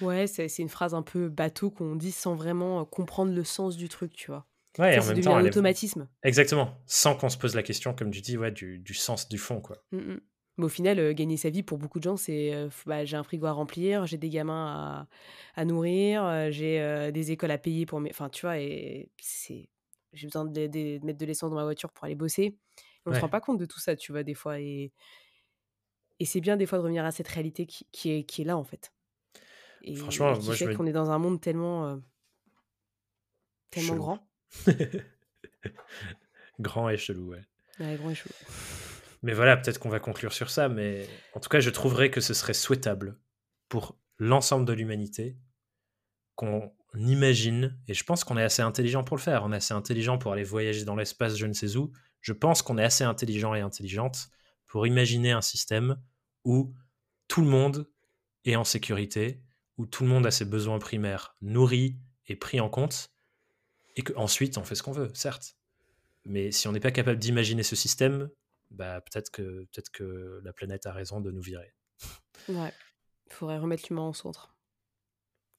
Ouais, 0.01 0.27
c'est 0.27 0.59
une 0.59 0.69
phrase 0.69 0.93
un 0.93 1.01
peu 1.01 1.27
bateau 1.27 1.71
qu'on 1.71 1.95
dit 1.95 2.11
sans 2.11 2.35
vraiment 2.35 2.81
euh, 2.81 2.83
comprendre 2.85 3.33
le 3.33 3.43
sens 3.43 3.77
du 3.77 3.89
truc, 3.89 4.13
tu 4.13 4.27
vois. 4.29 4.45
Ouais, 4.77 4.99
en 4.99 5.05
même 5.05 5.21
temps. 5.21 5.35
un 5.35 5.43
automatisme. 5.43 6.07
Exactement. 6.21 6.79
Sans 6.85 7.15
qu'on 7.15 7.29
se 7.29 7.37
pose 7.37 7.55
la 7.55 7.63
question, 7.63 7.95
comme 7.95 8.11
tu 8.11 8.21
dis, 8.21 8.37
ouais, 8.37 8.51
du, 8.51 8.77
du 8.77 8.93
sens 8.93 9.27
du 9.27 9.39
fond, 9.39 9.59
quoi. 9.59 9.83
Mmh, 9.91 9.97
mmh. 9.97 10.19
Mais 10.57 10.65
au 10.65 10.69
final, 10.69 10.99
euh, 10.99 11.13
gagner 11.13 11.37
sa 11.37 11.49
vie, 11.49 11.63
pour 11.63 11.79
beaucoup 11.79 11.97
de 11.97 12.03
gens, 12.03 12.17
c'est 12.17 12.53
bah, 12.85 13.05
j'ai 13.05 13.17
un 13.17 13.23
frigo 13.23 13.47
à 13.47 13.51
remplir, 13.51 14.05
j'ai 14.05 14.17
des 14.17 14.29
gamins 14.29 15.07
à, 15.55 15.59
à 15.59 15.65
nourrir, 15.65 16.51
j'ai 16.51 17.11
des 17.11 17.31
écoles 17.31 17.51
à 17.51 17.57
payer 17.57 17.87
pour 17.87 17.99
mes. 17.99 18.11
Enfin, 18.11 18.29
tu 18.29 18.41
vois, 18.41 18.59
et 18.59 19.09
c'est 19.19 19.69
j'ai 20.17 20.27
besoin 20.27 20.45
de, 20.45 21.05
mettre 21.05 21.19
de 21.19 21.25
l'essence 21.25 21.49
dans 21.49 21.55
ma 21.55 21.63
voiture 21.63 21.91
pour 21.91 22.05
aller 22.05 22.15
bosser. 22.15 22.57
on 23.05 23.11
ne 23.11 23.15
se 23.15 23.21
rend 23.21 23.29
pas 23.29 23.41
compte 23.41 23.59
de 23.59 23.65
tout 23.65 23.79
ça, 23.79 23.95
tu 23.95 24.11
vois, 24.11 24.23
des 24.23 24.33
fois. 24.33 24.59
Et, 24.59 24.91
et 26.19 26.25
c'est 26.25 26.41
bien, 26.41 26.57
des 26.57 26.65
fois, 26.65 26.77
de 26.77 26.83
revenir 26.83 27.05
à 27.05 27.11
cette 27.11 27.27
réalité 27.27 27.65
qui, 27.65 27.87
qui, 27.91 28.11
est, 28.11 28.23
qui 28.23 28.41
est 28.41 28.45
là, 28.45 28.57
en 28.57 28.63
fait. 28.63 28.91
Et, 29.83 29.95
Franchement, 29.95 30.33
qui 30.33 30.45
moi, 30.45 30.55
fait 30.55 30.73
qu'on 30.73 30.85
est 30.85 30.91
dans 30.91 31.11
un 31.11 31.19
monde 31.19 31.39
tellement, 31.39 31.87
euh, 31.87 31.97
tellement 33.69 33.95
grand. 33.95 34.27
grand 36.59 36.89
et 36.89 36.97
chelou, 36.97 37.29
ouais. 37.29 37.43
ouais. 37.79 37.95
grand 37.95 38.09
et 38.09 38.15
chelou. 38.15 38.33
Mais 39.23 39.33
voilà, 39.33 39.57
peut-être 39.57 39.79
qu'on 39.79 39.89
va 39.89 39.99
conclure 39.99 40.33
sur 40.33 40.49
ça, 40.49 40.69
mais 40.69 41.07
en 41.33 41.39
tout 41.39 41.49
cas, 41.49 41.59
je 41.59 41.69
trouverais 41.69 42.11
que 42.11 42.21
ce 42.21 42.33
serait 42.33 42.53
souhaitable 42.53 43.17
pour 43.69 43.97
l'ensemble 44.19 44.65
de 44.65 44.73
l'humanité 44.73 45.37
qu'on 46.35 46.71
imagine, 46.95 47.77
et 47.87 47.93
je 47.93 48.03
pense 48.03 48.23
qu'on 48.23 48.37
est 48.37 48.43
assez 48.43 48.61
intelligent 48.61 49.03
pour 49.03 49.17
le 49.17 49.21
faire, 49.21 49.43
on 49.43 49.51
est 49.51 49.57
assez 49.57 49.73
intelligent 49.73 50.17
pour 50.17 50.31
aller 50.31 50.43
voyager 50.43 50.85
dans 50.85 50.95
l'espace, 50.95 51.35
je 51.35 51.45
ne 51.45 51.53
sais 51.53 51.75
où, 51.75 51.91
je 52.21 52.33
pense 52.33 52.61
qu'on 52.61 52.77
est 52.77 52.83
assez 52.83 53.03
intelligent 53.03 53.53
et 53.53 53.61
intelligente 53.61 54.29
pour 54.67 54.87
imaginer 54.87 55.31
un 55.31 55.41
système 55.41 56.01
où 56.43 56.73
tout 57.27 57.41
le 57.41 57.47
monde 57.47 57.89
est 58.45 58.55
en 58.55 58.63
sécurité, 58.63 59.41
où 59.77 59.85
tout 59.85 60.03
le 60.03 60.09
monde 60.09 60.25
a 60.25 60.31
ses 60.31 60.45
besoins 60.45 60.79
primaires 60.79 61.35
nourris 61.41 61.97
et 62.27 62.35
pris 62.35 62.59
en 62.59 62.69
compte, 62.69 63.11
et 63.95 64.01
qu'ensuite 64.01 64.57
on 64.57 64.63
fait 64.63 64.75
ce 64.75 64.83
qu'on 64.83 64.91
veut, 64.91 65.11
certes. 65.13 65.55
Mais 66.25 66.51
si 66.51 66.67
on 66.67 66.71
n'est 66.71 66.79
pas 66.79 66.91
capable 66.91 67.19
d'imaginer 67.19 67.63
ce 67.63 67.75
système, 67.75 68.29
bah 68.71 69.01
peut-être 69.01 69.31
que, 69.31 69.65
peut 69.73 69.83
que 69.93 70.41
la 70.43 70.53
planète 70.53 70.85
a 70.85 70.91
raison 70.91 71.21
de 71.21 71.31
nous 71.31 71.41
virer. 71.41 71.73
Ouais, 72.49 72.73
il 73.27 73.33
faudrait 73.33 73.57
remettre 73.57 73.87
l'humain 73.89 74.09
au 74.09 74.13
centre 74.13 74.56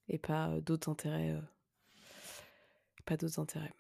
et 0.09 0.19
pas 0.19 0.49
d'autres 0.61 0.89
intérêts. 0.91 1.37
pas 3.05 3.17
d'autres 3.17 3.39
intérêts. 3.39 3.73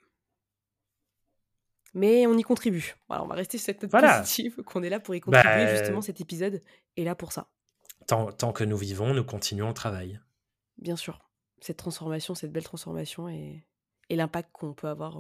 Mais 1.95 2.27
on 2.27 2.37
y 2.37 2.43
contribue. 2.43 2.95
Voilà, 3.09 3.25
on 3.25 3.27
va 3.27 3.35
rester 3.35 3.59
sur 3.59 3.67
cette 3.67 3.83
note 3.83 3.91
positive 3.91 4.63
qu'on 4.67 4.83
est 4.83 4.91
là 4.91 5.01
pour 5.01 5.15
y 5.15 5.21
contribuer. 5.21 5.65
Bah, 5.65 5.77
justement, 5.77 6.03
cet 6.03 6.21
épisode 6.21 6.63
est 6.97 7.05
là 7.05 7.15
pour 7.15 7.33
ça. 7.33 7.49
Tant, 8.07 8.31
tant, 8.33 8.53
que 8.53 8.65
nous 8.65 8.77
vivons, 8.77 9.15
nous 9.15 9.25
continuons 9.25 9.69
le 9.69 9.75
travail. 9.75 10.21
Bien 10.77 10.97
sûr. 10.97 11.19
Cette 11.61 11.79
transformation, 11.79 12.35
cette 12.35 12.53
belle 12.53 12.65
transformation 12.65 13.29
et, 13.29 13.65
et 14.11 14.17
l'impact 14.17 14.51
qu'on 14.53 14.75
peut 14.75 14.89
avoir 14.89 15.19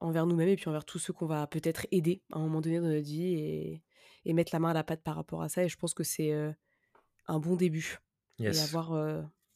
envers 0.00 0.26
nous-mêmes 0.26 0.48
et 0.48 0.56
puis 0.56 0.68
envers 0.68 0.84
tous 0.84 0.98
ceux 0.98 1.12
qu'on 1.12 1.26
va 1.26 1.46
peut-être 1.46 1.86
aider 1.90 2.22
à 2.32 2.38
un 2.38 2.42
moment 2.42 2.60
donné 2.60 2.78
dans 2.78 2.86
notre 2.86 3.06
vie 3.06 3.34
et, 3.34 3.82
et, 4.24 4.32
mettre 4.32 4.54
la 4.54 4.60
main 4.60 4.70
à 4.70 4.74
la 4.74 4.84
pâte 4.84 5.02
par 5.02 5.16
rapport 5.16 5.42
à 5.42 5.48
ça. 5.48 5.64
Et 5.64 5.68
je 5.68 5.76
pense 5.76 5.94
que 5.94 6.04
c'est 6.04 6.32
un 7.26 7.38
bon 7.38 7.56
début 7.56 7.98
et 8.40 8.58
avoir 8.60 8.92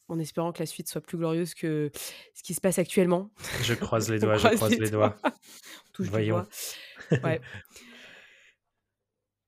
en 0.09 0.19
espérant 0.19 0.53
que 0.53 0.61
la 0.61 0.67
suite 0.67 0.89
soit 0.89 1.01
plus 1.01 1.19
glorieuse 1.19 1.55
que 1.55 1.91
ce 2.35 2.43
qui 2.43 2.55
se 2.55 2.61
passe 2.61 2.79
actuellement. 2.79 3.31
Je 3.63 3.75
croise 3.75 4.11
les 4.11 4.19
doigts, 4.21 4.37
je 4.37 4.49
croise 4.49 4.79
les, 4.79 4.91
doigts. 4.91 5.17
Voyons. 5.99 6.47
Ouais. 7.23 7.41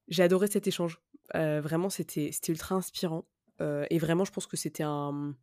J'ai 0.09 0.23
adoré 0.23 0.49
cet 0.49 0.67
échange. 0.67 1.01
vraiment, 1.35 1.91
c'était 1.91 2.31
ultra 2.49 2.75
inspirant. 2.75 3.27
et 3.61 3.99
vraiment, 3.99 4.25
je 4.25 4.33
pense 4.33 4.47
que 4.47 4.57
c'était 4.57 4.85
un 4.85 5.35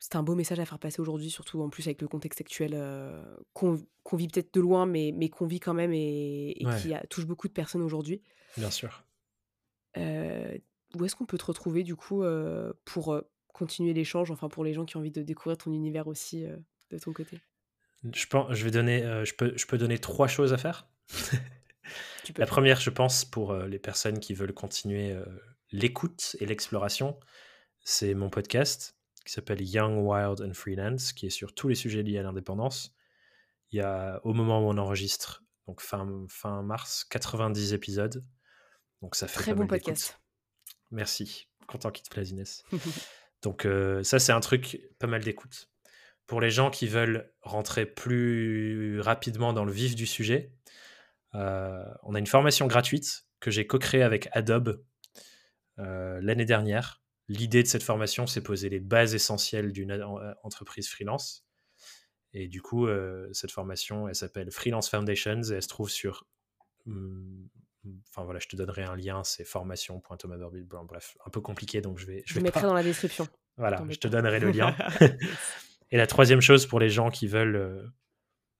c'est 0.00 0.14
un 0.14 0.22
beau 0.22 0.36
message 0.36 0.60
à 0.60 0.64
faire 0.64 0.78
passer 0.78 1.00
aujourd'hui, 1.00 1.28
surtout 1.28 1.60
en 1.60 1.68
plus 1.68 1.86
avec 1.86 2.00
le 2.00 2.08
contexte 2.08 2.40
actuel 2.40 2.72
qu'on 3.52 3.78
vit 4.12 4.28
peut-être 4.28 4.54
de 4.54 4.60
loin, 4.60 4.86
mais, 4.86 5.12
mais 5.14 5.28
qu'on 5.28 5.46
vit 5.46 5.60
quand 5.60 5.74
même 5.74 5.92
et, 5.92 6.56
qui 6.80 6.92
touche 7.10 7.26
beaucoup 7.26 7.48
de 7.48 7.52
personnes 7.52 7.82
aujourd'hui. 7.82 8.22
Bien 8.56 8.70
sûr. 8.70 9.04
Euh, 10.94 10.98
où 10.98 11.04
est-ce 11.04 11.16
qu'on 11.16 11.26
peut 11.26 11.38
te 11.38 11.44
retrouver 11.44 11.82
du 11.82 11.96
coup 11.96 12.22
pour 12.84 13.20
continuer 13.52 13.92
l'échange, 13.92 14.30
enfin 14.30 14.48
pour 14.48 14.64
les 14.64 14.74
gens 14.74 14.84
qui 14.84 14.96
ont 14.96 15.00
envie 15.00 15.10
de 15.10 15.22
découvrir 15.22 15.58
ton 15.58 15.72
univers 15.72 16.06
aussi 16.06 16.44
de 16.90 16.98
ton 16.98 17.12
côté? 17.12 17.38
Je, 18.12 18.26
pense, 18.26 18.54
je, 18.54 18.64
vais 18.64 18.70
donner, 18.70 19.02
je, 19.24 19.34
peux, 19.34 19.52
je 19.56 19.66
peux 19.66 19.78
donner 19.78 19.98
trois 19.98 20.28
choses 20.28 20.52
à 20.52 20.58
faire. 20.58 20.88
La 22.36 22.46
première, 22.46 22.80
je 22.80 22.90
pense, 22.90 23.24
pour 23.24 23.54
les 23.54 23.78
personnes 23.78 24.20
qui 24.20 24.34
veulent 24.34 24.52
continuer 24.52 25.16
l'écoute 25.72 26.36
et 26.40 26.46
l'exploration, 26.46 27.18
c'est 27.82 28.14
mon 28.14 28.30
podcast 28.30 28.98
qui 29.28 29.34
s'appelle 29.34 29.60
Young, 29.60 29.98
Wild 30.06 30.40
and 30.40 30.54
Freelance, 30.54 31.12
qui 31.12 31.26
est 31.26 31.30
sur 31.30 31.54
tous 31.54 31.68
les 31.68 31.74
sujets 31.74 32.02
liés 32.02 32.18
à 32.18 32.22
l'indépendance. 32.22 32.94
Il 33.70 33.76
y 33.76 33.82
a, 33.82 34.20
au 34.24 34.32
moment 34.32 34.60
où 34.60 34.70
on 34.70 34.78
enregistre, 34.78 35.44
donc 35.66 35.82
fin, 35.82 36.24
fin 36.28 36.62
mars, 36.62 37.04
90 37.10 37.74
épisodes. 37.74 38.24
Donc 39.02 39.14
ça 39.14 39.28
fait 39.28 39.38
Très 39.38 39.54
bon 39.54 39.66
podcast. 39.66 40.18
Merci. 40.90 41.48
Content 41.66 41.90
qu'il 41.90 42.04
te 42.04 42.10
plaise, 42.10 42.30
Inès. 42.30 42.64
donc 43.42 43.66
euh, 43.66 44.02
ça, 44.02 44.18
c'est 44.18 44.32
un 44.32 44.40
truc 44.40 44.80
pas 44.98 45.06
mal 45.06 45.22
d'écoute. 45.22 45.70
Pour 46.26 46.40
les 46.40 46.50
gens 46.50 46.70
qui 46.70 46.86
veulent 46.86 47.32
rentrer 47.42 47.86
plus 47.86 49.00
rapidement 49.00 49.52
dans 49.52 49.64
le 49.64 49.72
vif 49.72 49.94
du 49.94 50.06
sujet, 50.06 50.52
euh, 51.34 51.84
on 52.02 52.14
a 52.14 52.18
une 52.18 52.26
formation 52.26 52.66
gratuite 52.66 53.26
que 53.40 53.50
j'ai 53.50 53.66
co-créée 53.66 54.02
avec 54.02 54.28
Adobe 54.32 54.82
euh, 55.78 56.20
l'année 56.22 56.44
dernière. 56.44 57.02
L'idée 57.28 57.62
de 57.62 57.68
cette 57.68 57.82
formation, 57.82 58.26
c'est 58.26 58.42
poser 58.42 58.68
les 58.68 58.80
bases 58.80 59.14
essentielles 59.14 59.72
d'une 59.72 59.92
entreprise 60.42 60.88
freelance. 60.88 61.46
Et 62.32 62.48
du 62.48 62.62
coup, 62.62 62.88
cette 63.32 63.50
formation, 63.50 64.08
elle 64.08 64.14
s'appelle 64.14 64.50
Freelance 64.50 64.88
Foundations 64.88 65.42
et 65.42 65.54
elle 65.54 65.62
se 65.62 65.68
trouve 65.68 65.90
sur. 65.90 66.26
Enfin 68.08 68.24
voilà, 68.24 68.40
je 68.40 68.48
te 68.48 68.56
donnerai 68.56 68.82
un 68.82 68.96
lien, 68.96 69.24
c'est 69.24 69.44
formation.thomasburbille. 69.44 70.66
Bref, 70.84 71.16
un 71.24 71.30
peu 71.30 71.40
compliqué, 71.40 71.80
donc 71.80 71.98
je 71.98 72.06
vais. 72.06 72.22
Je, 72.26 72.34
vais 72.34 72.40
mettrai 72.40 72.62
dans 72.62 72.74
la 72.74 72.82
description. 72.82 73.26
Voilà, 73.56 73.82
je 73.88 73.96
te 73.96 74.08
donnerai 74.08 74.40
le 74.40 74.50
lien. 74.50 74.76
et 75.90 75.96
la 75.96 76.06
troisième 76.06 76.40
chose 76.40 76.66
pour 76.66 76.80
les 76.80 76.90
gens 76.90 77.10
qui 77.10 77.26
veulent 77.26 77.56
euh, 77.56 77.82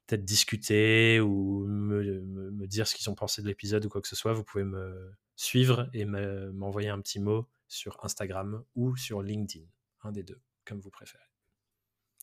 peut-être 0.06 0.24
discuter 0.24 1.20
ou 1.20 1.66
me, 1.66 2.20
me, 2.20 2.66
dire 2.66 2.86
ce 2.88 2.94
qu'ils 2.94 3.08
ont 3.10 3.14
pensé 3.14 3.42
de 3.42 3.46
l'épisode 3.46 3.84
ou 3.84 3.88
quoi 3.88 4.00
que 4.00 4.08
ce 4.08 4.16
soit, 4.16 4.32
vous 4.32 4.44
pouvez 4.44 4.64
me 4.64 5.12
suivre 5.36 5.88
et 5.92 6.04
m'envoyer 6.04 6.88
un 6.88 7.00
petit 7.00 7.20
mot 7.20 7.48
sur 7.68 8.02
Instagram 8.04 8.64
ou 8.74 8.96
sur 8.96 9.22
LinkedIn, 9.22 9.66
un 10.02 10.12
des 10.12 10.22
deux, 10.22 10.40
comme 10.64 10.80
vous 10.80 10.90
préférez. 10.90 11.27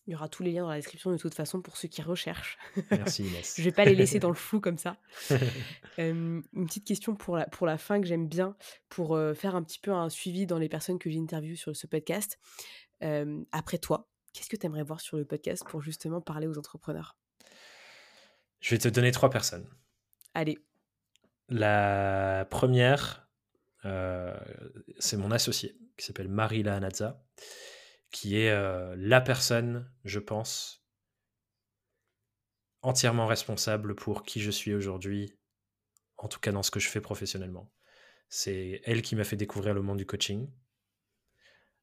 Il 0.08 0.12
y 0.12 0.16
aura 0.16 0.30
tous 0.30 0.43
les 0.43 0.51
liens 0.51 0.64
dans 0.64 0.70
la 0.70 0.76
description 0.76 1.12
de 1.12 1.18
toute 1.18 1.34
façon 1.34 1.62
pour 1.62 1.78
ceux 1.78 1.88
qui 1.88 2.01
recherchent. 2.01 2.58
Merci 2.91 3.24
Inès. 3.28 3.56
je 3.58 3.64
vais 3.64 3.72
pas 3.72 3.86
les 3.86 3.95
laisser 3.95 4.20
dans 4.20 4.30
le 4.30 4.36
flou 4.36 4.60
comme 4.60 4.78
ça. 4.78 4.97
une 5.97 6.43
petite 6.68 6.86
question 6.86 7.16
pour 7.16 7.38
la, 7.38 7.47
pour 7.47 7.66
la 7.66 7.78
fin 7.78 7.99
que 7.99 8.08
j'aime 8.08 8.28
bien, 8.28 8.56
pour 8.89 9.20
faire 9.36 9.56
un 9.56 9.64
petit 9.64 9.80
peu 9.80 9.91
un 9.91 10.10
suivi 10.10 10.45
dans 10.45 10.60
les 10.60 10.70
personnes 10.70 10.99
que 10.99 11.10
j'interviewe 11.10 11.56
sur 11.56 11.76
ce 11.76 11.88
podcast. 11.88 12.38
après 13.51 13.78
toi, 13.80 14.10
qu'est-ce 14.34 14.49
que 14.49 14.58
tu 14.58 14.66
aimerais 14.68 14.84
voir 14.84 15.01
sur 15.01 15.18
le 15.18 15.26
podcast 15.26 15.64
pour 15.68 15.82
justement 15.82 16.22
parler 16.22 16.47
aux 16.47 16.58
entrepreneurs? 16.58 17.18
Je 18.60 18.76
vais 18.76 18.80
te 18.80 18.88
donner 18.88 19.12
trois 19.12 19.30
personnes. 19.30 19.68
Allez. 20.36 20.60
La 21.49 22.47
première, 22.51 23.28
c'est 23.84 25.18
mon 25.18 25.32
associé 25.32 25.78
qui 25.97 26.06
s'appelle 26.06 26.28
Marila 26.28 26.76
Anazza 26.76 27.24
qui 28.12 28.38
est 28.38 28.51
euh, 28.51 28.95
la 28.97 29.22
personne, 29.22 29.91
je 30.03 30.20
pense, 30.20 30.86
entièrement 32.82 33.28
responsable 33.28 33.95
pour 33.95 34.24
qui 34.24 34.39
je 34.41 34.51
suis 34.51 34.74
aujourd'hui, 34.74 35.38
en 36.18 36.28
tout 36.28 36.39
cas 36.39 36.51
dans 36.51 36.64
ce 36.64 36.72
que 36.72 36.80
je 36.80 36.89
fais 36.89 37.01
professionnellement. 37.01 37.72
C'est 38.30 38.82
elle 38.86 39.01
qui 39.01 39.16
m'a 39.16 39.24
fait 39.24 39.36
découvrir 39.36 39.74
le 39.74 39.82
monde 39.82 39.97
du 39.97 40.06
coaching. 40.06 40.49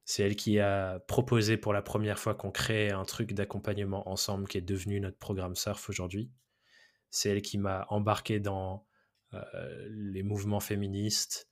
C'est 0.04 0.24
elle 0.24 0.36
qui 0.36 0.58
a 0.58 0.98
proposé 1.00 1.56
pour 1.56 1.72
la 1.72 1.82
première 1.82 2.18
fois 2.18 2.34
qu'on 2.34 2.50
crée 2.50 2.90
un 2.90 3.04
truc 3.04 3.34
d'accompagnement 3.34 4.08
ensemble 4.08 4.48
qui 4.48 4.58
est 4.58 4.62
devenu 4.62 5.00
notre 5.00 5.18
programme 5.18 5.54
Surf 5.54 5.88
aujourd'hui. 5.88 6.32
C'est 7.10 7.30
elle 7.30 7.42
qui 7.42 7.58
m'a 7.58 7.86
embarqué 7.88 8.40
dans 8.40 8.86
euh, 9.34 9.88
les 9.90 10.22
mouvements 10.22 10.60
féministes. 10.60 11.48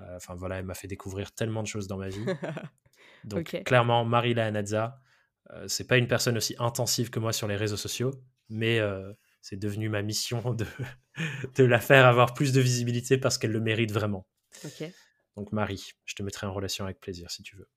Euh, 0.00 0.16
enfin 0.16 0.34
voilà, 0.34 0.58
elle 0.58 0.66
m'a 0.66 0.74
fait 0.74 0.88
découvrir 0.88 1.32
tellement 1.32 1.62
de 1.62 1.68
choses 1.68 1.86
dans 1.86 1.96
ma 1.98 2.08
vie. 2.08 2.24
Donc 3.24 3.62
clairement, 3.64 4.04
Marila 4.04 4.46
Anadza, 4.46 5.00
euh, 5.50 5.68
c'est 5.68 5.86
pas 5.86 5.98
une 5.98 6.08
personne 6.08 6.36
aussi 6.36 6.54
intensive 6.58 7.10
que 7.10 7.18
moi 7.18 7.32
sur 7.32 7.48
les 7.48 7.56
réseaux 7.56 7.76
sociaux, 7.76 8.12
mais 8.48 8.78
euh, 8.78 9.12
c'est 9.40 9.56
devenu 9.56 9.88
ma 9.88 10.02
mission 10.02 10.54
de, 10.54 10.66
de 11.56 11.64
la 11.64 11.80
faire 11.80 12.06
avoir 12.06 12.34
plus 12.34 12.52
de 12.52 12.60
visibilité 12.60 13.18
parce 13.18 13.38
qu'elle 13.38 13.52
le 13.52 13.60
mérite 13.60 13.92
vraiment. 13.92 14.26
Donc 15.36 15.52
Marie, 15.52 15.92
je 16.04 16.14
te 16.14 16.22
mettrai 16.22 16.46
en 16.46 16.52
relation 16.52 16.84
avec 16.84 17.00
plaisir 17.00 17.30
si 17.30 17.42
tu 17.42 17.56
veux. 17.56 17.68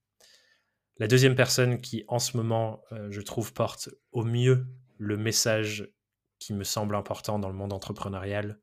La 0.97 1.07
deuxième 1.07 1.35
personne 1.35 1.79
qui 1.79 2.03
en 2.07 2.19
ce 2.19 2.37
moment, 2.37 2.81
euh, 2.91 3.07
je 3.11 3.21
trouve, 3.21 3.53
porte 3.53 3.89
au 4.11 4.23
mieux 4.23 4.65
le 4.97 5.17
message 5.17 5.91
qui 6.39 6.53
me 6.53 6.63
semble 6.63 6.95
important 6.95 7.39
dans 7.39 7.49
le 7.49 7.55
monde 7.55 7.73
entrepreneurial, 7.73 8.59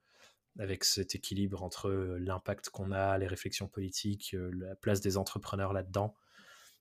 avec 0.58 0.84
cet 0.84 1.16
équilibre 1.16 1.62
entre 1.64 1.90
l'impact 1.90 2.70
qu'on 2.70 2.92
a, 2.92 3.18
les 3.18 3.26
réflexions 3.26 3.66
politiques, 3.66 4.36
la 4.52 4.76
place 4.76 5.00
des 5.00 5.16
entrepreneurs 5.16 5.72
là-dedans, 5.72 6.14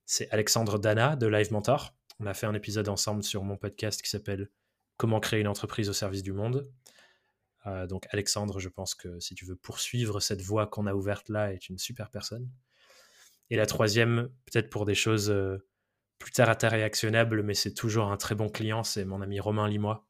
c'est 0.06 0.30
Alexandre 0.30 0.78
Dana 0.78 1.16
de 1.16 1.26
Live 1.26 1.52
Mentor. 1.52 1.94
On 2.20 2.26
a 2.26 2.34
fait 2.34 2.46
un 2.46 2.54
épisode 2.54 2.88
ensemble 2.88 3.22
sur 3.22 3.42
mon 3.42 3.56
podcast 3.56 4.02
qui 4.02 4.10
s'appelle 4.10 4.50
Comment 4.96 5.18
créer 5.18 5.40
une 5.40 5.48
entreprise 5.48 5.88
au 5.88 5.92
service 5.92 6.22
du 6.22 6.32
monde. 6.32 6.70
Euh, 7.66 7.86
donc 7.86 8.06
Alexandre, 8.10 8.60
je 8.60 8.68
pense 8.68 8.94
que 8.94 9.18
si 9.18 9.34
tu 9.34 9.44
veux 9.44 9.56
poursuivre 9.56 10.20
cette 10.20 10.42
voie 10.42 10.66
qu'on 10.66 10.86
a 10.86 10.94
ouverte 10.94 11.28
là, 11.28 11.52
est 11.52 11.68
une 11.68 11.78
super 11.78 12.10
personne. 12.10 12.48
Et 13.50 13.56
la 13.56 13.66
troisième, 13.66 14.30
peut-être 14.46 14.70
pour 14.70 14.84
des 14.84 14.94
choses 14.94 15.30
euh, 15.30 15.66
plus 16.18 16.32
terre 16.32 16.48
à 16.48 16.56
terre 16.56 16.74
et 16.74 16.82
actionnables, 16.82 17.42
mais 17.42 17.54
c'est 17.54 17.74
toujours 17.74 18.06
un 18.10 18.16
très 18.16 18.34
bon 18.34 18.48
client, 18.48 18.84
c'est 18.84 19.04
mon 19.04 19.20
ami 19.20 19.40
Romain 19.40 19.68
Limois. 19.68 20.06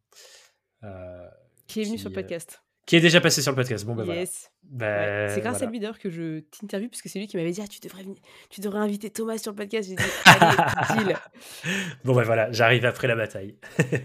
Euh, 0.82 1.28
qui 1.66 1.80
est 1.80 1.84
venu 1.84 1.98
sur 1.98 2.10
le 2.10 2.14
podcast. 2.14 2.63
Qui 2.86 2.96
est 2.96 3.00
déjà 3.00 3.20
passé 3.20 3.40
sur 3.40 3.52
le 3.52 3.56
podcast. 3.56 3.86
Bon, 3.86 3.94
bah, 3.94 4.04
bah 4.04 5.28
c'est 5.30 5.40
grâce 5.40 5.62
à 5.62 5.66
lui 5.66 5.80
d'ailleurs 5.80 5.98
que 5.98 6.10
je 6.10 6.40
t'interviewe, 6.40 6.90
puisque 6.90 7.08
c'est 7.08 7.18
lui 7.18 7.26
qui 7.26 7.36
m'avait 7.38 7.50
dit 7.50 7.62
ah, 7.62 7.66
tu, 7.66 7.80
devrais, 7.80 8.04
tu 8.50 8.60
devrais 8.60 8.80
inviter 8.80 9.08
Thomas 9.10 9.38
sur 9.38 9.52
le 9.52 9.56
podcast. 9.56 9.88
J'ai 9.88 9.96
dit 9.96 10.02
Allez, 10.26 11.14
Bon, 12.04 12.14
ben 12.14 12.24
voilà, 12.24 12.52
j'arrive 12.52 12.84
après 12.84 13.08
la 13.08 13.16
bataille. 13.16 13.56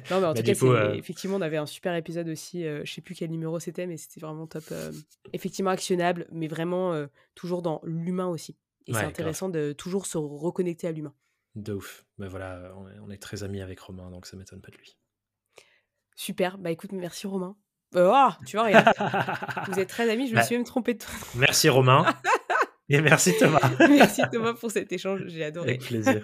non, 0.09 0.21
mais 0.21 0.27
en 0.27 0.33
tout 0.35 0.43
cas, 0.43 0.53
euh, 0.63 0.93
effectivement, 0.93 1.35
on 1.35 1.41
avait 1.41 1.57
un 1.57 1.65
super 1.65 1.93
épisode 1.95 2.29
aussi. 2.29 2.65
Euh, 2.65 2.81
je 2.85 2.93
sais 2.93 3.01
plus 3.01 3.15
quel 3.15 3.31
numéro 3.31 3.59
c'était, 3.59 3.85
mais 3.85 3.97
c'était 3.97 4.21
vraiment 4.21 4.47
top. 4.47 4.63
Euh, 4.71 4.93
effectivement, 5.33 5.71
actionnable, 5.71 6.27
mais 6.31 6.47
vraiment 6.47 7.05
toujours 7.35 7.61
dans 7.61 7.81
l'humain 7.83 8.27
aussi. 8.27 8.57
Et 8.87 8.93
c'est 8.93 9.03
intéressant 9.03 9.49
de 9.49 9.73
toujours 9.73 10.05
se 10.05 10.17
reconnecter 10.17 10.87
à 10.87 10.91
l'humain. 10.91 11.13
De 11.55 11.73
ouf. 11.73 12.05
Ben 12.17 12.27
voilà, 12.27 12.73
on 12.77 12.87
est, 12.87 12.99
on 12.99 13.09
est 13.09 13.17
très 13.17 13.43
amis 13.43 13.61
avec 13.61 13.79
Romain, 13.79 14.09
donc 14.11 14.25
ça 14.25 14.37
m'étonne 14.37 14.61
pas 14.61 14.71
de 14.71 14.77
lui. 14.77 14.97
Super. 16.15 16.57
Bah 16.57 16.71
écoute, 16.71 16.91
merci 16.91 17.27
Romain. 17.27 17.57
Oh, 17.95 18.29
tu 18.45 18.57
vois, 18.57 18.65
rien. 18.65 18.85
Vous 19.67 19.79
êtes 19.79 19.89
très 19.89 20.09
amis, 20.09 20.27
je 20.27 20.31
me 20.31 20.37
bah, 20.37 20.43
suis 20.43 20.55
même 20.55 20.65
trompée 20.65 20.93
de 20.93 20.99
toi. 20.99 21.13
Merci 21.35 21.69
Romain. 21.69 22.05
et 22.89 23.01
merci 23.01 23.33
Thomas. 23.37 23.59
merci 23.79 24.21
Thomas 24.31 24.53
pour 24.53 24.71
cet 24.71 24.91
échange, 24.91 25.23
j'ai 25.27 25.43
adoré. 25.43 25.69
Avec 25.69 25.81
plaisir. 25.81 26.21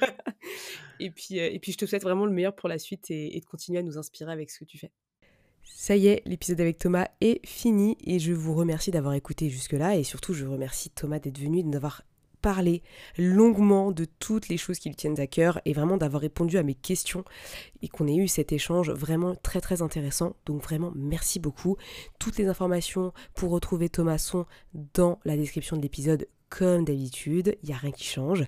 et, 0.99 1.09
puis, 1.09 1.39
euh, 1.39 1.49
et 1.51 1.59
puis 1.59 1.72
je 1.72 1.78
te 1.78 1.86
souhaite 1.86 2.03
vraiment 2.03 2.26
le 2.26 2.32
meilleur 2.32 2.55
pour 2.55 2.70
la 2.70 2.78
suite 2.78 3.09
et, 3.09 3.39
de 3.39 3.45
continuer 3.45 3.80
à 3.80 3.84
nous 3.84 3.97
inspirer 3.97 4.32
avec 4.32 4.51
ce 4.51 4.59
que 4.59 4.66
tu 4.66 4.78
fais. 4.78 4.91
Ça 5.63 5.95
y 5.95 6.07
est, 6.07 6.22
l'épisode 6.26 6.61
avec 6.61 6.78
Thomas 6.78 7.07
est 7.22 7.45
fini 7.45 7.97
et 8.05 8.20
je 8.20 8.32
vous 8.32 8.53
remercie 8.53 8.91
d'avoir 8.91 9.16
écouté 9.16 9.49
jusque-là 9.49 9.95
et 9.95 10.03
surtout 10.03 10.34
je 10.34 10.45
remercie 10.45 10.91
Thomas 10.91 11.20
d'être 11.20 11.39
venu, 11.39 11.63
de 11.63 11.68
nous 11.68 11.76
avoir 11.76 12.03
parler 12.45 12.83
longuement 13.17 13.91
de 13.91 14.05
toutes 14.05 14.49
les 14.49 14.57
choses 14.57 14.77
qui 14.77 14.89
lui 14.89 14.95
tiennent 14.95 15.19
à 15.19 15.25
cœur 15.25 15.59
et 15.65 15.73
vraiment 15.73 15.97
d'avoir 15.97 16.21
répondu 16.21 16.59
à 16.59 16.63
mes 16.63 16.75
questions 16.75 17.25
et 17.81 17.87
qu'on 17.87 18.05
ait 18.07 18.17
eu 18.17 18.27
cet 18.27 18.51
échange 18.51 18.91
vraiment 18.91 19.33
très 19.33 19.61
très 19.61 19.81
intéressant. 19.81 20.35
Donc 20.45 20.61
vraiment 20.61 20.93
merci 20.95 21.39
beaucoup. 21.39 21.75
Toutes 22.19 22.37
les 22.37 22.45
informations 22.45 23.13
pour 23.33 23.49
retrouver 23.49 23.89
Thomas 23.89 24.19
sont 24.19 24.45
dans 24.93 25.19
la 25.25 25.37
description 25.37 25.75
de 25.75 25.81
l'épisode 25.81 26.27
comme 26.49 26.85
d'habitude, 26.85 27.57
il 27.63 27.69
n'y 27.69 27.73
a 27.73 27.79
rien 27.79 27.91
qui 27.91 28.03
change. 28.03 28.45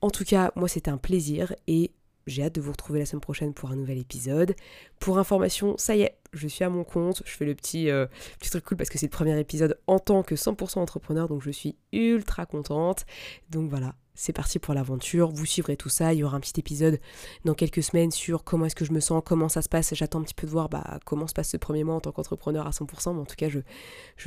En 0.00 0.10
tout 0.10 0.24
cas, 0.24 0.52
moi 0.54 0.68
c'était 0.68 0.92
un 0.92 0.96
plaisir 0.96 1.56
et 1.66 1.90
j'ai 2.26 2.42
hâte 2.42 2.54
de 2.54 2.60
vous 2.60 2.72
retrouver 2.72 2.98
la 2.98 3.06
semaine 3.06 3.20
prochaine 3.20 3.54
pour 3.54 3.70
un 3.70 3.76
nouvel 3.76 3.98
épisode. 3.98 4.54
Pour 4.98 5.18
information, 5.18 5.76
ça 5.78 5.96
y 5.96 6.02
est, 6.02 6.16
je 6.32 6.48
suis 6.48 6.64
à 6.64 6.68
mon 6.68 6.84
compte. 6.84 7.22
Je 7.24 7.32
fais 7.32 7.44
le 7.44 7.54
petit, 7.54 7.90
euh, 7.90 8.06
truc 8.40 8.64
cool 8.64 8.76
parce 8.76 8.90
que 8.90 8.98
c'est 8.98 9.06
le 9.06 9.10
premier 9.10 9.38
épisode 9.38 9.78
en 9.86 9.98
tant 9.98 10.22
que 10.22 10.34
100% 10.34 10.78
entrepreneur, 10.78 11.28
donc 11.28 11.42
je 11.42 11.50
suis 11.50 11.76
ultra 11.92 12.46
contente. 12.46 13.06
Donc 13.50 13.68
voilà, 13.70 13.94
c'est 14.14 14.32
parti 14.32 14.58
pour 14.58 14.74
l'aventure. 14.74 15.30
Vous 15.30 15.44
suivrez 15.44 15.76
tout 15.76 15.88
ça. 15.88 16.14
Il 16.14 16.20
y 16.20 16.24
aura 16.24 16.36
un 16.36 16.40
petit 16.40 16.58
épisode 16.58 17.00
dans 17.44 17.54
quelques 17.54 17.82
semaines 17.82 18.10
sur 18.10 18.44
comment 18.44 18.66
est-ce 18.66 18.76
que 18.76 18.84
je 18.84 18.92
me 18.92 19.00
sens, 19.00 19.22
comment 19.24 19.48
ça 19.48 19.60
se 19.60 19.68
passe. 19.68 19.92
J'attends 19.94 20.20
un 20.20 20.22
petit 20.22 20.34
peu 20.34 20.46
de 20.46 20.52
voir 20.52 20.68
bah, 20.68 21.00
comment 21.04 21.26
se 21.26 21.34
passe 21.34 21.50
ce 21.50 21.56
premier 21.56 21.84
mois 21.84 21.96
en 21.96 22.00
tant 22.00 22.12
qu'entrepreneur 22.12 22.66
à 22.66 22.70
100%. 22.70 23.14
Mais 23.14 23.20
en 23.20 23.24
tout 23.24 23.34
cas, 23.36 23.48
je, 23.48 23.60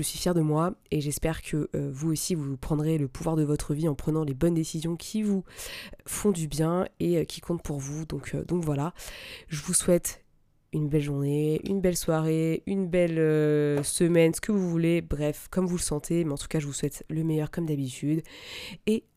suis 0.01 0.17
fière 0.19 0.33
de 0.33 0.41
moi 0.41 0.73
et 0.91 1.01
j'espère 1.01 1.41
que 1.41 1.69
euh, 1.75 1.89
vous 1.91 2.11
aussi, 2.11 2.35
vous 2.35 2.57
prendrez 2.57 2.97
le 2.97 3.07
pouvoir 3.07 3.35
de 3.35 3.43
votre 3.43 3.73
vie 3.73 3.87
en 3.87 3.95
prenant 3.95 4.23
les 4.23 4.33
bonnes 4.33 4.53
décisions 4.53 4.95
qui 4.95 5.23
vous 5.23 5.43
font 6.05 6.31
du 6.31 6.47
bien 6.47 6.87
et 6.99 7.17
euh, 7.17 7.23
qui 7.23 7.39
comptent 7.39 7.63
pour 7.63 7.79
vous. 7.79 8.05
Donc, 8.05 8.35
euh, 8.35 8.43
donc 8.43 8.65
voilà, 8.65 8.93
je 9.47 9.61
vous 9.61 9.73
souhaite 9.73 10.23
une 10.73 10.89
belle 10.89 11.01
journée, 11.01 11.61
une 11.63 11.79
belle 11.79 11.95
soirée, 11.95 12.61
une 12.67 12.87
belle 12.87 13.83
semaine, 13.85 14.33
ce 14.33 14.41
que 14.41 14.51
vous 14.51 14.69
voulez, 14.69 15.01
bref, 15.01 15.47
comme 15.49 15.65
vous 15.65 15.77
le 15.77 15.81
sentez, 15.81 16.25
mais 16.25 16.33
en 16.33 16.37
tout 16.37 16.49
cas, 16.49 16.59
je 16.59 16.67
vous 16.67 16.73
souhaite 16.73 17.05
le 17.09 17.23
meilleur 17.23 17.51
comme 17.51 17.65
d'habitude. 17.65 18.21
Et 18.85 19.05